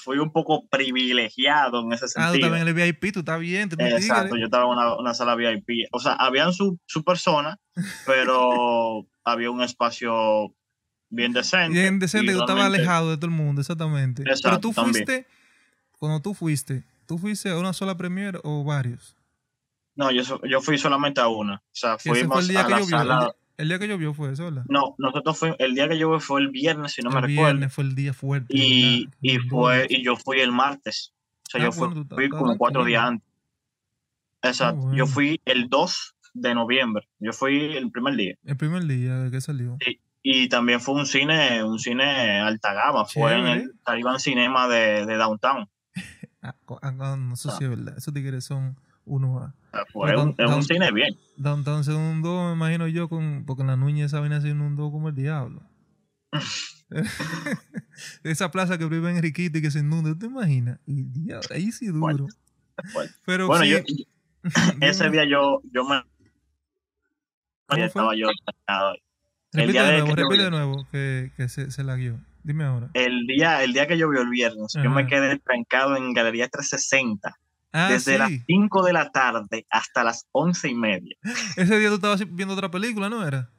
fui 0.04 0.18
un 0.18 0.30
poco 0.30 0.68
privilegiado 0.68 1.80
en 1.82 1.92
ese 1.92 2.04
Ah, 2.16 2.28
tú 2.28 2.34
sentido. 2.34 2.40
también 2.50 2.62
en 2.62 2.68
el 2.68 2.74
VIP, 2.92 3.12
tú 3.12 3.18
estás 3.18 3.40
bien, 3.40 3.68
tú 3.68 3.74
un 3.80 3.84
Exacto, 3.88 4.36
yo 4.36 4.44
estaba 4.44 4.62
en 4.64 4.70
una, 4.70 4.96
una 4.96 5.12
sala 5.12 5.34
VIP. 5.34 5.88
O 5.90 5.98
sea, 5.98 6.12
habían 6.12 6.52
su, 6.52 6.78
su 6.86 7.02
persona, 7.02 7.58
pero 8.06 9.06
había 9.24 9.50
un 9.50 9.60
espacio 9.60 10.54
bien 11.10 11.32
decente. 11.32 11.76
Bien 11.80 11.98
decente, 11.98 12.30
y 12.30 12.34
tú 12.36 12.40
estabas 12.42 12.62
realmente- 12.62 12.78
alejado 12.82 13.10
de 13.10 13.16
todo 13.16 13.26
el 13.26 13.32
mundo, 13.32 13.60
exactamente. 13.60 14.22
Pero 14.40 14.60
tú 14.60 14.72
también. 14.72 14.94
fuiste, 15.04 15.26
cuando 15.98 16.22
tú 16.22 16.34
fuiste, 16.34 16.84
¿tú 17.06 17.18
fuiste 17.18 17.50
a 17.50 17.58
una 17.58 17.72
sola 17.72 17.96
premiere 17.96 18.38
o 18.44 18.62
varios? 18.62 19.16
No, 19.94 20.10
yo, 20.10 20.22
yo 20.44 20.60
fui 20.60 20.78
solamente 20.78 21.20
a 21.20 21.28
una. 21.28 21.56
O 21.56 21.60
sea, 21.72 21.98
fue 21.98 22.18
fuimos 22.20 22.40
el 22.42 22.48
día 22.48 22.60
a 22.60 22.64
que 22.64 22.70
la 22.70 22.78
llovió. 22.80 22.96
El, 22.96 23.06
sala. 23.08 23.34
el 23.58 23.68
día 23.68 23.78
que 23.78 23.88
llovió 23.88 24.14
fue 24.14 24.32
eso, 24.32 24.44
¿verdad? 24.44 24.64
No, 24.68 24.94
nosotros 24.98 25.38
fuimos, 25.38 25.56
el 25.60 25.74
día 25.74 25.88
que 25.88 25.98
yo 25.98 26.08
fui 26.10 26.20
fue 26.20 26.40
el 26.40 26.48
viernes, 26.48 26.92
si 26.92 27.02
no 27.02 27.10
me 27.10 27.16
el 27.18 27.22
recuerdo. 27.24 27.50
viernes 27.52 27.72
fue 27.74 27.84
el 27.84 27.94
día 27.94 28.14
fuerte. 28.14 28.46
Y, 28.56 29.08
y 29.20 29.32
El 29.36 29.48
fue, 29.48 29.86
y 29.90 30.02
yo 30.04 30.16
fui 30.16 30.40
el 30.40 30.52
martes. 30.52 31.12
O 31.46 31.50
sea, 31.50 31.60
Ah, 31.60 31.64
yo 31.64 31.72
fui, 31.72 31.88
bueno, 31.88 32.38
como 32.38 32.56
cuatro 32.56 32.84
días 32.84 33.04
antes. 33.04 33.28
Exacto. 34.42 34.80
bueno. 34.80 34.96
Yo 34.96 35.06
fui 35.06 35.40
el 35.44 35.68
2 35.68 36.14
de 36.34 36.54
noviembre. 36.54 37.08
Yo 37.20 37.32
fui 37.32 37.76
el 37.76 37.90
primer 37.90 38.16
día. 38.16 38.34
El 38.44 38.56
primer 38.56 38.84
día 38.86 39.28
que 39.30 39.40
salió. 39.40 39.76
Y 40.22 40.48
también 40.48 40.80
fue 40.80 40.94
un 40.94 41.04
cine, 41.06 41.62
un 41.64 41.78
cine 41.78 42.38
alta 42.40 42.72
gama. 42.72 43.04
Fue 43.04 43.38
en 43.38 43.46
el 43.46 43.72
Taliban 43.84 44.18
Cinema 44.20 44.68
de, 44.68 45.04
de 45.06 45.16
Downtown. 45.16 45.68
Ah, 46.44 46.56
ah, 46.82 46.90
no, 46.90 47.16
no 47.16 47.36
sé 47.36 47.50
Ah. 47.52 47.56
si 47.56 47.62
es 47.62 47.70
verdad. 47.70 47.94
Esos 47.96 48.12
tigres 48.12 48.44
son 48.44 48.76
uno 49.04 49.40
a 49.40 49.54
Pero 49.72 50.22
un, 50.22 50.34
Down- 50.34 50.34
es 50.38 50.46
un 50.46 50.52
Down- 50.52 50.62
cine 50.64 50.92
bien. 50.92 51.16
Downtown 51.36 51.84
se 51.84 51.92
inundó, 51.92 52.48
me 52.48 52.52
imagino 52.54 52.86
yo, 52.88 53.08
con, 53.08 53.44
porque 53.46 53.64
la 53.64 53.76
Núñez 53.76 54.06
esa 54.06 54.20
vaina 54.20 54.40
se 54.40 54.48
inundó 54.50 54.90
como 54.90 55.08
el 55.08 55.14
diablo. 55.14 55.62
Esa 58.22 58.50
plaza 58.50 58.78
que 58.78 58.86
vive 58.86 59.10
en 59.10 59.22
Riquito 59.22 59.58
y 59.58 59.62
que 59.62 59.70
se 59.70 59.80
inunda, 59.80 60.16
¿te 60.18 60.26
imaginas? 60.26 60.78
Y 60.86 61.02
diablo, 61.04 61.48
ahí 61.50 61.72
sí 61.72 61.86
duro. 61.86 62.00
Bueno, 62.00 62.26
Pero 63.24 63.46
Bueno, 63.46 63.64
yo, 63.64 63.78
ese 64.80 65.04
dime, 65.04 65.16
día 65.16 65.24
yo, 65.30 65.60
yo 65.72 65.84
me. 65.84 66.02
Estaba 67.68 68.14
yo 68.16 68.28
el 68.28 69.00
repite 69.52 69.72
día 69.72 69.82
de 69.84 69.92
nuevo, 70.00 70.06
que 70.14 70.22
repite 70.22 70.42
de 70.44 70.50
nuevo 70.50 70.86
que, 70.90 71.32
que 71.36 71.48
se, 71.48 71.70
se 71.70 71.84
la 71.84 71.96
guió. 71.96 72.18
Dime 72.42 72.64
ahora. 72.64 72.90
El 72.94 73.26
día, 73.26 73.62
el 73.62 73.72
día 73.72 73.86
que 73.86 73.96
llovió 73.96 74.20
el 74.22 74.28
viernes, 74.28 74.72
yo 74.82 74.90
me 74.90 75.06
quedé 75.06 75.38
trancado 75.38 75.96
en 75.96 76.12
Galería 76.12 76.48
360 76.48 77.38
Ah, 77.72 77.88
desde 77.90 78.18
las 78.18 78.28
sí. 78.28 78.42
5 78.46 78.82
de 78.84 78.92
la 78.92 79.10
tarde 79.10 79.66
hasta 79.70 80.04
las 80.04 80.26
11 80.32 80.68
y 80.68 80.74
media. 80.74 81.16
Ese 81.56 81.78
día 81.78 81.88
tú 81.88 81.94
estabas 81.96 82.22
viendo 82.34 82.54
otra 82.54 82.70
película, 82.70 83.08
¿no 83.08 83.26
era? 83.26 83.50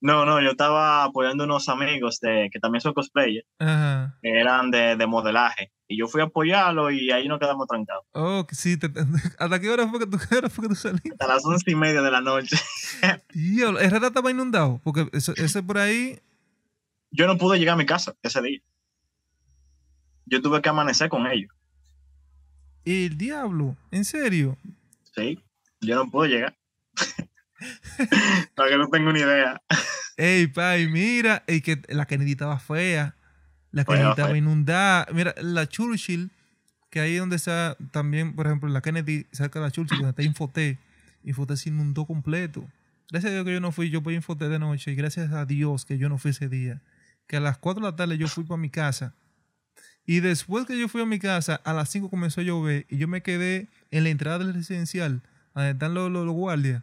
No, 0.00 0.24
no, 0.26 0.40
yo 0.40 0.50
estaba 0.50 1.04
apoyando 1.04 1.44
a 1.44 1.46
unos 1.46 1.68
amigos 1.68 2.18
de, 2.20 2.48
que 2.52 2.58
también 2.58 2.80
son 2.80 2.92
cosplayers, 2.92 3.46
Ajá. 3.60 4.18
que 4.20 4.30
eran 4.40 4.70
de, 4.72 4.96
de 4.96 5.06
modelaje. 5.06 5.70
Y 5.86 5.96
yo 5.98 6.08
fui 6.08 6.20
a 6.22 6.24
apoyarlo 6.24 6.90
y 6.90 7.12
ahí 7.12 7.28
nos 7.28 7.38
quedamos 7.38 7.68
trancados. 7.68 8.04
Oh, 8.12 8.44
sí. 8.50 8.76
te- 8.76 8.90
¿Hasta 9.38 9.60
qué 9.60 9.70
hora 9.70 9.86
fue 9.86 10.00
que 10.00 10.06
tú, 10.06 10.18
fue 10.50 10.62
que 10.64 10.68
tú 10.70 10.74
saliste? 10.74 11.10
Hasta 11.12 11.28
las 11.28 11.44
11 11.44 11.70
y 11.70 11.74
media 11.76 12.02
de 12.02 12.10
la 12.10 12.20
noche. 12.20 12.56
Diablo, 13.32 13.78
Herrera 13.78 14.08
estaba 14.08 14.30
inundado. 14.30 14.80
Porque 14.82 15.08
ese 15.12 15.62
por 15.62 15.78
ahí. 15.78 16.18
Yo 17.12 17.26
no 17.28 17.36
pude 17.38 17.58
llegar 17.58 17.74
a 17.74 17.76
mi 17.76 17.86
casa 17.86 18.14
ese 18.22 18.40
día. 18.42 18.60
Yo 20.26 20.40
tuve 20.40 20.62
que 20.62 20.68
amanecer 20.68 21.08
con 21.10 21.26
ellos. 21.26 21.50
El 22.84 23.16
diablo, 23.16 23.76
en 23.90 24.04
serio. 24.04 24.58
Sí, 25.14 25.38
yo 25.80 25.96
no 25.96 26.10
pude 26.10 26.28
llegar. 26.28 26.56
Para 28.54 28.70
que 28.70 28.76
no 28.76 28.88
tengo 28.88 29.12
ni 29.12 29.20
idea. 29.20 29.60
Ey, 30.16 30.46
pay, 30.48 30.88
mira, 30.88 31.44
y 31.46 31.60
que 31.60 31.80
la 31.88 32.06
Kennedy 32.06 32.32
estaba 32.32 32.58
fea. 32.58 33.16
La 33.70 33.84
Kennedy 33.84 34.10
estaba 34.10 34.28
fea. 34.28 34.36
inundada. 34.36 35.06
Mira, 35.12 35.34
la 35.40 35.68
Churchill, 35.68 36.30
que 36.90 37.00
ahí 37.00 37.16
donde 37.16 37.36
está 37.36 37.76
también, 37.92 38.34
por 38.34 38.46
ejemplo, 38.46 38.68
la 38.68 38.82
Kennedy 38.82 39.26
cerca 39.32 39.60
de 39.60 39.66
la 39.66 39.70
Churchill, 39.70 39.98
donde 39.98 40.10
está 40.10 40.22
Infoté. 40.22 40.78
Infoté 41.24 41.56
se 41.56 41.68
inundó 41.68 42.04
completo. 42.04 42.68
Gracias 43.10 43.30
a 43.30 43.34
Dios 43.34 43.44
que 43.44 43.52
yo 43.52 43.60
no 43.60 43.72
fui, 43.72 43.90
yo 43.90 44.00
fui 44.00 44.14
a 44.14 44.16
Infoté 44.16 44.48
de 44.48 44.58
noche 44.58 44.90
y 44.92 44.94
gracias 44.94 45.32
a 45.32 45.44
Dios 45.46 45.84
que 45.84 45.98
yo 45.98 46.08
no 46.08 46.18
fui 46.18 46.32
ese 46.32 46.48
día. 46.48 46.82
Que 47.26 47.36
a 47.36 47.40
las 47.40 47.58
4 47.58 47.80
de 47.80 47.90
la 47.90 47.96
tarde 47.96 48.18
yo 48.18 48.26
fui 48.26 48.44
para 48.44 48.58
mi 48.58 48.70
casa. 48.70 49.14
Y 50.06 50.20
después 50.20 50.66
que 50.66 50.78
yo 50.78 50.88
fui 50.88 51.00
a 51.02 51.06
mi 51.06 51.18
casa, 51.18 51.60
a 51.64 51.72
las 51.72 51.88
5 51.90 52.10
comenzó 52.10 52.40
a 52.40 52.44
llover 52.44 52.86
y 52.88 52.98
yo 52.98 53.06
me 53.08 53.22
quedé 53.22 53.68
en 53.90 54.04
la 54.04 54.10
entrada 54.10 54.38
del 54.38 54.52
residencial, 54.54 55.22
donde 55.54 55.70
están 55.70 55.94
los, 55.94 56.10
los- 56.10 56.26
los 56.26 56.34
guardias, 56.34 56.82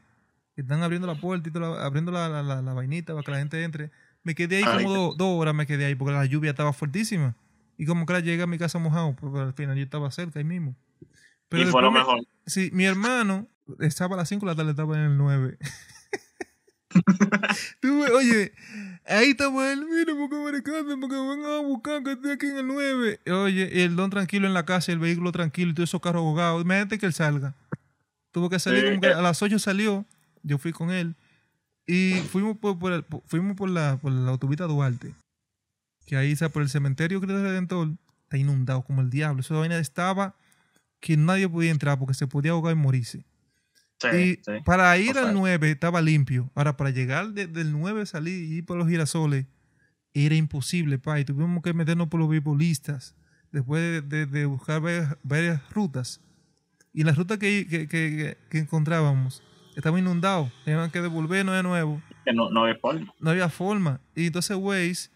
que 0.56 0.62
están 0.62 0.82
abriendo 0.84 1.08
la 1.08 1.16
puerta 1.16 1.50
y 1.50 1.52
todo, 1.52 1.80
abriendo 1.80 2.12
la, 2.12 2.30
la- 2.30 2.44
la- 2.44 2.62
la 2.62 2.74
vainita 2.74 3.14
para 3.14 3.24
que 3.24 3.32
la 3.32 3.38
gente 3.40 3.64
entre. 3.64 3.92
Me 4.24 4.36
quedé 4.36 4.58
ahí 4.58 4.64
Ay, 4.66 4.84
como 4.84 4.94
do- 4.96 5.16
dos 5.18 5.40
horas, 5.42 5.54
me 5.56 5.66
quedé 5.68 5.86
ahí 5.86 5.96
porque 5.96 6.14
la 6.14 6.26
lluvia 6.26 6.52
estaba 6.52 6.72
fuertísima. 6.74 7.36
Y 7.78 7.86
como 7.86 8.06
que 8.06 8.14
la 8.14 8.20
llegué 8.20 8.44
a 8.44 8.48
mi 8.48 8.58
casa 8.58 8.78
mojado, 8.80 9.16
pero 9.20 9.40
al 9.42 9.54
final 9.54 9.78
yo 9.78 9.84
estaba 9.84 10.12
cerca 10.12 10.40
ahí 10.40 10.46
mismo. 10.46 10.76
Pero 11.50 11.64
y 11.64 11.66
fue 11.72 11.82
lo 11.82 11.92
me- 11.92 12.00
mejor. 12.00 12.20
Sí, 12.46 12.70
mi 12.74 12.86
hermano 12.86 13.48
estaba 13.80 14.16
a 14.16 14.18
las 14.18 14.30
5 14.30 14.46
de 14.46 14.52
la 14.52 14.56
tarde, 14.56 14.72
estaba 14.72 14.96
en 14.98 15.04
el 15.12 15.18
9. 15.18 15.58
Oye, 18.14 18.52
ahí 19.06 19.30
estaba 19.32 19.72
él, 19.72 19.86
mira, 19.86 20.14
porque 20.18 20.36
me 20.36 20.52
rescaten, 20.52 21.00
porque 21.00 21.16
me 21.16 21.28
van 21.28 21.46
a 21.46 21.60
buscar 21.60 22.04
que 22.04 22.14
estoy 22.14 22.32
aquí 22.32 22.48
en 22.48 22.58
el 22.58 22.68
9. 22.68 23.20
Oye, 23.32 23.84
el 23.86 23.96
don 23.96 24.10
tranquilo 24.10 24.48
en 24.48 24.54
la 24.54 24.66
casa, 24.66 24.92
el 24.92 25.00
vehículo 25.00 25.32
tranquilo 25.32 25.72
y 25.72 25.74
todos 25.74 25.90
esos 25.90 26.02
carros 26.02 26.22
ahogados. 26.22 26.62
Imagínate 26.64 26.98
que 26.98 27.06
él 27.06 27.14
salga. 27.14 27.56
Tuvo 28.32 28.50
que 28.50 28.60
salir 28.60 28.82
Sí, 28.82 28.88
como 28.90 29.02
que 29.02 29.08
a 29.08 29.22
las 29.22 29.42
8 29.42 29.60
salió, 29.60 30.06
yo 30.44 30.58
fui 30.58 30.72
con 30.72 30.92
él. 30.92 31.16
Y 31.88 32.14
fuimos 32.32 32.58
por, 32.58 32.78
por 32.78 32.94
el- 32.94 33.04
por- 33.04 33.24
fuimos 33.26 33.56
por 33.56 33.70
la, 33.70 33.98
por 33.98 34.12
la 34.12 34.30
autopista 34.32 34.66
Duarte. 34.66 35.14
Que 36.06 36.16
ahí, 36.18 36.36
sea, 36.36 36.50
por 36.50 36.62
el 36.62 36.70
cementerio 36.70 37.20
Cristo 37.20 37.42
Redentor, 37.42 37.90
está 38.24 38.38
inundado 38.38 38.84
como 38.84 39.02
el 39.02 39.10
diablo. 39.10 39.42
Esa 39.42 39.56
vaina 39.56 39.78
estaba 39.80 40.36
que 41.00 41.18
nadie 41.18 41.48
podía 41.50 41.72
entrar 41.72 41.98
porque 41.98 42.14
se 42.14 42.28
podía 42.28 42.52
ahogar 42.52 42.74
y 42.74 42.80
morirse. 42.80 43.26
Sí, 44.00 44.08
y 44.18 44.36
sí. 44.44 44.52
para 44.66 44.98
ir 44.98 45.10
Total. 45.14 45.28
al 45.30 45.34
9 45.34 45.72
estaba 45.72 46.02
limpio. 46.02 46.50
Ahora, 46.56 46.78
para 46.78 46.90
llegar 46.92 47.30
de- 47.34 47.48
del 47.48 47.72
9, 47.72 48.06
salir 48.06 48.44
y 48.44 48.58
ir 48.58 48.66
por 48.66 48.78
los 48.78 48.88
girasoles, 48.88 49.46
era 50.14 50.36
imposible, 50.36 50.98
pa. 51.00 51.20
Y 51.20 51.26
tuvimos 51.26 51.62
que 51.64 51.74
meternos 51.74 52.08
por 52.08 52.20
los 52.20 52.30
beisbolistas. 52.30 53.16
Después 53.52 53.82
de, 53.82 54.02
de- 54.02 54.26
de 54.26 54.46
buscar 54.46 54.82
varias, 54.82 55.18
varias 55.24 55.62
rutas. 55.72 56.22
Y 56.94 57.04
las 57.04 57.18
rutas 57.18 57.38
que, 57.40 57.68
que, 57.68 57.88
que- 57.88 58.38
que 58.50 58.58
encontrábamos 58.60 59.44
estaban 59.76 60.00
inundados. 60.00 60.52
Tenían 60.66 60.90
que 60.92 61.02
devolvernos 61.02 61.56
de 61.56 61.64
nuevo. 61.64 62.02
No, 62.34 62.50
no 62.52 62.66
hay 62.66 62.76
forma. 62.76 63.14
No 63.20 63.32
había 63.32 63.50
forma. 63.50 64.02
Y 64.16 64.28
entonces 64.28 64.56
Waze 64.58 65.10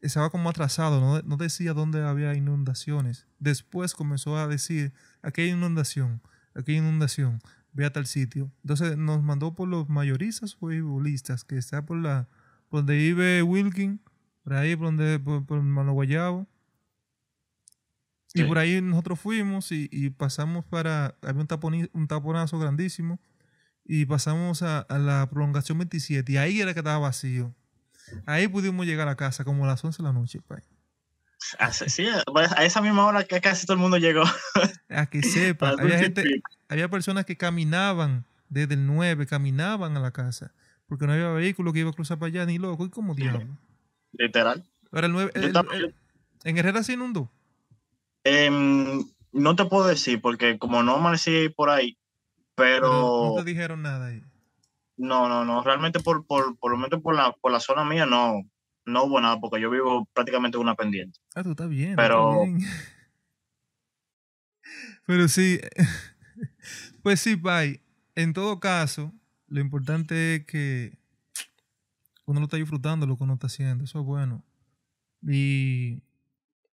estaba 0.00 0.30
como 0.30 0.48
atrasado, 0.50 1.00
no, 1.00 1.20
no 1.22 1.36
decía 1.36 1.72
dónde 1.72 2.02
había 2.06 2.34
inundaciones. 2.34 3.26
Después 3.38 3.94
comenzó 3.94 4.36
a 4.36 4.46
decir, 4.46 4.92
aquí 5.22 5.40
hay 5.42 5.50
inundación, 5.50 6.20
aquí 6.54 6.72
hay 6.72 6.78
inundación, 6.78 7.40
ve 7.72 7.84
a 7.84 7.92
tal 7.92 8.06
sitio. 8.06 8.50
Entonces 8.62 8.96
nos 8.96 9.22
mandó 9.22 9.54
por 9.54 9.68
los 9.68 9.88
mayoristas 9.88 10.54
futbolistas, 10.56 11.44
que 11.44 11.56
está 11.58 11.84
por 11.86 11.98
la, 11.98 12.28
por 12.68 12.80
donde 12.80 12.96
vive 12.96 13.42
Wilkin, 13.42 14.00
por 14.42 14.54
ahí, 14.54 14.74
por 14.76 14.86
donde, 14.86 15.18
por, 15.18 15.44
por 15.46 15.62
Mano 15.62 15.92
Guayabo. 15.92 16.46
Y 18.34 18.44
por 18.44 18.58
ahí 18.58 18.80
nosotros 18.82 19.18
fuimos 19.18 19.72
y, 19.72 19.88
y 19.90 20.10
pasamos 20.10 20.64
para, 20.66 21.16
había 21.22 21.40
un, 21.40 21.48
taponi- 21.48 21.90
un 21.92 22.06
taponazo 22.06 22.58
grandísimo, 22.58 23.18
y 23.84 24.04
pasamos 24.04 24.62
a, 24.62 24.80
a 24.80 24.98
la 24.98 25.28
prolongación 25.30 25.78
27, 25.78 26.32
y 26.32 26.36
ahí 26.36 26.60
era 26.60 26.74
que 26.74 26.80
estaba 26.80 26.98
vacío. 26.98 27.54
Ahí 28.26 28.46
pudimos 28.46 28.84
llegar 28.86 29.08
a 29.08 29.16
casa 29.16 29.44
como 29.44 29.64
a 29.64 29.68
las 29.68 29.82
11 29.82 29.98
de 29.98 30.02
la 30.06 30.12
noche, 30.12 30.40
pay. 30.46 30.62
Así- 31.58 31.88
Sí, 31.88 32.06
pues, 32.26 32.52
a 32.52 32.64
esa 32.64 32.82
misma 32.82 33.06
hora 33.06 33.24
que 33.24 33.40
casi 33.40 33.64
todo 33.64 33.74
el 33.76 33.80
mundo 33.80 33.96
llegó. 33.96 34.24
A 34.90 35.06
que 35.06 35.22
sepa, 35.22 35.70
había 35.78 35.98
gente. 35.98 36.42
Había 36.68 36.88
personas 36.88 37.24
que 37.24 37.36
caminaban 37.36 38.24
desde 38.48 38.74
el 38.74 38.86
9, 38.86 39.26
caminaban 39.26 39.96
a 39.96 40.00
la 40.00 40.10
casa, 40.12 40.52
porque 40.86 41.06
no 41.06 41.12
había 41.12 41.28
vehículo 41.30 41.72
que 41.72 41.80
iba 41.80 41.90
a 41.90 41.94
cruzar 41.94 42.18
para 42.18 42.28
allá, 42.28 42.46
ni 42.46 42.58
loco, 42.58 42.84
y 42.86 42.90
como 42.90 43.14
diablo. 43.14 43.46
Literal. 44.12 44.64
Ahora 44.90 45.06
el 45.06 45.12
9, 45.12 45.30
Yo 45.34 45.40
el- 45.40 45.46
estaba- 45.48 45.74
el- 45.74 45.94
en 46.44 46.58
Herrera 46.58 46.82
se 46.82 46.94
inundó. 46.94 47.30
Em, 48.24 49.04
no 49.32 49.56
te 49.56 49.64
puedo 49.66 49.86
decir 49.86 50.20
porque 50.20 50.58
como 50.58 50.82
no 50.82 50.96
amanecí 50.96 51.48
por 51.50 51.70
ahí, 51.70 51.96
Pero 52.54 52.80
pero 52.80 53.32
no 53.36 53.44
te 53.44 53.44
dijeron 53.50 53.82
nada 53.82 54.06
ahí. 54.06 54.22
no, 54.96 55.28
no, 55.28 55.44
no, 55.44 55.62
realmente 55.62 56.00
por, 56.00 56.26
por, 56.26 56.56
por 56.58 56.70
lo 56.72 56.76
menos 56.78 57.00
por 57.02 57.14
la, 57.14 57.32
por 57.32 57.52
la 57.52 57.60
zona 57.60 57.84
mía 57.84 58.06
no, 58.06 58.42
no 58.86 59.04
hubo 59.04 59.20
nada 59.20 59.38
porque 59.40 59.60
yo 59.60 59.70
vivo 59.70 60.08
prácticamente 60.14 60.56
en 60.56 60.62
una 60.62 60.74
pendiente. 60.74 61.20
Ah, 61.34 61.42
tú 61.42 61.50
estás 61.50 61.68
bien. 61.68 61.94
Pero- 61.96 62.42
bien. 62.44 62.58
Pero 65.06 65.28
sí. 65.28 65.60
Pues 67.08 67.22
sí, 67.22 67.36
bye. 67.36 67.80
En 68.16 68.34
todo 68.34 68.60
caso, 68.60 69.14
lo 69.46 69.60
importante 69.60 70.34
es 70.34 70.44
que 70.44 70.98
uno 72.26 72.38
lo 72.38 72.44
está 72.44 72.58
disfrutando 72.58 73.06
lo 73.06 73.16
que 73.16 73.24
uno 73.24 73.32
está 73.32 73.46
haciendo. 73.46 73.84
Eso 73.84 74.00
es 74.00 74.04
bueno. 74.04 74.44
Y 75.22 76.02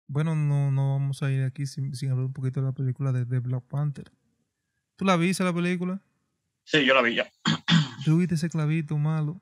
bueno, 0.08 0.34
no, 0.34 0.72
no 0.72 0.94
vamos 0.94 1.22
a 1.22 1.30
ir 1.30 1.44
aquí 1.44 1.66
sin, 1.66 1.94
sin 1.94 2.10
hablar 2.10 2.26
un 2.26 2.32
poquito 2.32 2.58
de 2.58 2.66
la 2.66 2.72
película 2.72 3.12
de, 3.12 3.24
de 3.24 3.38
Black 3.38 3.62
Panther. 3.62 4.10
¿Tú 4.96 5.04
la 5.04 5.16
viste 5.16 5.44
la 5.44 5.54
película? 5.54 6.00
Sí, 6.64 6.84
yo 6.84 6.94
la 6.94 7.02
vi 7.02 7.14
ya. 7.14 7.30
¿Tú 8.04 8.18
viste 8.18 8.34
ese 8.34 8.50
clavito 8.50 8.98
malo? 8.98 9.40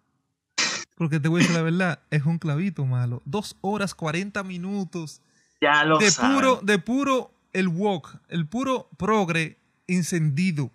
Porque 0.94 1.20
te 1.20 1.28
voy 1.28 1.40
a 1.40 1.42
decir 1.44 1.56
la 1.56 1.62
verdad, 1.62 2.02
es 2.10 2.26
un 2.26 2.36
clavito 2.36 2.84
malo. 2.84 3.22
Dos 3.24 3.56
horas, 3.62 3.94
40 3.94 4.42
minutos. 4.42 5.22
Ya 5.58 5.86
lo 5.86 5.96
de 5.96 6.12
puro, 6.12 6.60
de 6.62 6.78
puro 6.78 7.32
el 7.54 7.68
walk, 7.68 8.20
el 8.28 8.46
puro 8.46 8.90
progre 8.98 9.58
encendido. 9.86 10.70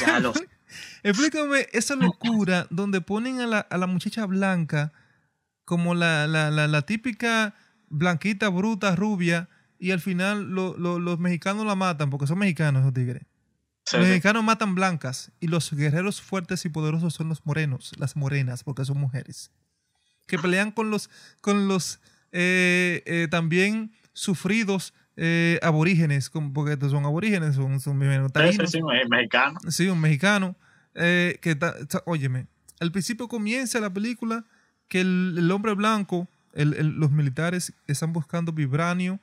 Ya 0.00 0.18
lo 0.20 0.32
sé. 0.34 0.48
Explícame 1.02 1.66
esa 1.72 1.94
locura 1.96 2.66
donde 2.70 3.00
ponen 3.00 3.40
a 3.40 3.46
la, 3.46 3.60
a 3.60 3.78
la 3.78 3.86
muchacha 3.86 4.26
blanca 4.26 4.92
como 5.64 5.94
la, 5.94 6.26
la, 6.26 6.50
la, 6.50 6.82
típica 6.82 7.54
blanquita, 7.88 8.48
bruta, 8.48 8.96
rubia, 8.96 9.48
y 9.78 9.90
al 9.92 10.00
final 10.00 10.50
lo- 10.50 10.76
lo- 10.76 10.98
los 10.98 11.18
mexicanos 11.18 11.64
la 11.66 11.74
matan 11.74 12.10
porque 12.10 12.26
son 12.26 12.38
mexicanos 12.38 12.82
esos 12.82 12.94
tigres. 12.94 13.22
Sí, 13.86 13.96
los 13.98 14.06
sí. 14.06 14.10
mexicanos 14.12 14.42
matan 14.42 14.74
blancas 14.74 15.30
y 15.40 15.48
los 15.48 15.70
guerreros 15.72 16.20
fuertes 16.22 16.64
y 16.64 16.70
poderosos 16.70 17.14
son 17.14 17.28
los 17.28 17.44
morenos, 17.46 17.92
las 17.98 18.16
morenas, 18.16 18.64
porque 18.64 18.84
son 18.84 18.98
mujeres. 18.98 19.50
Que 20.26 20.38
pelean 20.38 20.70
con 20.72 20.90
los, 20.90 21.10
con 21.42 21.68
los 21.68 22.00
eh, 22.32 23.02
eh, 23.06 23.28
también 23.30 23.92
sufridos 24.14 24.94
eh, 25.16 25.58
aborígenes, 25.62 26.30
porque 26.52 26.72
estos 26.72 26.90
son 26.90 27.04
aborígenes, 27.04 27.54
son, 27.54 27.80
son 27.80 28.00
Sí, 28.00 28.66
sí, 28.66 28.80
mexicano. 29.08 29.58
Sí, 29.68 29.86
un 29.88 30.00
mexicano. 30.00 30.56
eh, 30.96 31.38
que 31.42 31.54
ta- 31.56 31.74
ta- 31.86 32.02
óyeme, 32.06 32.46
al 32.80 32.92
principio 32.92 33.26
comienza 33.26 33.80
la 33.80 33.90
película 33.92 34.44
que 34.88 35.00
el, 35.00 35.34
el 35.38 35.50
hombre 35.50 35.74
blanco, 35.74 36.28
el- 36.52 36.74
el- 36.74 36.90
los 37.00 37.10
militares 37.10 37.72
están 37.86 38.12
buscando 38.12 38.52
vibranio. 38.52 39.18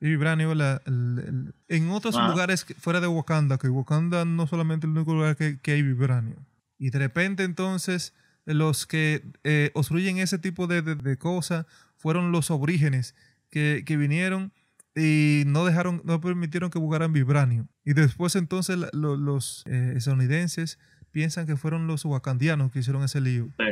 Y 0.00 0.08
vibranio 0.08 0.54
la- 0.54 0.82
el- 0.84 1.22
el- 1.26 1.54
en 1.68 1.88
otros 1.90 2.14
Ah. 2.18 2.28
lugares 2.28 2.66
fuera 2.78 3.00
de 3.00 3.06
Wakanda, 3.06 3.56
que 3.56 3.68
Wakanda 3.68 4.26
no 4.26 4.46
solamente 4.46 4.86
es 4.86 4.90
el 4.92 4.96
único 4.98 5.14
lugar 5.14 5.34
que, 5.36 5.58
que 5.60 5.72
hay 5.72 5.82
vibranio. 5.82 6.36
Y 6.78 6.90
de 6.90 6.98
repente 6.98 7.44
entonces 7.44 8.12
los 8.44 8.86
que 8.86 9.22
eh, 9.44 9.70
obstruyen 9.72 10.18
ese 10.18 10.38
tipo 10.38 10.66
de, 10.66 10.82
de- 10.82 10.96
de 10.96 11.16
cosas 11.16 11.64
fueron 11.96 12.32
los 12.32 12.50
aborígenes 12.50 13.14
que, 13.50 13.82
que 13.86 13.96
vinieron 13.96 14.52
y 14.96 15.42
no 15.46 15.64
dejaron, 15.64 16.00
no 16.04 16.20
permitieron 16.20 16.70
que 16.70 16.78
buscaran 16.78 17.12
vibranio. 17.12 17.66
Y 17.84 17.94
después 17.94 18.36
entonces 18.36 18.78
los 18.92 19.64
eh, 19.66 19.94
estadounidenses 19.96 20.78
piensan 21.10 21.46
que 21.46 21.56
fueron 21.56 21.86
los 21.86 22.04
wakandianos 22.04 22.70
que 22.72 22.78
hicieron 22.80 23.02
ese 23.04 23.20
lío. 23.20 23.48
Sí. 23.58 23.64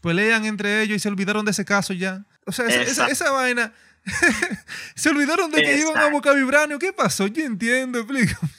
Pelean 0.00 0.44
entre 0.44 0.82
ellos 0.82 0.96
y 0.96 0.98
se 1.00 1.08
olvidaron 1.08 1.44
de 1.44 1.50
ese 1.52 1.64
caso 1.64 1.92
ya. 1.94 2.26
O 2.46 2.52
sea, 2.52 2.66
esa, 2.66 3.06
esa- 3.08 3.30
vaina. 3.30 3.72
se 4.94 5.08
olvidaron 5.08 5.50
de 5.50 5.62
que 5.62 5.78
iban 5.80 5.96
a 5.96 6.10
buscar 6.10 6.36
vibranio. 6.36 6.78
¿Qué 6.78 6.92
pasó? 6.92 7.26
Yo 7.26 7.42
entiendo, 7.42 8.00
explícame. 8.00 8.50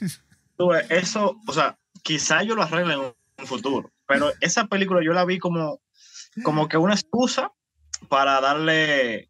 Eso, 0.89 1.39
o 1.45 1.53
sea, 1.53 1.77
quizá 2.01 2.41
yo 2.43 2.55
lo 2.55 2.63
arregle 2.63 2.93
en 2.95 2.99
un 2.99 3.45
futuro, 3.45 3.91
pero 4.07 4.31
esa 4.41 4.67
película 4.67 5.01
yo 5.03 5.11
la 5.11 5.25
vi 5.25 5.37
como, 5.37 5.81
como 6.43 6.67
que 6.67 6.77
una 6.77 6.93
excusa 6.93 7.51
para 8.09 8.39
darle 8.41 9.29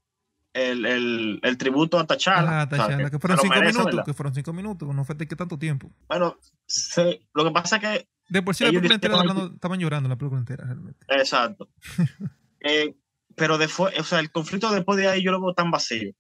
el, 0.56 0.86
el, 0.86 1.40
el 1.44 1.58
tributo 1.58 2.00
a 2.00 2.08
T'Challa. 2.08 2.62
Ah, 2.62 2.64
O 2.72 2.76
sea, 2.76 2.86
Tachana, 2.88 3.04
que 3.06 3.12
que 3.12 3.20
fueron 3.20 3.38
cinco 3.40 3.54
merece, 3.56 3.74
minutos. 3.74 3.86
¿verdad? 3.96 4.06
Que 4.06 4.14
fueron 4.14 4.34
cinco 4.34 4.54
minutos. 4.54 4.96
No 4.96 5.04
fue 5.06 5.16
de 5.16 5.28
que 5.28 5.36
tanto 5.36 5.60
tiempo. 5.60 5.92
Bueno, 6.08 6.38
se- 6.66 7.22
lo 7.34 7.44
que 7.44 7.52
pasa 7.52 7.76
es 7.76 7.82
que 7.82 8.08
De 8.30 8.42
por 8.42 8.56
sí 8.56 8.64
la 8.64 8.70
película 8.72 8.96
entera 8.96 9.20
hablando- 9.20 9.52
estaban 9.54 9.80
llorando 9.80 10.10
la 10.10 10.16
película 10.18 10.40
entera 10.40 10.64
realmente. 10.66 11.06
Exacto. 11.10 11.70
Eh, 12.68 12.96
pero 13.36 13.58
después, 13.60 13.94
o 14.00 14.04
sea, 14.04 14.20
el 14.20 14.32
conflicto 14.32 14.72
después 14.72 14.98
de 14.98 15.08
ahí 15.08 15.22
yo 15.24 15.32
lo 15.32 15.40
veo 15.42 15.54
tan 15.54 15.70
vacío. 15.70 16.14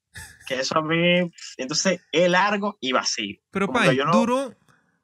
Que 0.47 0.59
eso 0.59 0.77
a 0.77 0.81
mí, 0.83 1.31
entonces 1.57 2.01
es 2.11 2.29
largo 2.29 2.77
y 2.81 2.91
vacío. 2.91 3.37
Pero 3.51 3.71
Pai, 3.71 3.97
no- 3.97 4.11
duró 4.11 4.53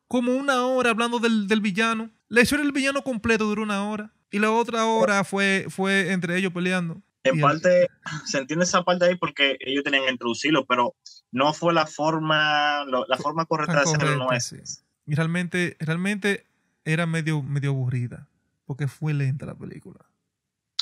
como 0.07 0.33
una 0.35 0.65
hora 0.67 0.91
hablando 0.91 1.17
del, 1.19 1.47
del 1.47 1.61
villano. 1.61 2.11
La 2.27 2.41
historia 2.41 2.63
del 2.63 2.73
villano 2.73 3.01
completo 3.01 3.45
duró 3.45 3.63
una 3.63 3.89
hora. 3.89 4.13
Y 4.29 4.39
la 4.39 4.51
otra 4.51 4.85
hora 4.85 5.23
fue, 5.23 5.65
fue 5.69 6.11
entre 6.11 6.37
ellos 6.37 6.53
peleando. 6.53 7.01
En 7.23 7.39
parte, 7.41 7.87
se 8.25 8.39
entiende 8.39 8.65
esa 8.65 8.83
parte 8.83 9.05
ahí 9.05 9.15
porque 9.15 9.57
ellos 9.59 9.83
tenían 9.83 10.05
que 10.05 10.11
introducirlo, 10.11 10.65
pero 10.65 10.95
no 11.31 11.53
fue 11.53 11.73
la 11.73 11.85
forma, 11.85 12.83
lo- 12.85 13.05
la 13.07 13.17
forma 13.17 13.45
correcta 13.45 13.73
de 13.73 13.79
hacerlo, 13.81 14.15
no 14.17 14.31
es. 14.31 14.83
Y 15.05 15.15
realmente, 15.15 15.77
realmente 15.79 16.47
era 16.85 17.05
medio, 17.05 17.41
medio 17.43 17.71
aburrida. 17.71 18.27
Porque 18.65 18.87
fue 18.87 19.13
lenta 19.13 19.45
la 19.45 19.55
película. 19.55 19.99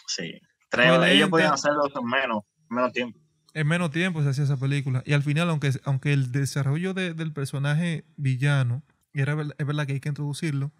Sí. 0.07 0.39
Tres- 0.69 0.91
ellos 1.11 1.29
podían 1.29 1.53
hacerlo 1.53 1.85
en 1.87 2.05
menos, 2.05 2.43
menos 2.69 2.93
tiempo. 2.93 3.19
En 3.53 3.67
menos 3.67 3.89
tiempo 3.89 4.21
se 4.21 4.29
hacía 4.29 4.43
esa 4.43 4.57
película. 4.57 5.01
Y 5.05 5.13
al 5.13 5.23
final, 5.23 5.49
aunque, 5.49 5.71
aunque 5.83 6.13
el 6.13 6.31
desarrollo 6.31 6.93
de- 6.93 7.15
del 7.15 7.33
personaje 7.33 8.05
villano, 8.15 8.83
y 9.11 9.21
era, 9.21 9.33
es 9.57 9.65
verdad 9.65 9.87
que 9.87 9.93
hay 9.93 9.99
que 9.99 10.09
introducirlo, 10.09 10.71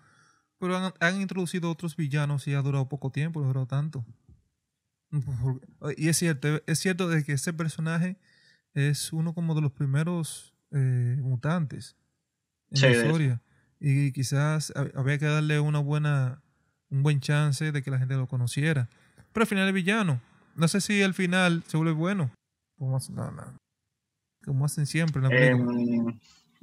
pero 0.59 0.77
han, 0.77 0.93
han 0.99 1.19
introducido 1.19 1.71
otros 1.71 1.95
villanos 1.95 2.47
y 2.47 2.53
ha 2.53 2.61
durado 2.61 2.87
poco 2.87 3.11
tiempo, 3.11 3.39
no 3.39 3.45
ha 3.45 3.47
durado 3.49 3.65
tanto. 3.65 4.05
Y 5.97 6.09
es 6.09 6.17
cierto, 6.17 6.61
es 6.67 6.79
cierto 6.79 7.07
de 7.09 7.23
que 7.23 7.33
ese 7.33 7.53
personaje 7.53 8.17
es 8.73 9.11
uno 9.13 9.33
como 9.33 9.55
de 9.55 9.61
los 9.61 9.71
primeros 9.71 10.53
eh, 10.71 11.17
mutantes 11.21 11.95
en 12.71 12.77
Sí, 12.77 12.85
la 12.85 12.91
historia. 12.91 13.41
Y 13.79 14.11
quizás 14.11 14.71
hab- 14.75 14.91
había 14.95 15.17
que 15.17 15.25
darle 15.25 15.59
una 15.59 15.79
buena, 15.79 16.41
un 16.89 17.01
buen 17.03 17.19
chance 17.21 17.71
de 17.71 17.81
que 17.81 17.89
la 17.91 17.97
gente 17.97 18.15
lo 18.15 18.27
conociera. 18.27 18.89
Pero 19.33 19.43
al 19.43 19.47
final 19.47 19.67
es 19.67 19.73
villano. 19.73 20.21
No 20.55 20.67
sé 20.67 20.81
si 20.81 21.01
al 21.01 21.13
final 21.13 21.63
se 21.67 21.77
vuelve 21.77 21.93
bueno. 21.93 22.31
Como 22.77 22.97
hacen, 22.97 23.15
no, 23.15 23.31
no. 23.31 23.43
Como 24.45 24.65
hacen 24.65 24.85
siempre 24.85 25.19
en 25.19 25.23
la 25.23 25.29
película. 25.29 25.79
Em, 25.79 26.19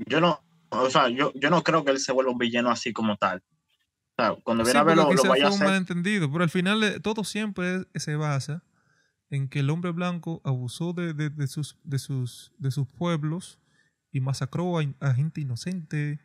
yo 0.07 0.21
no, 0.21 0.41
o 0.71 0.91
sea, 0.91 1.09
yo, 1.09 1.33
yo 1.35 1.51
no 1.51 1.63
creo 1.63 1.85
que 1.85 1.91
él 1.91 1.99
se 1.99 2.13
vuelva 2.13 2.33
un 2.33 2.39
villano 2.39 2.71
así 2.71 2.93
como 2.93 3.17
tal. 3.17 3.43
O 4.19 4.23
sea, 4.23 4.35
cuando 4.43 4.65
Sí, 4.65 4.69
viene 4.69 4.79
a 4.81 4.83
porque 4.85 4.97
verlo, 4.99 5.23
lo 5.23 5.29
vaya 5.29 5.45
a 5.47 5.49
hacer. 5.49 5.67
malentendido. 5.67 6.31
Pero 6.33 6.45
al 6.45 6.51
final 6.51 6.83
eh, 6.83 7.01
todo 7.01 7.23
siempre 7.25 7.85
es- 7.95 8.03
se 8.03 8.17
basa 8.17 8.63
en 9.29 9.49
que 9.49 9.59
el 9.61 9.69
hombre 9.71 9.91
blanco 9.91 10.41
abusó 10.45 10.93
de, 10.93 11.13
de- 11.13 11.31
de 11.31 11.47
sus, 11.49 11.77
de, 11.85 11.99
sus, 11.99 12.53
de 12.59 12.71
sus 12.71 12.87
pueblos 12.89 13.59
y 14.13 14.21
masacró 14.21 14.79
a, 14.79 14.85
a 15.01 15.15
gente 15.15 15.41
inocente 15.43 16.21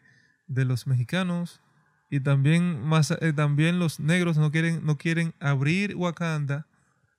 de 0.47 0.65
los 0.65 0.87
mexicanos. 0.87 1.59
Y 2.09 2.19
también, 2.21 2.81
masa- 2.81 3.17
eh, 3.21 3.33
también 3.33 3.79
los 3.79 3.99
negros 3.99 4.37
no 4.37 4.51
quieren, 4.51 4.85
no 4.85 4.97
quieren 4.97 5.33
abrir 5.39 5.95
Wakanda. 5.95 6.67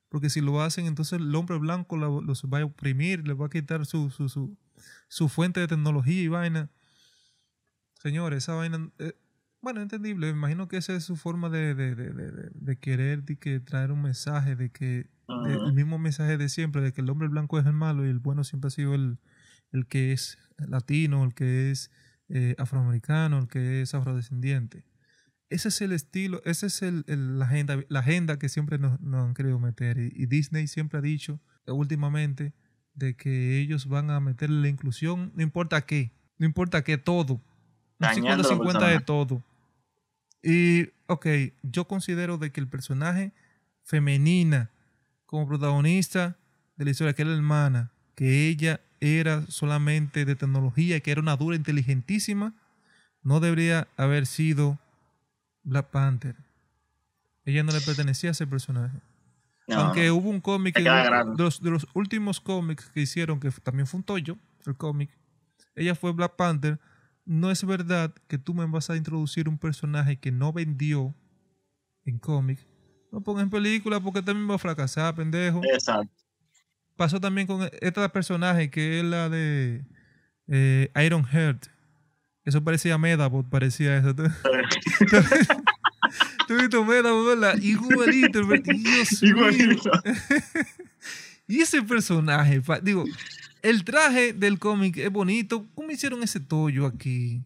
Porque 0.09 0.29
si 0.31 0.41
lo 0.43 0.61
hacen, 0.63 0.87
entonces 0.87 1.19
el 1.21 1.35
hombre 1.35 1.59
blanco 1.59 1.97
la- 1.99 2.07
los 2.09 2.45
va 2.45 2.61
a 2.61 2.65
oprimir, 2.65 3.27
les 3.27 3.39
va 3.39 3.47
a 3.47 3.51
quitar 3.51 3.85
su, 3.87 4.11
su, 4.11 4.29
su, 4.31 4.57
su 5.09 5.29
fuente 5.29 5.61
de 5.61 5.69
tecnología 5.69 6.23
y 6.23 6.29
vaina. 6.29 6.71
Señores, 8.01 8.39
esa 8.45 8.55
vaina... 8.55 8.91
eh, 8.99 9.13
bueno, 9.63 9.81
entendible. 9.81 10.29
Imagino 10.29 10.69
que 10.69 10.77
esa 10.77 10.95
es 10.95 11.05
su 11.05 11.17
forma 11.17 11.49
de, 11.49 11.75
de, 11.75 11.95
de, 11.95 12.11
de- 12.53 12.77
querer 12.79 13.23
de 13.25 13.37
que 13.37 13.61
traer 13.61 13.93
un 13.93 14.03
mensaje, 14.03 14.57
de 14.57 14.71
que 14.71 15.07
el 15.47 15.73
mismo 15.73 15.99
mensaje 15.99 16.37
de 16.37 16.49
siempre, 16.49 16.83
de 16.83 16.93
que 16.93 17.01
el 17.01 17.09
hombre 17.09 17.29
blanco 17.29 17.59
es 17.59 17.65
el 17.67 17.73
malo 17.73 18.05
y 18.05 18.11
el 18.11 18.19
bueno 18.19 18.45
siempre 18.45 18.69
ha 18.69 18.71
sido 18.71 18.95
el, 18.95 19.19
el 19.71 19.87
que 19.87 20.13
es 20.13 20.37
latino, 20.59 21.25
el 21.25 21.33
que 21.35 21.71
es 21.71 21.91
eh, 22.29 22.55
afroamericano, 22.59 23.39
el 23.39 23.49
que 23.49 23.81
es 23.83 23.95
afrodescendiente. 23.95 24.85
Ese 25.49 25.69
es 25.69 25.81
el 25.83 25.93
estilo, 25.93 26.43
esa 26.45 26.67
es 26.67 26.83
el, 26.83 27.05
el- 27.07 27.39
la, 27.39 27.45
agenda, 27.47 27.79
la 27.89 28.01
agenda 28.01 28.39
que 28.39 28.49
siempre 28.49 28.79
nos, 28.79 29.01
nos 29.01 29.25
han 29.27 29.35
querido 29.35 29.59
meter. 29.59 29.99
Y, 29.99 30.13
y 30.15 30.27
Disney 30.27 30.67
siempre 30.67 30.99
ha 30.99 31.03
dicho 31.03 31.41
últimamente 31.67 32.53
de 32.95 33.15
que 33.17 33.59
ellos 33.61 33.87
van 33.87 34.11
a 34.11 34.19
meterle 34.21 34.61
la 34.61 34.69
inclusión, 34.69 35.33
no 35.35 35.43
importa 35.43 35.83
qué, 35.87 36.13
no 36.39 36.47
importa 36.47 36.83
qué, 36.85 36.99
todo. 36.99 37.35
Un 37.35 37.43
Dañando 37.99 38.43
los 38.43 38.51
50-50 38.51 38.59
de 38.59 38.63
personajes. 38.65 39.05
todo. 39.05 39.45
Y, 40.43 40.91
ok, 41.07 41.27
yo 41.63 41.87
considero 41.87 42.39
de 42.39 42.51
que 42.51 42.61
el 42.61 42.69
personaje 42.69 43.33
femenina 43.85 44.71
como 45.27 45.47
protagonista 45.49 46.37
de 46.77 46.85
la 46.85 46.91
historia, 46.91 47.13
que 47.15 47.23
era 47.23 47.31
la 47.31 47.37
hermana, 47.37 47.93
que 48.15 48.49
ella 48.49 48.81
era 49.01 49.45
solamente 49.49 50.25
de 50.25 50.37
tecnología, 50.37 51.01
que 51.01 51.11
era 51.11 51.21
una 51.21 51.37
dura 51.37 51.57
inteligentísima, 51.57 52.55
no 53.23 53.41
debería 53.41 53.89
haber 53.97 54.27
sido 54.27 54.79
Black 55.63 55.91
Panther. 55.91 56.37
Ella 57.45 57.63
no 57.63 57.73
le 57.73 57.81
pertenecía 57.81 58.31
a 58.31 58.33
ese 58.33 58.47
personaje. 58.47 58.99
No, 59.69 59.77
Aunque 59.77 60.11
hubo 60.11 60.29
un 60.29 60.41
cómic, 60.41 60.75
que- 60.75 60.83
de 61.37 61.43
los, 61.43 61.63
de 61.63 61.71
los 61.71 61.87
últimos 61.95 62.41
cómics 62.41 62.91
que 62.91 63.01
hicieron, 63.01 63.41
que 63.41 63.51
también 63.51 63.87
fue 63.87 63.99
un 63.99 64.05
Toyo, 64.05 64.37
el 64.67 64.77
cómic, 64.77 65.11
ella 65.75 65.95
fue 65.95 66.13
Black 66.13 66.37
Panther. 66.37 66.79
No 67.25 67.51
es 67.51 67.65
verdad 67.65 68.13
que 68.27 68.39
tú 68.39 68.55
me 68.55 68.67
vas 68.67 68.91
a 68.91 68.97
introducir 68.97 69.49
un 69.49 69.59
personaje 69.59 70.19
que 70.19 70.33
no 70.33 70.53
vendió 70.53 71.15
en 72.05 72.19
cómic. 72.19 72.67
No 73.13 73.21
pongas 73.21 73.45
en 73.45 73.51
película 73.51 74.01
porque 74.01 74.23
también 74.23 74.51
va 74.51 74.57
a 74.57 74.59
fracasar, 74.59 75.15
pendejo. 75.15 75.61
Exacto. 75.73 76.13
Pasó 76.97 77.21
también 77.21 77.47
con 77.47 77.69
esta 77.81 78.13
personaje 78.13 78.71
que 78.71 79.01
es 79.01 79.05
la 79.05 79.29
de 79.29 79.85
eh, 80.49 80.91
Iron 81.05 81.25
Heart, 81.25 81.67
Eso 82.45 82.63
parecía 82.63 82.99
Medabot, 82.99 83.49
parecía 83.49 83.99
eso. 83.99 84.15
¿Tú, 84.15 84.23
¿Tú 86.49 86.57
viste 86.57 86.83
Medabot, 86.83 87.27
verdad? 87.27 87.57
Igualito. 87.59 88.43
Dios. 88.43 89.23
Igualito. 89.23 89.91
Y 91.49 91.61
ese 91.61 91.83
personaje, 91.83 92.63
digo, 92.83 93.05
el 93.63 93.85
traje 93.85 94.33
del 94.33 94.59
cómic 94.59 94.97
es 94.99 95.11
bonito. 95.11 95.67
¿Cómo 95.75 95.91
hicieron 95.91 96.23
ese 96.23 96.41
tollo 96.41 96.87
aquí? 96.87 97.43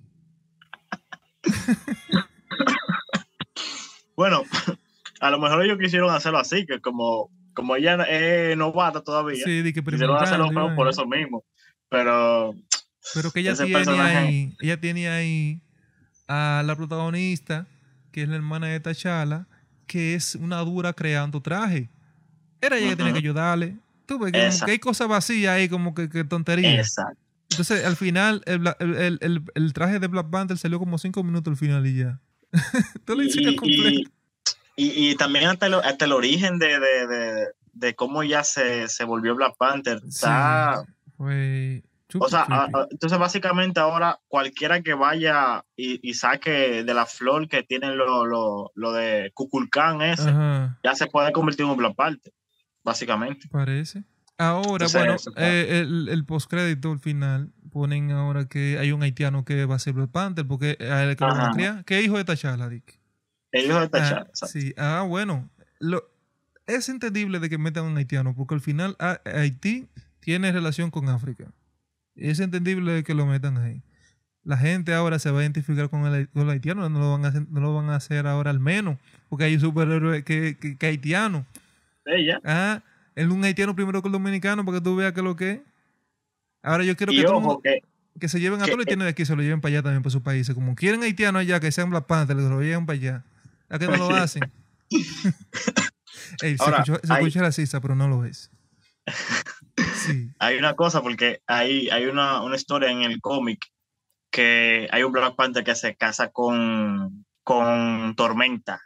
Bueno, 4.16 4.44
a 5.20 5.30
lo 5.30 5.38
mejor 5.38 5.62
ellos 5.62 5.78
quisieron 5.78 6.10
hacerlo 6.10 6.38
así, 6.38 6.64
que 6.64 6.80
como, 6.80 7.30
como 7.52 7.76
ella 7.76 8.02
es 8.04 8.56
novata 8.56 9.02
todavía, 9.02 9.44
Sí, 9.44 9.60
de 9.60 9.74
que 9.74 9.84
quisieron 9.84 10.16
hacerlo 10.16 10.48
por 10.74 10.88
eso 10.88 11.06
mismo. 11.06 11.44
Pero 11.90 12.54
Pero 13.14 13.30
que 13.30 13.40
ella 13.40 13.54
tiene 13.54 13.72
personaje. 13.74 14.16
ahí, 14.16 14.56
ella 14.60 14.80
tiene 14.80 15.08
ahí 15.08 15.60
a 16.28 16.62
la 16.64 16.74
protagonista, 16.76 17.66
que 18.10 18.22
es 18.22 18.28
la 18.28 18.36
hermana 18.36 18.68
de 18.68 18.80
T'Challa, 18.80 19.46
que 19.86 20.14
es 20.14 20.34
una 20.34 20.60
dura 20.60 20.94
creando 20.94 21.42
traje. 21.42 21.90
Era 22.62 22.78
ella 22.78 22.88
que 22.88 22.96
tenía 22.96 23.12
que 23.12 23.18
ayudarle. 23.18 23.76
Tú 24.06 24.18
ves 24.18 24.32
que, 24.32 24.44
Exacto. 24.46 24.66
que 24.66 24.72
hay 24.72 24.78
cosas 24.78 25.08
vacías 25.08 25.52
ahí, 25.56 25.68
como 25.68 25.94
que, 25.94 26.08
que 26.08 26.24
tontería. 26.24 26.76
exacto. 26.76 27.20
Entonces, 27.50 27.84
al 27.84 27.96
final, 27.96 28.42
el, 28.46 28.66
el- 28.80 29.18
el- 29.20 29.42
el- 29.54 29.72
traje 29.72 29.98
de 30.00 30.06
Black 30.08 30.30
Panther 30.30 30.58
salió 30.58 30.78
como 30.78 30.98
cinco 30.98 31.22
minutos 31.22 31.50
al 31.52 31.56
final 31.56 31.86
y 31.86 31.96
ya. 31.98 32.20
Todo 33.04 33.16
lo 33.16 33.22
hicieron 33.22 33.54
Y, 33.54 33.56
completo. 33.56 34.10
y, 34.76 34.84
y- 34.84 35.10
y 35.10 35.14
también 35.16 35.46
hasta 35.46 35.66
el, 35.66 35.74
hasta 35.74 36.04
el 36.04 36.12
origen 36.12 36.58
de, 36.58 36.78
de, 36.80 37.06
de, 37.06 37.46
de 37.72 37.94
cómo 37.94 38.22
ya 38.24 38.42
se, 38.44 38.88
se 38.88 39.04
volvió 39.04 39.34
Black 39.34 39.54
Panther. 39.58 40.00
Está, 40.06 40.82
Sí, 40.84 40.92
fue 41.16 41.82
o 42.08 42.28
super 42.28 42.30
sea, 42.30 42.40
a- 42.48 42.64
a- 42.64 42.86
entonces 42.90 43.18
básicamente 43.18 43.80
ahora 43.80 44.18
cualquiera 44.28 44.82
que 44.82 44.94
vaya 44.94 45.64
y, 45.76 45.98
y 46.08 46.14
saque 46.14 46.82
de 46.84 46.94
la 46.94 47.06
flor 47.06 47.48
que 47.48 47.62
tienen 47.62 47.96
lo, 47.96 48.26
lo, 48.26 48.70
lo 48.74 48.92
de 48.92 49.30
Kukulkan 49.34 50.02
ese, 50.02 50.28
Ajá. 50.30 50.78
ya 50.84 50.94
se 50.94 51.06
puede 51.06 51.32
convertir 51.32 51.64
en 51.64 51.70
un 51.72 51.76
Black 51.78 51.94
Panther, 51.96 52.32
básicamente. 52.86 53.48
Parece. 53.48 54.04
Ahora, 54.38 54.86
Entonces, 54.86 55.00
bueno, 55.00 55.14
eso 55.14 55.32
eh, 55.36 55.80
el, 55.80 56.08
el 56.08 56.24
postcrédito 56.24 56.92
al 56.92 57.00
final 57.00 57.52
ponen 57.70 58.10
ahora 58.12 58.46
que 58.46 58.78
hay 58.78 58.92
un 58.92 59.02
haitiano 59.02 59.44
que 59.44 59.64
va 59.66 59.74
a 59.76 59.78
ser 59.78 59.94
Black 59.94 60.10
Panther 60.10 60.46
porque 60.46 60.78
a 60.80 61.02
él 61.04 61.16
que 61.16 61.24
lo 61.24 61.30
van 61.32 61.40
a 61.40 61.44
Ajá. 61.44 61.52
criar. 61.52 61.84
¿Qué 61.84 62.02
hijo 62.02 62.16
de 62.16 62.24
T'Challa, 62.24 62.68
Dick? 62.68 62.98
El 63.52 63.66
hijo 63.66 63.80
de 63.80 63.86
Ah, 63.86 63.88
T'Challa, 63.90 64.26
exacto. 64.28 64.46
sí. 64.46 64.72
Ah, 64.76 65.04
bueno. 65.08 65.50
Lo, 65.80 66.04
es 66.66 66.88
entendible 66.88 67.38
de 67.40 67.48
que 67.50 67.58
metan 67.58 67.84
a 67.84 67.88
un 67.88 67.96
haitiano 67.96 68.34
porque 68.34 68.54
al 68.54 68.60
final 68.60 68.96
a- 68.98 69.20
Haití 69.24 69.88
tiene 70.20 70.52
relación 70.52 70.90
con 70.90 71.08
África. 71.08 71.52
Es 72.14 72.40
entendible 72.40 72.92
de 72.92 73.04
que 73.04 73.14
lo 73.14 73.26
metan 73.26 73.56
ahí. 73.58 73.82
La 74.42 74.56
gente 74.58 74.94
ahora 74.94 75.18
se 75.18 75.30
va 75.30 75.40
a 75.40 75.42
identificar 75.42 75.88
con 75.90 76.04
el, 76.06 76.28
con 76.28 76.42
el 76.42 76.50
haitiano, 76.50 76.88
no 76.88 76.98
lo, 77.00 77.10
van 77.12 77.24
a 77.24 77.28
hacer, 77.28 77.46
no 77.50 77.60
lo 77.60 77.74
van 77.74 77.90
a 77.90 77.96
hacer 77.96 78.26
ahora 78.26 78.50
al 78.50 78.60
menos, 78.60 78.96
porque 79.28 79.44
hay 79.44 79.54
un 79.54 79.60
superhéroe 79.60 80.22
que, 80.24 80.56
que, 80.60 80.76
que 80.76 80.86
haitiano. 80.86 81.46
Ella. 82.06 82.40
Ah, 82.44 82.82
es 83.14 83.26
un 83.26 83.44
haitiano 83.44 83.74
primero 83.74 84.00
que 84.02 84.08
el 84.08 84.12
dominicano 84.12 84.64
para 84.64 84.78
que 84.78 84.84
tú 84.84 84.96
veas 84.96 85.12
que 85.12 85.22
lo 85.22 85.36
que 85.36 85.50
es. 85.52 85.60
Ahora 86.62 86.84
yo 86.84 86.96
quiero 86.96 87.12
que, 87.12 87.22
todo 87.22 87.40
mundo- 87.40 87.60
que 87.62 87.80
que 88.18 88.28
se 88.28 88.40
lleven 88.40 88.60
a 88.60 88.64
todos 88.64 88.78
los 88.78 88.86
haitianos 88.86 89.04
de 89.04 89.10
aquí, 89.10 89.26
se 89.26 89.36
lo 89.36 89.42
lleven 89.42 89.60
para 89.60 89.74
allá 89.74 89.82
también, 89.82 90.02
para 90.02 90.10
sus 90.10 90.22
países. 90.22 90.54
Como 90.54 90.74
quieren 90.74 91.02
haitianos 91.02 91.40
allá, 91.40 91.60
que 91.60 91.70
sean 91.70 91.90
Black 91.90 92.06
Panther, 92.06 92.34
lo 92.36 92.62
lleven 92.62 92.86
para 92.86 92.98
allá. 92.98 93.24
¿A 93.68 93.78
qué 93.78 93.86
no 93.86 93.96
lo 93.96 94.08
hacen? 94.16 94.42
Ey, 96.42 96.56
se 96.56 96.64
hay- 96.64 97.18
escucha 97.24 97.40
racista, 97.42 97.80
pero 97.80 97.94
no 97.94 98.08
lo 98.08 98.24
es. 98.24 98.50
Sí. 100.06 100.30
hay 100.38 100.56
una 100.56 100.74
cosa, 100.74 101.02
porque 101.02 101.40
hay, 101.46 101.88
hay 101.90 102.06
una, 102.06 102.42
una 102.42 102.56
historia 102.56 102.90
en 102.90 103.02
el 103.02 103.20
cómic 103.20 103.66
que 104.30 104.88
hay 104.90 105.02
un 105.02 105.12
Black 105.12 105.36
Panther 105.36 105.62
que 105.64 105.74
se 105.74 105.94
casa 105.94 106.30
con, 106.30 107.26
con 107.42 108.14
Tormenta. 108.16 108.80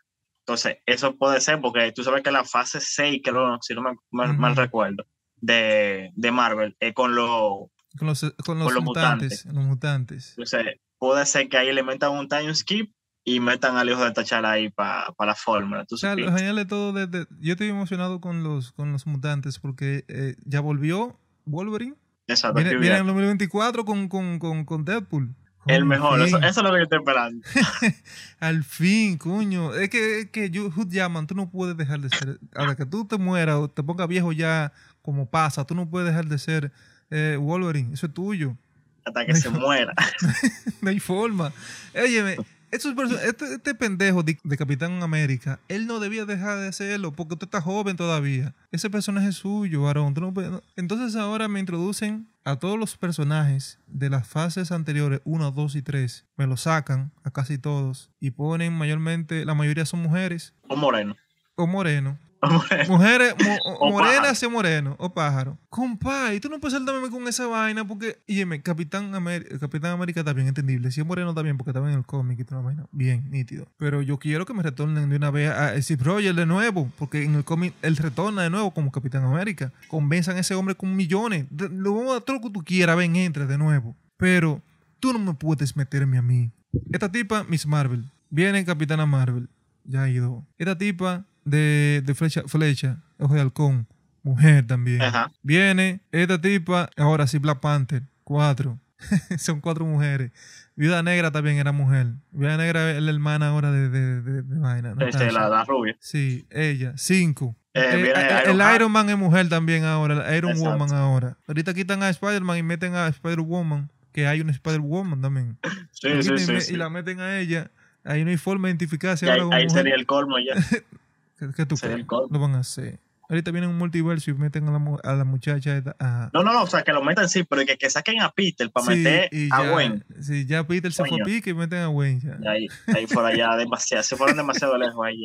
Entonces, 0.51 0.79
eso 0.85 1.17
puede 1.17 1.41
ser 1.41 1.61
porque 1.61 1.93
tú 1.93 2.03
sabes 2.03 2.23
que 2.25 2.33
la 2.33 2.45
fase 2.45 2.81
6, 2.81 3.21
creo, 3.23 3.59
si 3.61 3.73
no 3.75 3.83
me 3.83 3.93
mal, 4.11 4.57
recuerdo, 4.57 5.05
de, 5.37 6.11
de 6.15 6.33
Marvel, 6.33 6.77
es 6.81 6.93
con 6.93 7.15
los... 7.15 7.69
Con 7.97 8.09
los, 8.09 8.21
con 8.45 8.59
los 8.59 8.67
Con 8.67 8.75
los 8.75 8.85
mutantes. 8.85 9.47
Los 9.47 9.65
mutantes. 9.65 10.31
Entonces, 10.31 10.77
puede 10.99 11.25
ser 11.27 11.49
que 11.49 11.57
ahí 11.59 11.73
le 11.73 11.83
metan 11.85 12.13
un 12.13 12.29
time 12.29 12.53
skip 12.55 12.93
y 13.25 13.39
metan 13.39 13.77
al 13.77 13.89
hijo 13.89 14.05
de 14.05 14.11
T'Challa 14.13 14.51
ahí 14.51 14.71
para 14.71 15.15
la 15.19 15.35
fórmula. 15.37 15.85
¿tú 15.87 15.95
O 15.95 15.99
sea, 15.99 16.17
lo 16.17 16.33
genial 16.37 16.57
de 16.57 16.65
todo, 16.65 16.93
de- 16.93 17.07
de- 17.07 17.27
yo 17.41 17.53
estoy 17.53 17.69
emocionado 17.69 18.21
con 18.21 18.43
los, 18.43 18.73
con 18.73 18.91
los 18.93 19.07
mutantes 19.07 19.61
porque 19.61 20.05
eh, 20.09 20.35
ya 20.45 20.61
volvió 20.61 21.17
Wolverine. 21.45 21.95
Exacto, 22.27 22.57
Viene, 22.57 22.71
en 22.73 22.77
el 22.79 22.85
Jackman. 22.89 23.07
2024 23.07 23.85
con, 23.85 24.09
con, 24.09 24.39
con, 24.41 24.65
con 24.65 24.85
Deadpool. 24.85 25.35
El 25.67 25.85
mejor, 25.85 26.21
eso, 26.23 26.39
eso 26.39 26.61
es 26.61 26.67
lo 26.67 26.73
que 26.73 26.83
estoy 26.83 26.99
esperando. 26.99 27.47
Al 28.41 28.65
fin, 28.65 29.19
coño. 29.19 29.75
Es 29.75 29.91
que, 29.91 30.21
es 30.21 30.31
que 30.31 30.51
yo, 30.51 30.71
Jackman, 30.89 31.27
tú 31.27 31.35
no 31.35 31.51
puedes 31.51 31.77
dejar 31.77 32.01
de 32.01 32.09
ser. 32.09 32.39
Ahora 32.55 32.75
que 32.77 32.87
tú 32.87 33.05
te 33.05 33.19
mueras 33.19 33.57
o 33.57 33.69
te 33.69 33.83
pongas 33.83 34.09
viejo 34.09 34.33
ya, 34.33 34.73
como 35.03 35.27
pasa, 35.29 35.67
tú 35.67 35.75
no 35.75 35.89
puedes 35.89 36.09
dejar 36.09 36.27
de 36.27 36.39
ser 36.39 36.73
eh, 37.11 37.37
Wolverine. 37.39 37.93
Eso 37.93 38.07
es 38.07 38.15
tuyo. 38.15 38.57
Hasta 39.05 39.27
que 39.27 39.35
se 39.35 39.51
muera. 39.51 39.95
No 40.83 40.91
hay 40.91 41.01
forma. 41.01 41.53
Óyeme, 41.95 42.39
este, 42.73 43.55
este 43.55 43.75
pendejo 43.75 44.23
de, 44.23 44.39
de 44.43 44.57
Capitán 44.57 45.03
América, 45.03 45.59
él 45.69 45.87
no 45.87 45.99
debía 46.01 46.25
dejar 46.25 46.59
de 46.59 46.69
hacerlo 46.69 47.13
porque 47.13 47.37
tú 47.37 47.47
estás 47.47 47.65
joven 47.65 47.97
todavía. 47.97 48.55
Ese 48.71 48.91
personaje 48.91 49.29
es 49.29 49.37
suyo, 49.37 49.83
varón. 49.83 50.15
no 50.19 50.33
puedes- 50.33 50.61
Entonces 50.77 51.17
ahora 51.21 51.49
me 51.49 51.61
introducen 51.61 52.29
a 52.45 52.57
todos 52.57 52.79
los 52.79 52.97
personajes 52.97 53.79
de 53.87 54.09
las 54.11 54.27
fases 54.27 54.73
anteriores, 54.73 55.21
1, 55.25 55.51
2 55.51 55.75
y 55.77 55.83
3. 55.83 56.27
Me 56.37 56.47
lo 56.47 56.57
sacan 56.57 57.13
a 57.25 57.31
casi 57.31 57.59
todos 57.59 58.11
y 58.21 58.31
ponen 58.31 58.73
mayormente, 58.73 59.45
la 59.45 59.55
mayoría 59.55 59.85
son 59.85 60.01
mujeres 60.01 60.55
O 60.69 60.77
moreno. 60.77 61.17
O 61.57 61.67
moreno. 61.67 62.19
Mujeres 62.89 63.35
mo- 63.45 63.91
morenas 63.91 64.31
hacia 64.33 64.49
moreno 64.49 64.97
o 64.99 65.13
pájaro. 65.13 65.59
Compay, 65.69 66.41
tú 66.41 66.49
no 66.49 66.59
puedes 66.59 66.73
saltarme 66.77 67.11
con 67.11 67.27
esa 67.29 67.47
vaina 67.47 67.87
porque, 67.87 68.19
yeme, 68.27 68.63
Capitán, 68.63 69.15
América 69.15 69.59
Capitán 69.59 69.93
América 69.93 70.21
está 70.21 70.33
bien 70.33 70.49
entendible. 70.49 70.91
Si 70.91 71.01
es 71.01 71.07
moreno 71.07 71.31
está 71.31 71.43
bien 71.43 71.57
porque 71.59 71.71
estaba 71.71 71.91
en 71.91 71.99
el 71.99 72.05
cómic 72.07 72.39
y 72.41 72.45
toda 72.45 72.61
la 72.63 72.67
vaina. 72.67 72.87
Bien, 72.93 73.31
nítido. 73.31 73.67
Pero 73.77 74.01
yo 74.03 74.19
quiero 74.19 74.47
que 74.47 74.55
me 74.55 74.63
retornen 74.63 75.11
de 75.11 75.17
una 75.17 75.31
vez 75.31 75.51
a 75.51 75.81
Steve 75.83 76.03
Rogers 76.03 76.35
de 76.37 76.47
nuevo 76.47 76.91
porque 76.99 77.25
en 77.25 77.35
el 77.35 77.45
cómic 77.45 77.75
él 77.83 77.97
retorna 77.97 78.43
de 78.43 78.51
nuevo 78.51 78.71
como 78.73 78.91
Capitán 78.91 79.25
América. 79.25 79.73
Convenzan 79.89 80.37
a 80.37 80.41
ese 80.41 80.55
hombre 80.55 80.75
con 80.75 80.97
millones. 80.97 81.47
Lo 81.51 81.95
vamos 81.95 82.11
a 82.11 82.13
dar 82.15 82.23
todo 82.23 82.37
lo 82.37 82.43
que 82.43 82.51
tú 82.51 82.65
quieras, 82.65 82.97
ven, 82.97 83.17
entre 83.17 83.47
de 83.47 83.59
nuevo. 83.59 83.95
Pero 84.17 84.63
tú 84.99 85.13
no 85.13 85.19
me 85.19 85.35
puedes 85.35 85.77
meterme 85.77 86.19
a 86.19 86.23
mí. 86.23 86.51
Esta 86.93 87.11
tipa, 87.11 87.45
Miss 87.45 87.67
Marvel. 87.67 88.05
Viene 88.31 88.65
Capitana 88.65 89.05
Marvel. 89.07 89.49
Ya 89.85 90.03
ha 90.05 90.09
ido. 90.09 90.45
Esta 90.59 90.77
tipa 90.79 91.25
de, 91.45 92.03
de 92.05 92.15
flecha, 92.15 92.43
flecha, 92.47 92.99
ojo 93.19 93.35
de 93.35 93.41
halcón. 93.41 93.87
Mujer 94.23 94.67
también. 94.67 95.01
Ajá. 95.01 95.33
Viene 95.43 96.01
esta 96.13 96.39
tipa, 96.41 96.91
ahora 96.99 97.27
sí 97.27 97.39
Black 97.39 97.61
Panther. 97.61 98.03
Cuatro. 98.23 98.79
Son 99.39 99.61
cuatro 99.63 99.87
mujeres. 99.87 100.31
Viuda 100.77 101.03
Negra 101.03 101.31
también 101.31 101.57
era 101.57 101.73
mujer. 101.73 102.09
Viuda 102.31 102.57
Negra 102.59 102.91
es 102.91 103.03
la 103.03 103.11
hermana 103.11 103.49
ahora 103.49 103.71
de, 103.73 103.89
de, 103.89 104.21
de, 104.21 104.43
de 104.43 104.59
vaina. 104.59 104.95
Este, 105.01 105.33
la, 105.33 105.49
la 105.49 105.65
rubia. 105.65 105.97
Sí, 106.01 106.47
ella. 106.51 106.93
Cinco. 106.97 107.57
Eh, 107.73 107.81
Eh, 107.95 108.13
eh, 108.15 108.43
Iron 108.45 108.61
el. 108.61 108.75
Iron 108.77 108.93
Man 108.93 109.09
es 109.09 109.17
mujer 109.17 109.49
también 109.49 109.85
ahora. 109.85 110.29
El 110.31 110.37
Iron 110.37 110.51
Exacto. 110.53 110.71
Woman 110.79 110.93
ahora. 110.95 111.37
Ahorita 111.47 111.73
quitan 111.73 112.03
a 112.03 112.11
Spider-Man 112.11 112.59
y 112.59 112.63
meten 112.63 112.95
a 112.95 113.07
Spider-Woman. 113.09 113.91
Que 114.13 114.27
hay 114.27 114.41
una 114.43 114.53
Spider-Woman 114.53 115.21
también. 115.23 115.57
Sí, 115.93 116.09
sí, 116.23 116.33
y, 116.69 116.73
me- 116.73 116.79
la 116.79 116.91
meten 116.91 117.21
a 117.21 117.39
ella. 117.39 117.71
Ahí 118.05 118.25
no 118.25 118.31
hay 118.31 118.37
forma 118.39 118.69
de 118.69 118.73
identificarse 118.73 119.31
ahí, 119.31 119.41
ahí 119.53 119.69
sería 119.71 119.95
el 119.95 120.05
colmo 120.07 120.37
ya. 120.39 120.55
¿Qué, 121.41 121.49
qué 121.57 121.67
tú 121.67 121.75
crees? 121.77 122.07
Lo 122.09 122.39
van 122.39 122.55
a 122.55 122.59
hacer. 122.61 123.01
Ahorita 123.29 123.53
viene 123.53 123.69
un 123.69 123.79
multiverso 123.79 124.29
y 124.31 124.35
meten 124.35 124.67
a 124.69 124.73
la, 124.73 124.99
a 125.05 125.15
la 125.15 125.25
muchacha 125.25 125.77
esta. 125.77 125.95
a- 126.01 126.31
No, 126.35 126.43
no, 126.43 126.53
no, 126.53 126.65
o 126.65 126.67
sea, 126.67 126.83
que 126.83 126.93
lo 126.93 127.01
metan 127.03 127.29
sí, 127.29 127.45
pero 127.45 127.65
que, 127.65 127.79
que 127.79 127.89
saquen 127.89 128.21
a 128.21 128.31
Peter 128.33 128.69
para 128.73 128.87
Sí, 128.87 128.91
meter 128.97 129.31
a 129.53 129.71
Gwen. 129.71 130.05
Sí, 130.21 130.47
ya 130.47 130.67
Peter 130.67 130.93
se 130.93 131.05
fue 131.05 131.21
a 131.21 131.25
pique 131.25 131.51
y 131.51 131.55
meten 131.55 131.79
a 131.79 131.89
Wayne 131.89 132.21
ya. 132.21 132.51
Ahí, 132.51 132.67
ahí 132.89 133.07
fuera 133.07 133.33
ya 133.37 133.57
demasiado, 133.57 134.03
se 134.03 134.17
fueron 134.17 134.37
demasiado 134.37 134.77
lejos 134.77 135.07
ahí. 135.07 135.25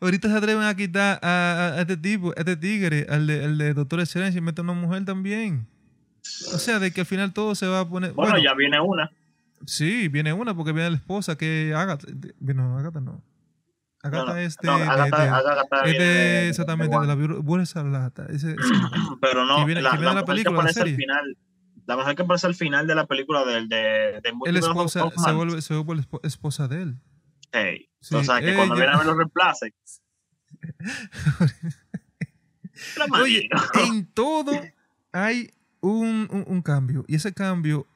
Ahorita 0.00 0.28
se 0.28 0.34
atreven 0.36 0.64
a 0.64 0.74
quitar 0.74 1.20
a, 1.22 1.76
este 1.78 1.96
tipo, 1.96 2.30
a 2.30 2.34
este 2.36 2.56
tigre, 2.56 3.06
al 3.08 3.26
de, 3.28 3.44
al 3.44 3.56
de 3.56 3.72
Doctor 3.72 4.00
Excelencia 4.00 4.38
y 4.38 4.42
meten 4.42 4.68
a 4.68 4.72
una 4.72 4.80
mujer 4.80 5.04
también. 5.04 5.66
O 6.52 6.58
sea, 6.58 6.80
de 6.80 6.90
que 6.90 7.02
al 7.02 7.06
final 7.06 7.32
todo 7.32 7.54
se 7.54 7.66
va 7.68 7.80
a 7.80 7.88
poner. 7.88 8.12
Bueno, 8.14 8.32
Bueno, 8.32 8.44
ya 8.44 8.54
viene 8.54 8.80
una. 8.80 9.12
sí, 9.64 10.08
viene 10.08 10.32
una 10.32 10.54
porque 10.56 10.72
viene 10.72 10.90
la 10.90 10.96
esposa 10.96 11.36
que 11.38 11.72
Agatha. 11.76 12.08
No, 12.40 12.78
Agatha 12.78 12.98
no. 13.00 13.22
Agatha 14.04 14.24
No, 14.26 14.32
no, 14.34 14.38
es 14.38 14.56
de. 14.58 14.68
no, 14.68 14.78
de- 14.78 14.84
Agatha- 14.84 15.22
de- 15.22 15.28
Agatha 15.30 15.76
es 15.84 15.90
viene 15.90 16.04
de- 16.04 16.14
de- 16.14 16.48
exactamente, 16.50 16.96
de 16.98 17.06
la 17.06 17.14
Burra 17.40 17.66
Salata. 17.66 18.26
Ese, 18.28 18.54
Pero 19.20 19.44
no, 19.46 19.56
Que 19.56 19.64
viene- 19.64 19.82
la, 19.82 19.90
que 19.92 19.96
viene 19.98 20.14
la 20.14 20.24
película, 20.24 20.56
la 20.56 20.60
aparece 20.62 20.80
al 20.80 20.84
serie. 20.86 20.96
final, 20.96 21.36
la 21.86 21.96
mujer 21.96 22.14
que 22.14 22.22
aparece 22.22 22.46
al 22.46 22.54
final 22.54 22.86
de 22.86 22.94
la 22.94 23.06
película 23.06 23.44
del 23.44 23.68
de, 23.68 24.20
de 24.22 24.32
el 24.46 24.56
esposa, 24.58 25.10
se 25.16 25.32
vuelve, 25.32 25.62
se 25.62 25.74
vuelve 25.76 26.04
esposa 26.22 26.68
de 26.68 26.82
él. 26.82 26.96
Hey, 27.52 27.88
Sí, 28.00 28.14
o 28.16 28.22
sea, 28.24 28.40
que 28.40 28.54
cuando 28.54 28.74
ella- 28.74 28.84
viene 28.84 28.94
a 28.94 28.98
ver 28.98 29.06
los 29.06 29.16
reemplace. 29.16 29.72
Oye, 33.22 33.48
en 33.88 34.06
todo 34.06 34.52
hay 35.12 35.50
un, 35.80 36.28
un- 36.30 36.44
un 36.46 36.62
cambio. 36.62 37.04
Y 37.08 37.16
ese 37.16 37.32
cambio 37.32 37.86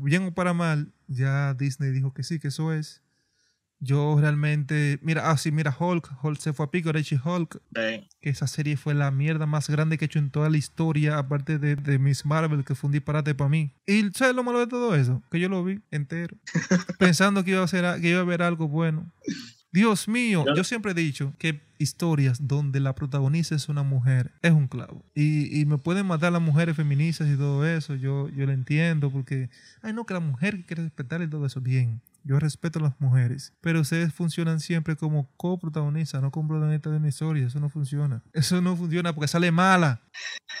bien 0.00 0.24
o 0.24 0.34
para 0.34 0.52
mal, 0.52 0.92
ya 1.06 1.54
Disney 1.54 1.90
dijo 1.90 2.12
que 2.12 2.22
sí, 2.22 2.38
que 2.40 2.48
eso 2.48 2.72
es. 2.72 3.02
Yo 3.86 4.18
realmente, 4.20 4.98
mira, 5.02 5.30
ah, 5.30 5.36
sí, 5.38 5.50
mira, 5.52 5.74
Hulk, 5.78 6.10
Hulk 6.22 6.38
se 6.40 6.52
fue 6.52 6.66
a 6.66 6.70
pico, 6.70 6.92
Richie 6.92 7.20
Hulk, 7.24 7.60
Sí. 7.74 8.06
que 8.20 8.30
esa 8.30 8.46
serie 8.46 8.76
fue 8.76 8.94
la 8.94 9.10
mierda 9.10 9.46
más 9.46 9.68
grande 9.70 9.96
que 9.96 10.04
he 10.04 10.06
hecho 10.06 10.18
en 10.18 10.30
toda 10.30 10.50
la 10.50 10.56
historia, 10.58 11.18
aparte 11.18 11.58
de, 11.58 11.76
de 11.76 11.98
Miss 11.98 12.26
Marvel, 12.26 12.64
que 12.64 12.74
fue 12.74 12.88
un 12.88 12.92
disparate 12.92 13.34
para 13.34 13.48
mí. 13.48 13.72
Y 13.86 14.10
¿sabes 14.14 14.34
lo 14.34 14.42
malo 14.44 14.58
de 14.60 14.66
todo 14.66 14.94
eso? 14.94 15.22
Que 15.30 15.40
yo 15.40 15.48
lo 15.48 15.64
vi 15.64 15.80
entero, 15.90 16.36
pensando 16.98 17.44
que 17.44 17.52
iba 17.52 17.62
a, 17.62 17.68
ser, 17.68 18.00
que 18.00 18.10
iba 18.10 18.20
a 18.20 18.24
ver 18.24 18.42
algo 18.42 18.68
bueno. 18.68 19.10
Dios 19.72 20.08
mío, 20.08 20.44
Yo- 20.56 20.64
siempre 20.64 20.92
he 20.92 20.94
dicho 20.94 21.34
que 21.38 21.60
historias 21.78 22.46
donde 22.48 22.80
la 22.80 22.94
protagonista 22.94 23.54
es 23.54 23.68
una 23.68 23.82
mujer 23.82 24.32
es 24.40 24.52
un 24.52 24.68
clavo. 24.68 25.04
Y, 25.14 25.60
y 25.60 25.66
me 25.66 25.76
pueden 25.76 26.06
matar 26.06 26.32
las 26.32 26.40
mujeres 26.40 26.74
feministas 26.76 27.28
y 27.28 27.36
todo 27.36 27.66
eso, 27.66 27.94
yo, 27.94 28.30
yo 28.30 28.46
lo 28.46 28.52
entiendo, 28.52 29.10
porque, 29.10 29.50
ay 29.82 29.92
no, 29.92 30.06
que 30.06 30.14
la 30.14 30.20
mujer 30.20 30.64
quiere 30.64 30.84
respetar 30.84 31.20
y 31.20 31.28
todo 31.28 31.44
eso, 31.44 31.60
bien. 31.60 32.00
Yo 32.26 32.40
respeto 32.40 32.80
a 32.80 32.82
las 32.82 33.00
mujeres, 33.00 33.52
pero 33.60 33.80
ustedes 33.80 34.12
funcionan 34.12 34.58
siempre 34.58 34.96
como 34.96 35.28
coprotagonistas, 35.36 36.20
no 36.20 36.32
como 36.32 36.48
protagonistas 36.48 36.90
de 36.92 36.98
una 36.98 37.08
historia. 37.08 37.46
Eso 37.46 37.60
no 37.60 37.68
funciona. 37.68 38.22
Eso 38.32 38.60
no 38.60 38.74
funciona 38.76 39.14
porque 39.14 39.28
sale 39.28 39.52
mala. 39.52 40.00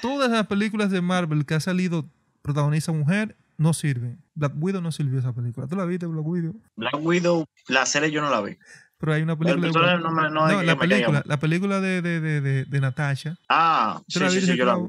Todas 0.00 0.30
las 0.30 0.46
películas 0.46 0.90
de 0.92 1.00
Marvel 1.00 1.44
que 1.44 1.54
ha 1.54 1.60
salido 1.60 2.08
protagonista 2.42 2.92
mujer 2.92 3.36
no 3.58 3.72
sirven. 3.72 4.22
Black 4.36 4.52
Widow 4.56 4.80
no 4.80 4.92
sirvió 4.92 5.18
esa 5.18 5.32
película. 5.32 5.66
¿Tú 5.66 5.74
la 5.74 5.84
viste, 5.86 6.06
Black 6.06 6.24
Widow? 6.26 6.54
Black 6.76 6.94
Widow, 7.00 7.46
la 7.68 7.84
serie 7.84 8.10
yo 8.12 8.20
no 8.20 8.30
la 8.30 8.40
vi. 8.42 8.56
Pero 8.98 9.12
hay 9.14 9.22
una 9.22 9.32
El 9.32 9.38
película. 9.38 9.66
de 9.66 9.72
personaje 9.72 9.96
Black- 9.98 10.12
no 10.14 10.22
me, 10.22 10.30
no 10.30 10.46
es 10.48 10.52
no, 10.54 10.60
que 10.60 10.66
la 10.66 10.78
película, 10.78 11.22
la 11.26 11.38
película 11.40 11.80
de, 11.80 12.00
de, 12.02 12.20
de, 12.20 12.64
de, 12.64 12.80
Natasha. 12.80 13.36
Ah, 13.48 13.98
¿Tú 14.06 14.18
sí, 14.18 14.20
la 14.20 14.30
sí, 14.30 14.40
sí, 14.40 14.56
yo 14.56 14.64
la 14.64 14.76
vi. 14.76 14.84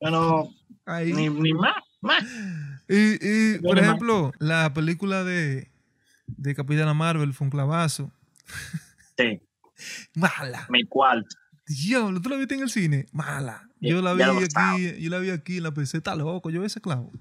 Pero 0.00 0.48
Ahí. 0.86 1.12
ni, 1.12 1.28
ni 1.28 1.52
más, 1.54 1.74
más. 2.00 2.24
Y, 2.88 3.18
y, 3.54 3.58
por 3.60 3.78
ejemplo, 3.78 4.32
la 4.38 4.72
película 4.74 5.22
de, 5.24 5.70
de 6.36 6.54
Capitana 6.54 6.94
Marvel 6.94 7.32
fue 7.34 7.46
un 7.46 7.50
clavazo. 7.50 8.10
Sí, 9.16 9.40
Mala. 10.14 10.66
mi 10.70 10.84
cuarto. 10.84 11.28
Diablo, 11.66 12.20
¿tú 12.20 12.28
la 12.30 12.36
viste 12.36 12.54
en 12.54 12.62
el 12.62 12.70
cine? 12.70 13.06
Mala. 13.12 13.68
Yo 13.80 14.00
la 14.00 14.14
vi 14.14 14.22
aquí, 14.22 14.42
estaba. 14.44 14.78
yo 14.78 15.10
la 15.10 15.18
vi 15.18 15.30
aquí 15.30 15.58
en 15.58 15.62
la 15.64 15.72
PC, 15.72 15.98
está 15.98 16.16
loco, 16.16 16.50
yo 16.50 16.64
ese 16.64 16.80
clavo. 16.80 17.12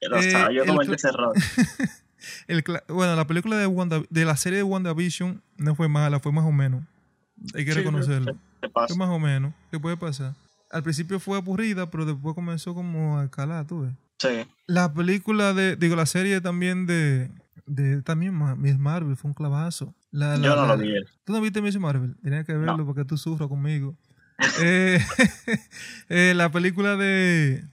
Yo 0.00 0.08
lo 0.08 0.16
Eh, 0.16 0.26
estaba, 0.28 0.52
yo 0.52 0.64
cometí 0.64 0.92
ese 0.94 1.08
error. 1.08 1.32
El 2.46 2.62
bueno, 2.88 3.16
la 3.16 3.26
película 3.26 3.56
de 3.56 3.66
Wanda, 3.66 4.00
de 4.08 4.24
la 4.24 4.36
serie 4.36 4.58
de 4.58 4.62
WandaVision 4.62 5.42
no 5.56 5.74
fue 5.74 5.88
mala, 5.88 6.20
fue 6.20 6.30
más 6.30 6.44
o 6.44 6.52
menos. 6.52 6.84
Hay 7.54 7.64
que 7.64 7.72
Sí, 7.72 7.78
reconocerlo. 7.78 8.36
Fue 8.60 8.96
más 8.96 9.08
o 9.08 9.18
menos. 9.18 9.52
¿Qué 9.72 9.80
puede 9.80 9.96
pasar? 9.96 10.34
Al 10.70 10.84
principio 10.84 11.18
fue 11.18 11.36
aburrida, 11.36 11.90
pero 11.90 12.06
después 12.06 12.34
comenzó 12.36 12.74
como 12.74 13.18
a 13.18 13.24
escalar, 13.24 13.66
tú 13.66 13.82
ves. 13.82 13.92
Sí. 14.20 14.48
La 14.66 14.94
película 14.94 15.52
de, 15.52 15.74
digo, 15.74 15.96
la 15.96 16.06
serie 16.06 16.40
también 16.40 16.86
de, 16.86 17.28
de 17.66 18.02
también 18.02 18.38
Miss 18.60 18.78
Marvel 18.78 19.16
fue 19.16 19.28
un 19.30 19.34
clavazo. 19.34 19.94
La, 20.10 20.36
la- 20.36 20.44
Yo 20.46 20.56
no 20.56 20.66
la- 20.66 20.76
lo 20.76 20.82
vi. 20.82 20.92
¿Tú 21.24 21.32
no 21.32 21.40
viste 21.40 21.62
Miss 21.62 21.78
Marvel? 21.78 22.16
Tenías 22.22 22.44
que 22.44 22.54
verlo 22.54 22.84
porque 22.86 23.04
tú 23.04 23.16
sufras 23.16 23.48
conmigo. 23.48 23.96
Eh, 24.60 24.98
eh, 26.08 26.32
la 26.34 26.50
película 26.50 26.96
de, 26.96 27.64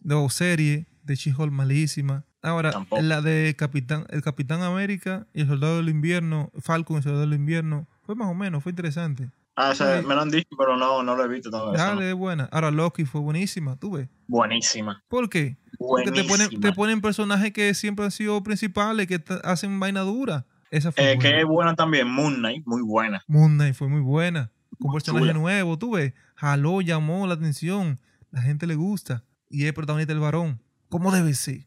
de 0.00 0.14
o 0.14 0.28
serie 0.28 0.86
de 1.04 1.14
She-Hulk 1.14 1.52
malísima. 1.52 2.24
Ahora, 2.42 2.72
Tampoco. 2.72 3.00
la 3.02 3.20
de 3.22 3.54
Capitán, 3.56 4.06
el 4.10 4.22
Capitán 4.22 4.62
América 4.62 5.26
y 5.34 5.42
el 5.42 5.46
Soldado 5.48 5.76
del 5.76 5.88
Invierno, 5.88 6.50
Falcon 6.58 6.96
y 6.96 6.98
el 6.98 7.02
Soldado 7.04 7.20
del 7.22 7.34
Invierno, 7.34 7.86
fue 8.02 8.14
más 8.16 8.28
o 8.28 8.34
menos, 8.34 8.62
fue 8.62 8.70
interesante. 8.70 9.30
Ah, 9.56 9.72
ese- 9.72 10.00
Sí. 10.02 10.06
me 10.06 10.14
lo 10.14 10.20
han 10.20 10.30
dicho, 10.30 10.48
pero 10.58 10.76
no, 10.76 11.02
no 11.02 11.16
lo 11.16 11.24
he 11.24 11.28
visto 11.28 11.50
todavía. 11.50 11.78
no. 11.82 11.84
Dale, 11.94 12.10
es 12.10 12.14
buena. 12.14 12.48
Ahora, 12.52 12.70
Loki 12.70 13.04
fue 13.06 13.20
buenísima, 13.22 13.76
tú 13.76 13.92
ves. 13.92 14.08
Buenísima. 14.28 15.02
¿Por 15.08 15.28
qué? 15.30 15.56
Porque 15.78 16.10
te 16.10 16.24
ponen, 16.24 16.28
Buenísima. 16.48 16.60
te 16.60 16.72
ponen 16.74 17.00
personajes 17.00 17.52
que 17.52 17.72
siempre 17.74 18.04
han 18.04 18.10
sido 18.10 18.42
principales, 18.42 19.06
que 19.06 19.22
hacen 19.44 19.80
vaina 19.80 20.00
dura. 20.00 20.46
Esa 20.70 20.92
fue 20.92 21.02
Eh, 21.04 21.14
buena. 21.16 21.30
que 21.30 21.40
es 21.40 21.46
buena 21.46 21.74
también, 21.74 22.08
Moon 22.08 22.34
Knight, 22.36 22.66
muy 22.66 22.82
buena. 22.82 23.22
Moon 23.28 23.54
Knight 23.56 23.74
fue 23.74 23.88
muy 23.88 24.00
buena. 24.00 24.50
Con 24.78 24.90
Muy 24.90 24.96
personaje 24.96 25.22
chula. 25.22 25.32
nuevo, 25.32 25.78
tú 25.78 25.92
ves. 25.92 26.12
Jaló, 26.34 26.82
llamó 26.82 27.26
la 27.26 27.34
atención. 27.34 27.98
La 28.30 28.42
gente 28.42 28.66
le 28.66 28.74
gusta. 28.74 29.24
Y 29.48 29.64
es 29.64 29.72
protagonista 29.72 30.12
el 30.12 30.18
varón. 30.20 30.60
¿Cómo 30.90 31.12
debe 31.12 31.32
ser? 31.34 31.66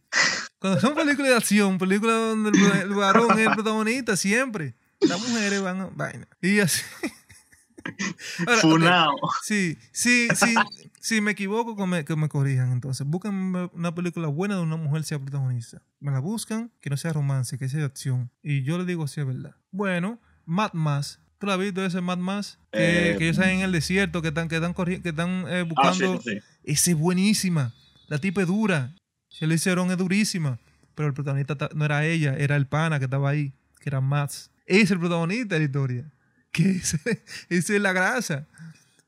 Cuando 0.60 0.80
son 0.80 0.94
películas 0.94 1.30
de 1.32 1.36
acción, 1.38 1.78
películas 1.80 2.16
donde 2.16 2.50
el, 2.52 2.82
el 2.82 2.94
varón 2.94 3.32
es 3.40 3.48
el 3.48 3.54
protagonista, 3.56 4.16
siempre. 4.16 4.76
Las 5.00 5.20
mujeres 5.28 5.62
van 5.62 5.82
a 5.82 5.86
vaina. 5.96 6.28
Y 6.42 6.60
así. 6.60 6.84
Ahora, 8.48 8.62
Funao. 8.62 9.16
Sí, 9.44 9.78
sí, 9.92 10.28
sí. 10.36 10.54
Si 11.00 11.22
me 11.22 11.32
equivoco, 11.32 11.76
que 11.76 11.86
me, 11.86 12.06
que 12.06 12.16
me 12.16 12.28
corrijan 12.30 12.72
entonces. 12.72 13.06
Buscan 13.08 13.70
una 13.74 13.96
película 13.96 14.28
buena 14.28 14.56
donde 14.56 14.76
una 14.76 14.84
mujer 14.84 15.04
sea 15.04 15.20
protagonista. 15.20 15.82
Me 16.00 16.12
la 16.12 16.20
buscan, 16.20 16.72
que 16.82 16.90
no 16.90 16.98
sea 16.98 17.14
romance, 17.14 17.58
que 17.58 17.70
sea 17.70 17.80
de 17.80 17.86
acción. 17.86 18.30
Y 18.44 18.64
yo 18.64 18.78
le 18.78 18.86
digo 18.86 19.08
si 19.08 19.22
es 19.22 19.28
verdad. 19.28 19.56
Bueno, 19.72 20.20
Mad 20.46 20.74
Max. 20.74 21.20
¿Tú 21.38 21.48
la 21.48 21.54
has 21.54 21.60
visto 21.60 21.84
ese 21.86 22.02
Mad 22.02 22.18
Max? 22.18 22.60
Que, 22.72 23.12
Eh, 23.12 23.18
que 23.18 23.24
ellos 23.26 23.38
están 23.38 23.52
en 23.52 23.62
el 23.62 23.72
desierto, 23.72 24.22
que 24.22 24.28
están, 24.28 24.50
que 24.50 24.56
están, 24.58 24.74
que 24.74 25.10
están 25.10 25.46
eh, 25.48 25.66
Ah, 25.78 25.94
sí, 25.94 26.04
buscando. 26.04 26.22
sí, 26.22 26.30
sí. 26.32 26.40
Esa 26.66 26.92
es 26.92 26.98
buenísima. 26.98 27.74
La 28.08 28.18
tipa 28.18 28.42
es 28.42 28.48
dura. 28.48 28.94
Charlize 29.30 29.70
Theron 29.70 29.90
es 29.92 29.98
durísima. 29.98 30.60
Pero 30.96 31.08
el 31.08 31.14
protagonista 31.14 31.56
ta- 31.56 31.70
no 31.74 31.86
era 31.86 32.06
ella, 32.06 32.36
era 32.38 32.58
el 32.58 32.68
pana 32.68 33.00
que 33.00 33.06
estaba 33.06 33.30
ahí, 33.30 33.54
que 33.80 33.88
era 33.90 34.02
Max. 34.02 34.52
Ese 34.66 34.82
es 34.82 34.92
el 34.92 35.00
protagonista 35.00 35.56
de 35.56 35.60
la 35.60 35.66
historia. 35.66 36.12
Que 36.64 37.58
es 37.58 37.70
la 37.82 37.94
grasa. 37.94 38.46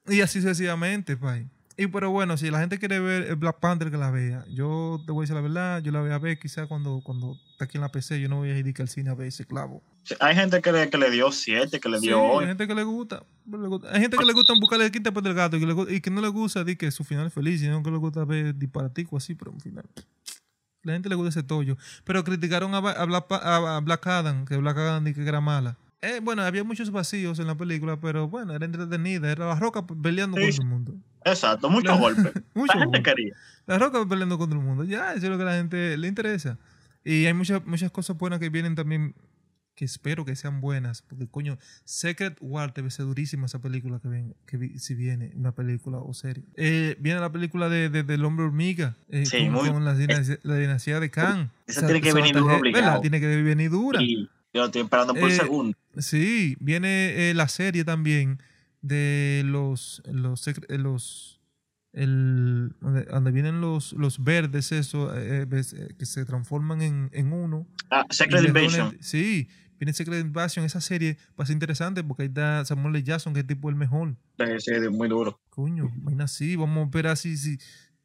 Y 0.07 0.21
así 0.21 0.41
sucesivamente, 0.41 1.15
pay. 1.17 1.47
Y 1.77 1.87
pero 1.87 2.11
bueno, 2.11 2.37
si 2.37 2.51
la 2.51 2.59
gente 2.59 2.77
quiere 2.77 2.99
ver 2.99 3.35
Black 3.35 3.59
Panther, 3.59 3.89
que 3.89 3.97
la 3.97 4.11
vea. 4.11 4.45
Yo 4.49 5.01
te 5.05 5.11
voy 5.11 5.21
a 5.21 5.23
decir 5.23 5.35
la 5.35 5.41
verdad, 5.41 5.81
yo 5.81 5.91
la 5.91 6.01
voy 6.01 6.11
a 6.11 6.17
ver 6.19 6.37
quizá 6.37 6.67
cuando, 6.67 7.01
cuando 7.03 7.37
está 7.53 7.65
aquí 7.65 7.77
en 7.77 7.81
la 7.81 7.89
PC. 7.91 8.19
Yo 8.19 8.29
no 8.29 8.37
voy 8.37 8.49
a 8.51 8.57
ir 8.57 8.73
al 8.81 8.89
cine 8.89 9.09
a 9.09 9.13
ver 9.15 9.27
ese 9.27 9.45
clavo. 9.45 9.81
Sí, 10.03 10.15
Hay 10.19 10.35
gente 10.35 10.61
que 10.61 10.71
le, 10.71 10.89
que 10.89 10.97
le 10.97 11.09
dio 11.11 11.31
7, 11.31 11.79
que 11.79 11.89
le 11.89 11.99
Sí, 11.99 12.07
dio 12.07 12.19
hay 12.19 12.37
8. 12.37 12.47
gente 12.47 12.67
que 12.67 12.75
le 12.75 12.83
gusta. 12.83 13.23
pero 13.49 13.61
le 13.63 13.69
gusta- 13.69 13.89
Hay 13.93 14.01
gente 14.01 14.17
que 14.17 14.25
le 14.25 14.33
gusta 14.33 14.53
buscarle 14.59 14.85
el 14.85 14.91
quinta 14.91 15.11
del 15.11 15.33
gato 15.33 15.57
y 15.57 15.59
que, 15.59 15.65
le 15.67 15.73
gu- 15.73 15.91
y 15.91 16.01
que 16.01 16.09
no 16.11 16.21
le 16.21 16.27
gusta 16.27 16.65
que 16.65 16.91
su 16.91 17.03
final 17.03 17.27
es 17.27 17.33
feliz, 17.33 17.61
sino 17.61 17.81
que 17.81 17.89
le 17.91 17.97
gusta 17.97 18.25
ver 18.25 18.55
disparatico 18.55 19.17
así, 19.17 19.33
pero 19.35 19.51
un 19.51 19.59
final. 19.61 19.85
La 20.83 20.93
gente 20.93 21.09
le 21.09 21.15
gusta 21.15 21.29
ese 21.29 21.43
tollo. 21.43 21.77
Pero 22.03 22.23
criticaron 22.23 22.73
a, 22.75 22.79
Black, 22.79 23.25
a- 23.29 23.79
Black 23.79 24.07
Adam, 24.07 24.45
que 24.45 24.57
Black 24.57 24.77
Adam 24.77 25.03
di 25.03 25.13
que 25.13 25.21
era 25.27 25.39
mala. 25.41 25.77
Eh, 26.01 26.19
bueno, 26.21 26.41
había 26.41 26.63
muchos 26.63 26.89
vacíos 26.91 27.37
en 27.39 27.47
la 27.47 27.55
película, 27.55 27.99
pero 27.99 28.27
bueno, 28.27 28.53
era 28.55 28.65
entretenida. 28.65 29.31
Era 29.31 29.47
la 29.47 29.55
roca 29.59 29.85
peleando 29.85 30.37
Sí, 30.37 30.43
contra 30.45 30.63
el 30.63 30.69
mundo. 30.69 30.95
Exacto, 31.25 31.69
muchos 31.69 31.99
golpes. 31.99 32.33
Mucho 32.55 32.73
La 32.73 32.79
gente 32.81 32.97
golpe. 32.97 33.03
quería. 33.03 33.33
La 33.67 33.77
roca 33.77 34.03
peleando 34.07 34.37
contra 34.39 34.57
el 34.57 34.65
mundo. 34.65 34.83
Ya, 34.83 35.13
eso 35.13 35.25
es 35.25 35.29
lo 35.31 35.37
que 35.37 35.43
a 35.43 35.47
la 35.47 35.55
gente 35.57 35.97
le 35.97 36.07
interesa. 36.07 36.57
Y 37.03 37.25
hay 37.25 37.33
muchas, 37.33 37.65
muchas 37.65 37.91
cosas 37.91 38.17
buenas 38.17 38.39
que 38.39 38.49
vienen 38.49 38.73
también, 38.75 39.13
que 39.75 39.85
espero 39.85 40.25
que 40.25 40.35
sean 40.35 40.59
buenas. 40.59 41.03
Porque, 41.03 41.27
coño, 41.27 41.59
Secret 41.85 42.37
War 42.41 42.73
debe 42.73 42.89
ser 42.89 43.05
durísima 43.05 43.45
esa 43.45 43.59
película 43.61 43.99
que, 43.99 44.07
ven, 44.07 44.35
que 44.47 44.79
si 44.79 44.95
viene, 44.95 45.31
una 45.35 45.51
película 45.53 45.99
o 45.99 46.13
serie. 46.15 46.43
Eh, 46.55 46.95
viene 46.99 47.19
la 47.19 47.31
película 47.31 47.69
de, 47.69 47.89
de- 47.89 48.01
del 48.03 48.25
hombre 48.25 48.45
hormiga. 48.45 48.95
eh, 49.09 49.25
Sí, 49.27 49.45
con, 49.45 49.51
muy- 49.53 49.69
con 49.69 49.85
la, 49.85 49.93
dinastía, 49.93 50.39
la 50.41 50.55
dinastía 50.55 50.99
de 50.99 51.11
Khan. 51.11 51.51
Esa 51.67 51.85
tiene 51.85 52.01
que 52.01 52.13
venir 52.13 52.35
obligado. 52.37 53.01
Tiene 53.01 53.19
que 53.19 53.27
venir 53.43 53.69
dura. 53.69 54.01
Y 54.01 54.27
yo 54.53 54.65
estoy 54.65 54.81
esperando 54.81 55.13
por 55.13 55.29
Eh, 55.29 55.35
segundo. 55.35 55.77
Sí, 55.97 56.55
viene 56.59 57.29
eh, 57.29 57.33
la 57.33 57.47
serie 57.47 57.83
también 57.83 58.41
de 58.81 59.43
los 59.45 60.01
los 60.05 60.47
eh, 60.47 60.53
los 60.77 61.39
el 61.93 62.73
donde, 62.79 63.03
donde 63.03 63.31
vienen 63.31 63.59
los 63.61 63.93
los 63.93 64.23
verdes 64.23 64.71
eso 64.71 65.11
eh, 65.15 65.45
que 65.99 66.05
se 66.05 66.25
transforman 66.25 66.81
en, 66.81 67.09
en 67.11 67.33
uno 67.33 67.67
Ah, 67.89 68.05
Secret 68.09 68.45
Invasion. 68.47 68.97
sí 69.01 69.49
viene 69.77 69.91
Secret 69.93 70.21
Invasion 70.21 70.63
esa 70.65 70.79
serie 70.79 71.17
va 71.37 71.43
a 71.43 71.47
ser 71.47 71.53
interesante 71.55 72.01
porque 72.03 72.23
ahí 72.23 72.29
está 72.29 72.63
Samuel 72.63 72.95
L. 72.95 73.03
Jackson 73.03 73.33
que 73.33 73.41
es 73.41 73.47
tipo 73.47 73.69
el 73.69 73.75
mejor 73.75 74.15
Sí, 74.37 74.45
sí, 74.59 74.89
muy 74.89 75.09
duro. 75.09 75.39
coño 75.49 75.91
vaina 75.97 76.23
así 76.23 76.55
vamos 76.55 76.87
a 76.87 76.89
ver 76.89 77.07
así 77.07 77.35
sí 77.35 77.57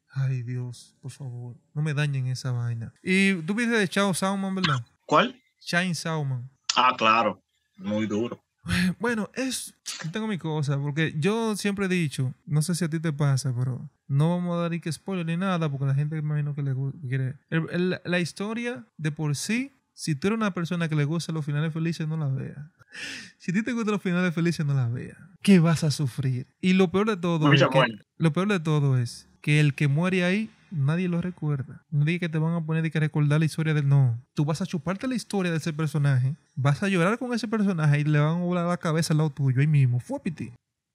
ay 0.09 0.43
Dios 0.43 0.95
por 0.99 1.11
favor 1.11 1.55
no 1.73 1.81
me 1.81 1.93
dañen 1.93 2.27
esa 2.27 2.51
vaina 2.51 2.93
y 3.01 3.35
tú 3.43 3.53
viste 3.55 3.73
de 3.77 3.87
Chao 3.87 4.13
Sauman 4.13 4.53
verdad 4.53 4.85
¿Cuál? 5.05 5.41
Shine 5.67 5.93
Sauman 5.95 6.49
Ah, 6.75 6.95
claro. 6.97 7.41
Muy 7.77 8.07
duro. 8.07 8.41
Bueno, 8.99 9.29
es. 9.33 9.73
Tengo 10.11 10.27
mi 10.27 10.37
cosa, 10.37 10.77
porque 10.77 11.13
yo 11.17 11.55
siempre 11.55 11.85
he 11.85 11.89
dicho, 11.89 12.33
no 12.45 12.61
sé 12.61 12.75
si 12.75 12.83
a 12.83 12.89
ti 12.89 12.99
te 12.99 13.13
pasa, 13.13 13.53
pero 13.55 13.89
no 14.07 14.29
vamos 14.29 14.57
a 14.57 14.61
dar 14.63 14.71
ni 14.71 14.81
que 14.81 14.91
spoiler 14.91 15.25
ni 15.25 15.37
nada, 15.37 15.69
porque 15.69 15.85
la 15.85 15.95
gente 15.95 16.15
me 16.15 16.19
imagino 16.21 16.53
que 16.53 16.63
le 16.63 16.75
quiere. 17.07 17.35
el- 17.49 17.67
el- 17.71 18.01
la 18.03 18.19
historia 18.19 18.85
de 18.97 19.11
por 19.13 19.35
sí, 19.37 19.71
si 19.93 20.15
tú 20.15 20.27
eres 20.27 20.37
una 20.37 20.53
persona 20.53 20.89
que 20.89 20.95
le 20.95 21.05
gusta 21.05 21.31
los 21.31 21.45
finales 21.45 21.71
felices, 21.73 22.07
no 22.07 22.17
la 22.17 22.27
veas. 22.27 22.57
Si 23.39 23.51
a 23.51 23.53
ti 23.53 23.63
te 23.63 23.71
gustan 23.73 23.93
los 23.93 24.01
finales 24.01 24.33
felices, 24.33 24.65
no 24.65 24.73
la 24.73 24.87
veas. 24.89 25.17
¿Qué 25.41 25.59
vas 25.59 25.83
a 25.83 25.91
sufrir? 25.91 26.47
Y 26.61 26.73
lo 26.73 26.91
peor 26.91 27.07
de 27.07 27.17
todo, 27.17 27.51
es 27.53 27.63
que, 27.63 27.83
lo 28.17 28.33
peor 28.33 28.47
de 28.49 28.59
todo 28.59 28.97
es 28.97 29.27
que 29.41 29.59
el 29.61 29.75
que 29.75 29.87
muere 29.87 30.23
ahí, 30.25 30.49
nadie 30.71 31.07
lo 31.07 31.21
recuerda. 31.21 31.85
No 31.89 32.05
diga 32.05 32.19
que 32.19 32.29
te 32.29 32.37
van 32.37 32.53
a 32.53 32.65
poner 32.65 32.83
de 32.83 32.91
que 32.91 32.99
recordar 32.99 33.39
la 33.39 33.45
historia 33.45 33.73
del 33.73 33.87
no. 33.87 34.21
Tú 34.33 34.45
vas 34.45 34.61
a 34.61 34.65
chuparte 34.65 35.07
la 35.07 35.15
historia 35.15 35.51
de 35.51 35.57
ese 35.57 35.73
personaje, 35.73 36.35
vas 36.55 36.81
a 36.83 36.87
llorar 36.87 37.17
con 37.17 37.33
ese 37.33 37.47
personaje 37.47 37.99
y 37.99 38.03
le 38.03 38.19
van 38.19 38.37
a 38.37 38.43
volar 38.43 38.65
la 38.65 38.77
cabeza 38.77 39.13
al 39.13 39.19
lado 39.19 39.29
tuyo 39.29 39.61
ahí 39.61 39.67
mismo. 39.67 39.99
Fuapiti. 39.99 40.51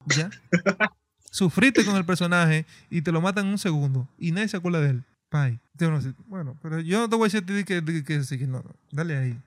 ¿Ya? 0.07 0.31
Sufriste 1.31 1.85
con 1.85 1.97
el 1.97 2.05
personaje 2.05 2.67
y 2.91 3.03
te 3.03 3.11
lo 3.13 3.21
matan 3.21 3.47
en 3.47 3.53
un 3.53 3.59
segundo 3.59 4.09
y 4.19 4.33
nadie 4.33 4.49
se 4.49 4.57
acuerda 4.57 4.81
de 4.81 4.91
él. 4.91 5.05
Sé. 5.79 6.15
Bueno, 6.27 6.59
pero 6.61 6.81
yo 6.81 7.01
no 7.01 7.09
te 7.09 7.17
voy 7.17 7.25
a 7.25 7.31
decir 7.31 7.65
que, 7.65 7.83
que, 7.83 8.05
que, 8.05 8.47
no, 8.47 8.59
no. 8.59 8.77
Dale 8.91 9.17
ahí. 9.17 9.41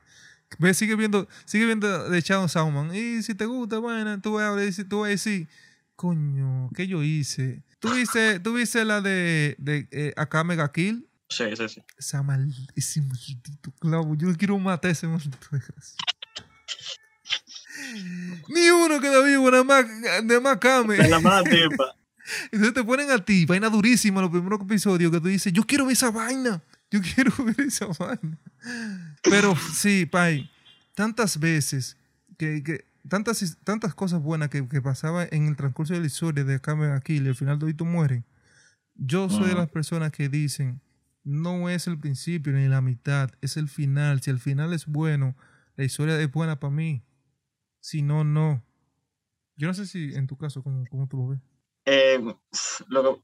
Ve, 0.58 0.74
sigue 0.74 0.96
viendo, 0.96 1.28
sigue 1.46 1.66
viendo 1.66 2.10
de 2.10 2.22
Shadow 2.22 2.48
Salmon. 2.50 2.94
Y 2.94 3.22
si 3.22 3.36
te 3.36 3.46
gusta, 3.46 3.78
bueno, 3.78 4.20
tú 4.20 4.34
vas 4.34 4.52
a 4.52 4.56
decir, 4.56 4.90
tú 4.90 5.02
vas 5.02 5.08
a 5.08 5.10
decir, 5.12 5.48
coño, 5.96 6.70
¿qué 6.74 6.88
yo 6.88 7.04
hice? 7.04 7.64
¿Tú 7.86 7.94
viste, 7.94 8.40
tú 8.40 8.54
viste 8.54 8.84
la 8.84 9.02
de, 9.02 9.56
de 9.60 9.88
eh, 9.92 10.14
Akame 10.18 10.56
ga 10.56 10.72
Kill? 10.72 11.08
Sí, 11.30 11.44
sí, 11.56 11.70
sí. 11.70 11.84
Esa 11.98 12.24
mal, 12.24 12.52
ese 12.76 13.02
maldito 13.02 13.72
clavo. 13.80 14.16
Yo 14.16 14.36
quiero 14.36 14.58
matar 14.58 14.90
a 14.90 14.92
ese 14.92 15.08
maldito 15.08 15.38
desgraciado. 15.52 15.98
Ni 18.50 18.70
uno 18.70 19.00
queda 19.00 19.22
vivo, 19.22 19.52
nada 19.52 19.64
más, 19.64 19.86
nada 20.24 20.40
más 20.40 20.58
Kame. 20.58 20.98
La 21.08 21.20
mala 21.20 21.44
tipa. 21.44 21.96
Entonces 22.52 22.74
te 22.74 22.84
ponen 22.84 23.12
a 23.12 23.24
ti, 23.24 23.46
vaina 23.46 23.70
durísima, 23.70 24.22
los 24.22 24.32
primeros 24.32 24.62
episodios, 24.62 25.12
que 25.12 25.22
tú 25.22 25.28
dices, 25.28 25.54
yo 25.54 25.64
quiero 25.64 25.86
ver 25.86 25.94
esa 25.94 26.10
vaina, 26.10 26.64
yo 26.90 27.00
quiero 27.02 27.32
ver 27.46 27.62
esa 27.62 27.86
vaina. 27.86 28.40
Pero 29.22 29.56
sí, 29.74 30.08
Pai, 30.08 30.50
tantas 30.96 31.40
veces, 31.40 31.98
que, 32.38 32.64
que 32.64 32.86
tantas, 33.08 33.58
tantas 33.64 33.96
cosas 33.96 34.22
buenas 34.22 34.50
que, 34.50 34.68
que 34.68 34.82
pasaban 34.82 35.28
en 35.32 35.48
el 35.48 35.56
transcurso 35.56 35.94
de 35.94 36.00
la 36.02 36.08
historia 36.08 36.44
de 36.44 36.60
y 37.08 37.28
al 37.28 37.36
final 37.36 37.60
todito 37.60 37.86
mueren. 37.86 38.26
Yo 38.96 39.30
soy 39.30 39.50
de 39.50 39.56
las 39.56 39.70
personas 39.70 40.12
que 40.12 40.30
dicen, 40.30 40.82
no 41.24 41.70
es 41.70 41.88
el 41.88 42.00
principio 42.00 42.54
ni 42.54 42.68
la 42.68 42.82
mitad, 42.82 43.32
es 43.42 43.58
el 43.58 43.68
final. 43.68 44.22
Si 44.22 44.30
el 44.30 44.40
final 44.40 44.74
es 44.74 44.86
bueno, 44.86 45.36
la 45.76 45.84
historia 45.84 46.20
es 46.20 46.32
buena 46.32 46.60
para 46.60 46.72
mí. 46.72 47.04
Si 47.82 48.02
no, 48.02 48.24
no. 48.24 48.64
Yo 49.58 49.68
no 49.68 49.74
sé 49.74 49.86
si 49.86 50.16
en 50.16 50.28
tu 50.28 50.38
caso, 50.38 50.64
¿cómo, 50.64 50.86
cómo 50.90 51.08
tú 51.08 51.18
lo 51.18 51.28
ves? 51.30 51.40
Eh, 51.86 52.20
lo 52.88 53.04
que- 53.04 53.22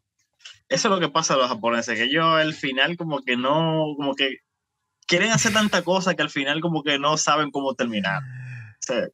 eso 0.70 0.88
es 0.88 0.92
lo 0.94 1.00
que 1.00 1.10
pasa 1.10 1.34
a 1.36 1.38
los 1.38 1.48
japoneses, 1.48 1.98
que 1.98 2.06
ellos 2.06 2.26
al 2.26 2.54
final 2.54 2.98
como 2.98 3.22
que 3.22 3.38
no, 3.38 3.94
como 3.98 4.16
que 4.16 4.38
quieren 5.08 5.32
hacer 5.32 5.54
tanta 5.54 5.84
cosa 5.84 6.16
que 6.16 6.22
al 6.22 6.30
final 6.30 6.62
como 6.62 6.84
que 6.84 6.98
no 7.00 7.18
saben 7.18 7.52
cómo 7.52 7.76
terminar. 7.76 8.22
O 8.24 8.78
sea, 8.80 9.08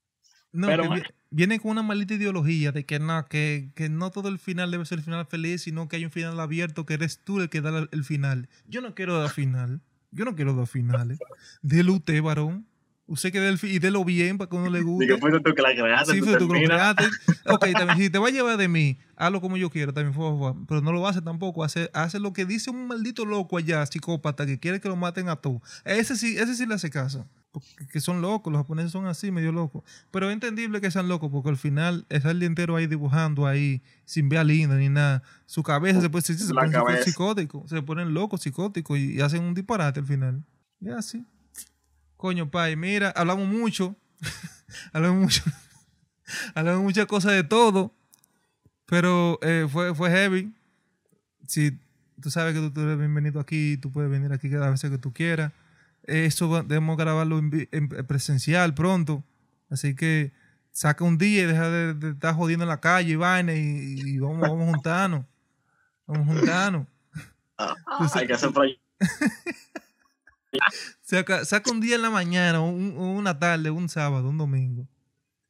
No, 0.52 0.68
Pero 0.68 0.84
que 0.84 0.88
bueno. 0.90 1.04
vi- 1.04 1.14
viene 1.30 1.60
con 1.60 1.72
una 1.72 1.84
maldita 1.84 2.14
ideología 2.16 2.72
de 2.72 2.86
que 2.86 3.00
no, 3.00 3.26
que, 3.26 3.70
que 3.76 3.90
no 3.90 4.12
todo 4.12 4.30
el 4.30 4.40
final 4.40 4.72
debe 4.72 4.86
ser 4.86 5.00
el 5.00 5.04
final 5.04 5.26
feliz, 5.26 5.64
sino 5.64 5.88
que 5.88 5.98
hay 5.98 6.06
un 6.06 6.12
final 6.12 6.40
abierto, 6.40 6.86
que 6.86 6.94
eres 6.96 7.20
tú 7.24 7.40
el 7.40 7.50
que 7.50 7.62
da 7.62 7.88
el 7.92 8.04
final. 8.04 8.48
Yo 8.68 8.82
no 8.82 8.96
quiero 8.96 9.20
dar 9.20 9.30
final. 9.30 9.82
Yo 10.12 10.24
no 10.26 10.36
quiero 10.36 10.56
dar 10.56 10.68
finales. 10.68 11.20
Dele 11.62 11.92
usted, 11.92 12.22
varón. 12.22 12.66
Usted 13.10 13.32
que 13.32 13.40
dé 13.40 13.48
el 13.48 13.58
fi- 13.58 13.68
y 13.70 13.80
délo 13.80 14.04
bien 14.04 14.38
para 14.38 14.50
que 14.50 14.56
uno 14.58 14.70
le 14.70 14.82
guste. 14.82 15.06
Digo, 15.06 15.18
fuiste 15.18 15.40
tú 15.40 15.54
que 15.56 15.62
la 15.62 15.74
creaste, 15.74 16.12
Sí, 16.14 16.20
tú 16.20 16.26
fue 16.26 16.38
tú 16.38 16.50
que 16.50 16.64
creaste. 16.64 17.06
Ok, 17.46 17.66
también, 17.72 17.98
si 18.00 18.10
te 18.10 18.18
va 18.20 18.28
a 18.28 18.32
llevar 18.32 18.58
de 18.58 18.68
mí, 18.68 18.98
hazlo 19.16 19.40
como 19.40 19.56
yo 19.56 19.70
quiero, 19.70 19.94
también, 19.94 20.14
favor. 20.14 20.56
Pero 20.68 20.82
no 20.82 20.92
lo 20.92 21.08
hace 21.08 21.22
tampoco. 21.22 21.64
Hace, 21.64 21.90
hace 21.94 22.20
lo 22.20 22.34
que 22.34 22.46
dice 22.46 22.70
un 22.70 22.86
maldito 22.88 23.24
loco 23.26 23.58
allá, 23.58 23.86
psicópata, 23.86 24.46
que 24.46 24.60
quiere 24.60 24.82
que 24.82 24.90
lo 24.90 24.98
maten 24.98 25.30
a 25.30 25.38
todos. 25.38 25.62
Ese 25.86 26.18
sí, 26.18 26.38
ese 26.38 26.56
sí 26.56 26.66
le 26.66 26.74
hace 26.76 26.90
caso. 26.90 27.26
Que 27.92 28.02
son 28.02 28.22
locos, 28.22 28.52
los 28.52 28.62
japoneses 28.62 28.92
son 28.92 29.08
así, 29.08 29.32
medio 29.32 29.52
locos. 29.52 29.84
Pero 30.12 30.30
es 30.30 30.34
entendible 30.34 30.80
que 30.80 30.92
sean 30.92 31.08
locos, 31.08 31.32
porque 31.32 31.50
al 31.50 31.58
final 31.58 32.06
está 32.10 32.32
el 32.32 32.40
día 32.40 32.48
entero 32.48 32.76
ahí 32.76 32.88
dibujando 32.88 33.48
ahí, 33.48 33.82
sin 34.06 34.30
ver 34.30 34.40
a 34.40 34.44
linda 34.44 34.76
ni 34.76 34.90
nada. 34.90 35.24
Su 35.46 35.64
cabeza 35.64 36.02
se, 36.02 36.10
puede, 36.10 36.22
se, 36.24 36.38
se 36.38 36.54
cabeza. 36.54 37.04
psicóticos, 37.04 37.70
se 37.70 37.82
ponen 37.82 38.14
locos, 38.14 38.42
psicóticos 38.42 38.98
y, 38.98 39.16
y 39.16 39.22
hacen 39.22 39.44
un 39.44 39.54
disparate 39.54 40.00
al 40.00 40.06
final. 40.06 40.44
Y 40.80 40.90
así. 40.90 41.26
Coño, 42.18 42.50
pai, 42.50 42.76
mira, 42.76 43.10
hablamos 43.12 43.48
mucho. 43.48 43.96
hablamos 44.94 45.20
mucho. 45.20 45.44
hablamos 46.56 46.84
muchas 46.84 47.06
cosas 47.06 47.34
de 47.34 47.44
todo. 47.44 47.94
Pero 48.86 49.40
eh, 49.42 49.68
fue, 49.70 49.94
fue 49.94 50.10
heavy. 50.10 50.54
Si 51.48 51.78
tú 52.22 52.30
sabes 52.30 52.54
que 52.54 52.60
tú, 52.60 52.72
tú 52.72 52.82
eres 52.82 52.98
bienvenido 52.98 53.40
aquí, 53.40 53.78
tú 53.78 53.92
puedes 53.92 54.10
venir 54.10 54.32
aquí 54.34 54.50
cada 54.50 54.70
vez 54.70 54.82
que 54.82 54.98
tú 54.98 55.14
quieras. 55.14 55.52
Eso 56.08 56.64
debemos 56.64 56.98
grabarlo 56.98 57.38
en, 57.40 57.90
presencial 58.08 58.74
pronto. 58.74 59.24
Así 59.70 59.96
que 59.96 60.32
saca 60.72 61.04
un 61.04 61.18
día 61.18 61.44
y 61.44 61.46
deja 61.46 61.70
de, 61.70 61.94
de 61.94 62.10
estar 62.12 62.34
jodiendo 62.34 62.64
en 62.64 62.70
la 62.70 62.80
calle 62.80 63.12
y 63.12 63.16
vaina 63.16 63.54
y, 63.54 63.60
y 64.06 64.20
vamos, 64.20 64.40
vamos 64.42 64.74
juntarnos. 64.74 65.26
Vamos 66.08 66.28
juntarnos. 66.28 66.88
Ah, 67.58 67.76
hay 68.14 68.28
que 68.28 68.34
hacer. 68.34 68.52
Saca, 71.02 71.46
saca 71.46 71.72
un 71.72 71.80
día 71.82 71.96
en 71.96 72.02
la 72.02 72.10
mañana, 72.10 72.62
un- 72.62 72.96
una 72.98 73.38
tarde, 73.38 73.70
un 73.70 73.90
sábado, 73.90 74.30
un 74.30 74.38
domingo. 74.38 74.88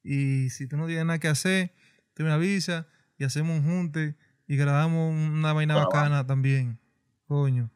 Y 0.04 0.50
si 0.50 0.68
tú 0.68 0.78
no 0.78 0.86
tienes 0.88 1.06
nada 1.06 1.20
que 1.20 1.28
hacer, 1.28 1.74
tú 2.14 2.24
me 2.24 2.32
avisas 2.32 2.86
y 3.18 3.24
hacemos 3.24 3.60
un 3.60 3.66
junte 3.66 4.16
y 4.48 4.56
grabamos 4.56 5.14
una 5.14 5.54
vaina 5.54 5.76
bacana 5.76 6.26
también. 6.26 6.80
Coño. 7.28 7.70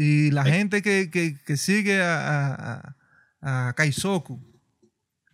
Y 0.00 0.30
la 0.30 0.44
gente 0.44 0.80
que, 0.80 1.10
que, 1.10 1.34
que 1.44 1.56
sigue 1.56 2.00
a, 2.02 2.54
a, 3.42 3.68
a, 3.68 3.72
Kaizoku, 3.72 4.40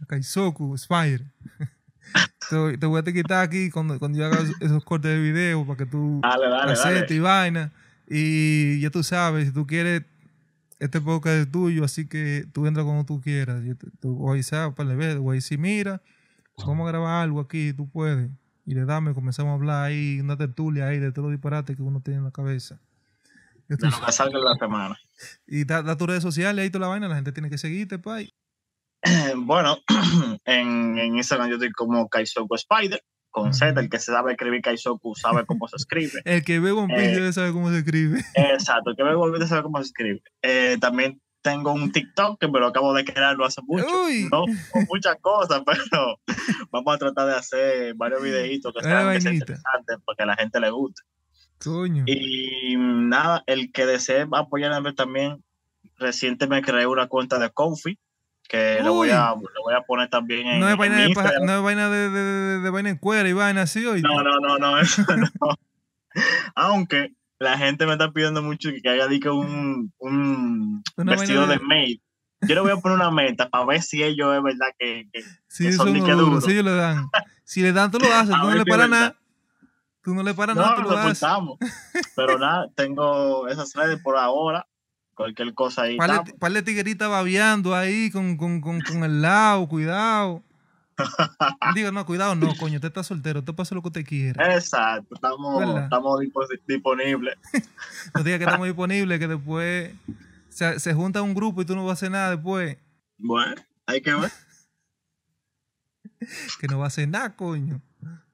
a 0.00 0.06
Kaizoku, 0.06 0.76
Spire. 0.78 1.24
te, 2.50 2.78
te 2.78 2.86
voy 2.86 3.00
a 3.00 3.02
quitar 3.04 3.42
aquí 3.44 3.68
cuando, 3.70 3.98
cuando 3.98 4.18
yo 4.18 4.24
haga 4.24 4.38
esos- 4.60 4.82
cortes 4.84 5.10
de 5.10 5.20
video 5.20 5.66
para 5.66 5.76
que 5.76 5.86
tú 5.86 6.20
Dale, 6.22 6.48
dale, 6.48 6.72
acepte 6.72 7.00
dale. 7.00 7.14
y 7.14 7.18
vaina. 7.18 7.72
Y 8.08 8.80
ya 8.80 8.88
tú 8.90 9.02
sabes, 9.02 9.48
si 9.48 9.52
tú 9.52 9.66
quieres, 9.66 10.02
este 10.78 10.98
podcast 11.00 11.36
es 11.46 11.50
tuyo, 11.52 11.84
así 11.84 12.06
que 12.06 12.46
tú 12.52 12.66
entras 12.66 12.84
cuando 12.86 13.04
tú 13.04 13.20
quieras. 13.20 13.62
Yo 13.64 13.76
te, 13.76 13.90
te 13.90 14.08
voy 14.08 14.28
a 14.28 14.32
avisar 14.32 14.74
para 14.74 14.90
el 14.92 14.96
ver, 14.96 15.18
voy 15.18 15.34
a 15.34 15.36
decir, 15.36 15.58
mira, 15.58 16.00
vamos 16.56 16.86
a 16.86 16.90
grabar 16.90 17.22
algo 17.22 17.40
aquí, 17.40 17.72
tú 17.74 17.88
puedes. 17.90 18.30
Y 18.66 18.72
le 18.74 18.86
dame, 18.86 19.12
comenzamos 19.12 19.50
a 19.50 19.54
hablar 19.54 19.84
ahí, 19.84 20.20
una 20.20 20.38
tertulia 20.38 20.86
ahí 20.88 20.98
de 20.98 21.12
todos 21.12 21.24
los 21.26 21.32
disparates 21.32 21.76
que 21.76 21.82
uno 21.82 22.00
tiene 22.00 22.18
en 22.18 22.24
la 22.24 22.30
cabeza. 22.30 22.78
De 23.68 23.76
lo 23.90 24.06
que 24.06 24.12
salga 24.12 24.38
en 24.38 24.44
la 24.44 24.54
semana. 24.56 24.98
y 25.46 25.64
da, 25.64 25.82
da 25.82 25.96
tus 25.96 26.06
redes 26.06 26.22
sociales, 26.22 26.62
ahí 26.62 26.70
toda 26.70 26.82
la 26.82 26.88
vaina, 26.88 27.08
la 27.08 27.14
gente 27.16 27.32
tiene 27.32 27.48
que 27.50 27.58
seguirte, 27.58 27.98
pay. 27.98 28.30
Bueno, 29.36 29.78
en, 30.44 30.98
en 30.98 31.16
Instagram 31.16 31.48
yo 31.48 31.54
estoy 31.56 31.72
como 31.72 32.08
Kaizoku 32.08 32.54
Spider, 32.54 33.02
con 33.30 33.52
Z, 33.52 33.80
el 33.80 33.90
que 33.90 33.98
se 33.98 34.12
sabe 34.12 34.32
escribir 34.32 34.62
Kaizoku 34.62 35.14
sabe 35.14 35.44
cómo 35.44 35.66
se 35.68 35.76
escribe. 35.76 36.20
El 36.24 36.44
que 36.44 36.60
ve 36.60 36.70
One 36.70 36.94
Piece 36.94 37.10
Eh. 37.12 37.14
debe 37.16 37.32
saber 37.32 37.52
cómo 37.52 37.68
se 37.70 37.78
escribe. 37.78 38.24
Exacto, 38.34 38.90
el 38.90 38.96
que 38.96 39.02
me 39.04 39.14
volvió 39.14 39.42
a 39.42 39.46
saber 39.48 39.64
cómo 39.64 39.78
se 39.78 39.86
escribe. 39.86 40.22
Eh, 40.42 40.78
también 40.80 41.20
tengo 41.42 41.72
un 41.72 41.90
TikTok 41.92 42.40
que 42.40 42.48
me 42.48 42.58
lo 42.60 42.68
acabo 42.68 42.94
de 42.94 43.04
crear 43.04 43.36
no 43.36 43.44
hace 43.44 43.60
mucho. 43.66 43.84
Uy. 44.04 44.28
No 44.30 44.44
con 44.72 44.86
muchas 44.88 45.16
cosas, 45.20 45.62
pero 45.66 46.20
vamos 46.70 46.94
a 46.94 46.98
tratar 46.98 47.26
de 47.26 47.34
hacer 47.34 47.94
varios 47.94 48.22
videitos 48.22 48.72
que 48.72 48.82
sean, 48.82 49.14
interesantes 49.14 49.98
para 50.06 50.16
que 50.16 50.22
a 50.22 50.26
la 50.26 50.36
gente 50.36 50.60
le 50.60 50.70
guste. 50.70 51.02
Coño. 51.64 52.04
Y 52.06 52.76
nada, 52.76 53.42
el 53.46 53.72
que 53.72 53.86
desee 53.86 54.26
apoyarme 54.32 54.92
también, 54.92 55.42
reciente 55.98 56.46
me 56.46 56.60
creé 56.62 56.86
una 56.86 57.06
cuenta 57.08 57.38
de 57.38 57.50
Kofi, 57.50 57.98
que 58.48 58.80
lo 58.82 58.92
voy, 58.94 59.10
a, 59.10 59.30
lo 59.30 59.62
voy 59.64 59.74
a 59.74 59.80
poner 59.82 60.08
también 60.10 60.46
en, 60.46 60.60
No 60.60 60.68
es 60.68 60.76
vaina, 60.76 60.96
de, 60.98 61.10
paja- 61.14 61.38
no 61.42 61.56
es 61.56 61.62
vaina 61.62 61.88
de, 61.88 62.10
de, 62.10 62.60
de, 62.60 62.70
vaina 62.70 62.90
en 62.90 62.96
cuera 62.98 63.28
y 63.28 63.32
vaina 63.32 63.62
así, 63.62 63.84
hoy. 63.86 64.02
No, 64.02 64.22
no, 64.22 64.38
no, 64.40 64.58
no, 64.58 64.78
eso 64.80 65.02
no. 65.16 65.28
Aunque 66.54 67.12
la 67.38 67.58
gente 67.58 67.86
me 67.86 67.92
está 67.92 68.12
pidiendo 68.12 68.42
mucho 68.42 68.70
que 68.82 68.88
haga 68.88 69.08
diga, 69.08 69.32
un, 69.32 69.92
un 69.98 70.82
vestido 70.96 71.46
de, 71.46 71.54
de- 71.58 71.64
maid. 71.64 71.98
Yo 72.46 72.54
le 72.54 72.60
voy 72.60 72.72
a 72.72 72.76
poner 72.76 72.98
una 72.98 73.10
meta 73.10 73.48
para 73.48 73.64
ver 73.64 73.80
si 73.80 74.02
ellos 74.02 74.36
es 74.36 74.42
verdad 74.42 74.66
que, 74.78 75.08
que- 75.12 75.22
Sí, 75.48 75.64
que 75.64 75.70
eso 75.70 75.78
son 75.84 75.94
que 75.94 76.12
duro. 76.12 76.40
le 76.62 76.74
dan. 76.74 77.08
Si 77.42 77.62
le 77.62 77.72
dan, 77.72 77.90
tú 77.90 77.98
lo 77.98 78.12
haces. 78.12 78.34
A 78.34 78.40
Tú 78.42 78.48
no 78.50 78.54
le 78.54 78.64
verdad. 78.64 78.88
nada. 78.90 79.16
Tú 80.04 80.14
no 80.14 80.22
le 80.22 80.34
paras 80.34 80.54
nada, 80.54 80.70
no 80.70 80.76
tú 80.76 80.82
nos 80.82 81.22
lo. 81.22 81.58
Pero 82.14 82.38
nada, 82.38 82.68
tengo 82.74 83.48
esas 83.48 83.72
redes 83.74 84.00
por 84.02 84.16
ahora. 84.18 84.66
Cualquier 85.14 85.54
cosa 85.54 85.82
ahí. 85.82 85.96
Par 85.96 86.52
de 86.52 86.62
tigueritas 86.62 87.08
babeando 87.08 87.74
ahí 87.74 88.10
con, 88.10 88.36
con, 88.36 88.60
con, 88.60 88.80
con 88.80 89.02
el 89.04 89.22
lado, 89.22 89.66
cuidado. 89.68 90.42
Digo, 91.74 91.90
no, 91.90 92.04
cuidado, 92.04 92.34
no, 92.34 92.54
coño, 92.56 92.76
usted 92.76 92.88
está 92.88 93.02
soltero, 93.02 93.40
usted 93.40 93.54
pasa 93.54 93.74
lo 93.74 93.82
que 93.82 93.88
usted 93.88 94.04
quiera. 94.04 94.54
Exacto, 94.54 95.14
estamos, 95.14 95.58
¿Verdad? 95.58 95.84
estamos 95.84 96.20
dispo- 96.20 96.46
disponibles. 96.66 97.36
No 98.14 98.22
diga 98.22 98.38
que 98.38 98.44
estamos 98.44 98.66
disponibles, 98.66 99.18
que 99.18 99.26
después 99.28 99.92
se, 100.50 100.78
se 100.80 100.94
junta 100.94 101.22
un 101.22 101.34
grupo 101.34 101.62
y 101.62 101.64
tú 101.64 101.74
no 101.74 101.84
vas 101.84 101.90
a 101.90 101.94
hacer 101.94 102.10
nada 102.10 102.30
después. 102.30 102.76
Bueno, 103.18 103.54
hay 103.86 104.02
que 104.02 104.14
ver. 104.14 104.30
Que 106.60 106.68
no 106.68 106.78
va 106.78 106.84
a 106.84 106.88
hacer 106.88 107.08
nada, 107.08 107.34
coño. 107.34 107.80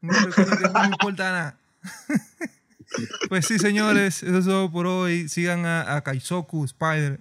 No 0.01 0.85
importa 0.85 1.31
nada. 1.31 1.57
Pues 3.29 3.47
sí, 3.47 3.59
señores, 3.59 4.23
eso 4.25 4.39
es 4.39 4.45
todo 4.45 4.71
por 4.71 4.87
hoy. 4.87 5.29
Sigan 5.29 5.65
a, 5.65 5.95
a 5.95 6.03
Kaizoku 6.03 6.65
Spider 6.65 7.21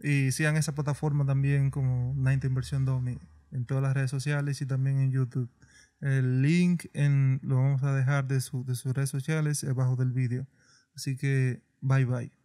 y 0.00 0.32
sigan 0.32 0.56
esa 0.56 0.74
plataforma 0.74 1.26
también 1.26 1.70
como 1.70 2.14
90 2.14 2.46
Inversión 2.46 2.84
Domi 2.84 3.18
en 3.52 3.66
todas 3.66 3.82
las 3.82 3.94
redes 3.94 4.10
sociales 4.10 4.60
y 4.60 4.66
también 4.66 4.98
en 4.98 5.10
YouTube. 5.10 5.48
El 6.00 6.42
link 6.42 6.86
lo 6.94 7.56
vamos 7.56 7.82
a 7.84 7.94
dejar 7.94 8.26
de, 8.26 8.36
de 8.36 8.40
sus 8.74 8.94
redes 8.94 9.10
sociales 9.10 9.62
abajo 9.64 9.96
del 9.96 10.12
vídeo. 10.12 10.46
Así 10.94 11.16
que 11.16 11.62
bye 11.80 12.04
bye. 12.04 12.41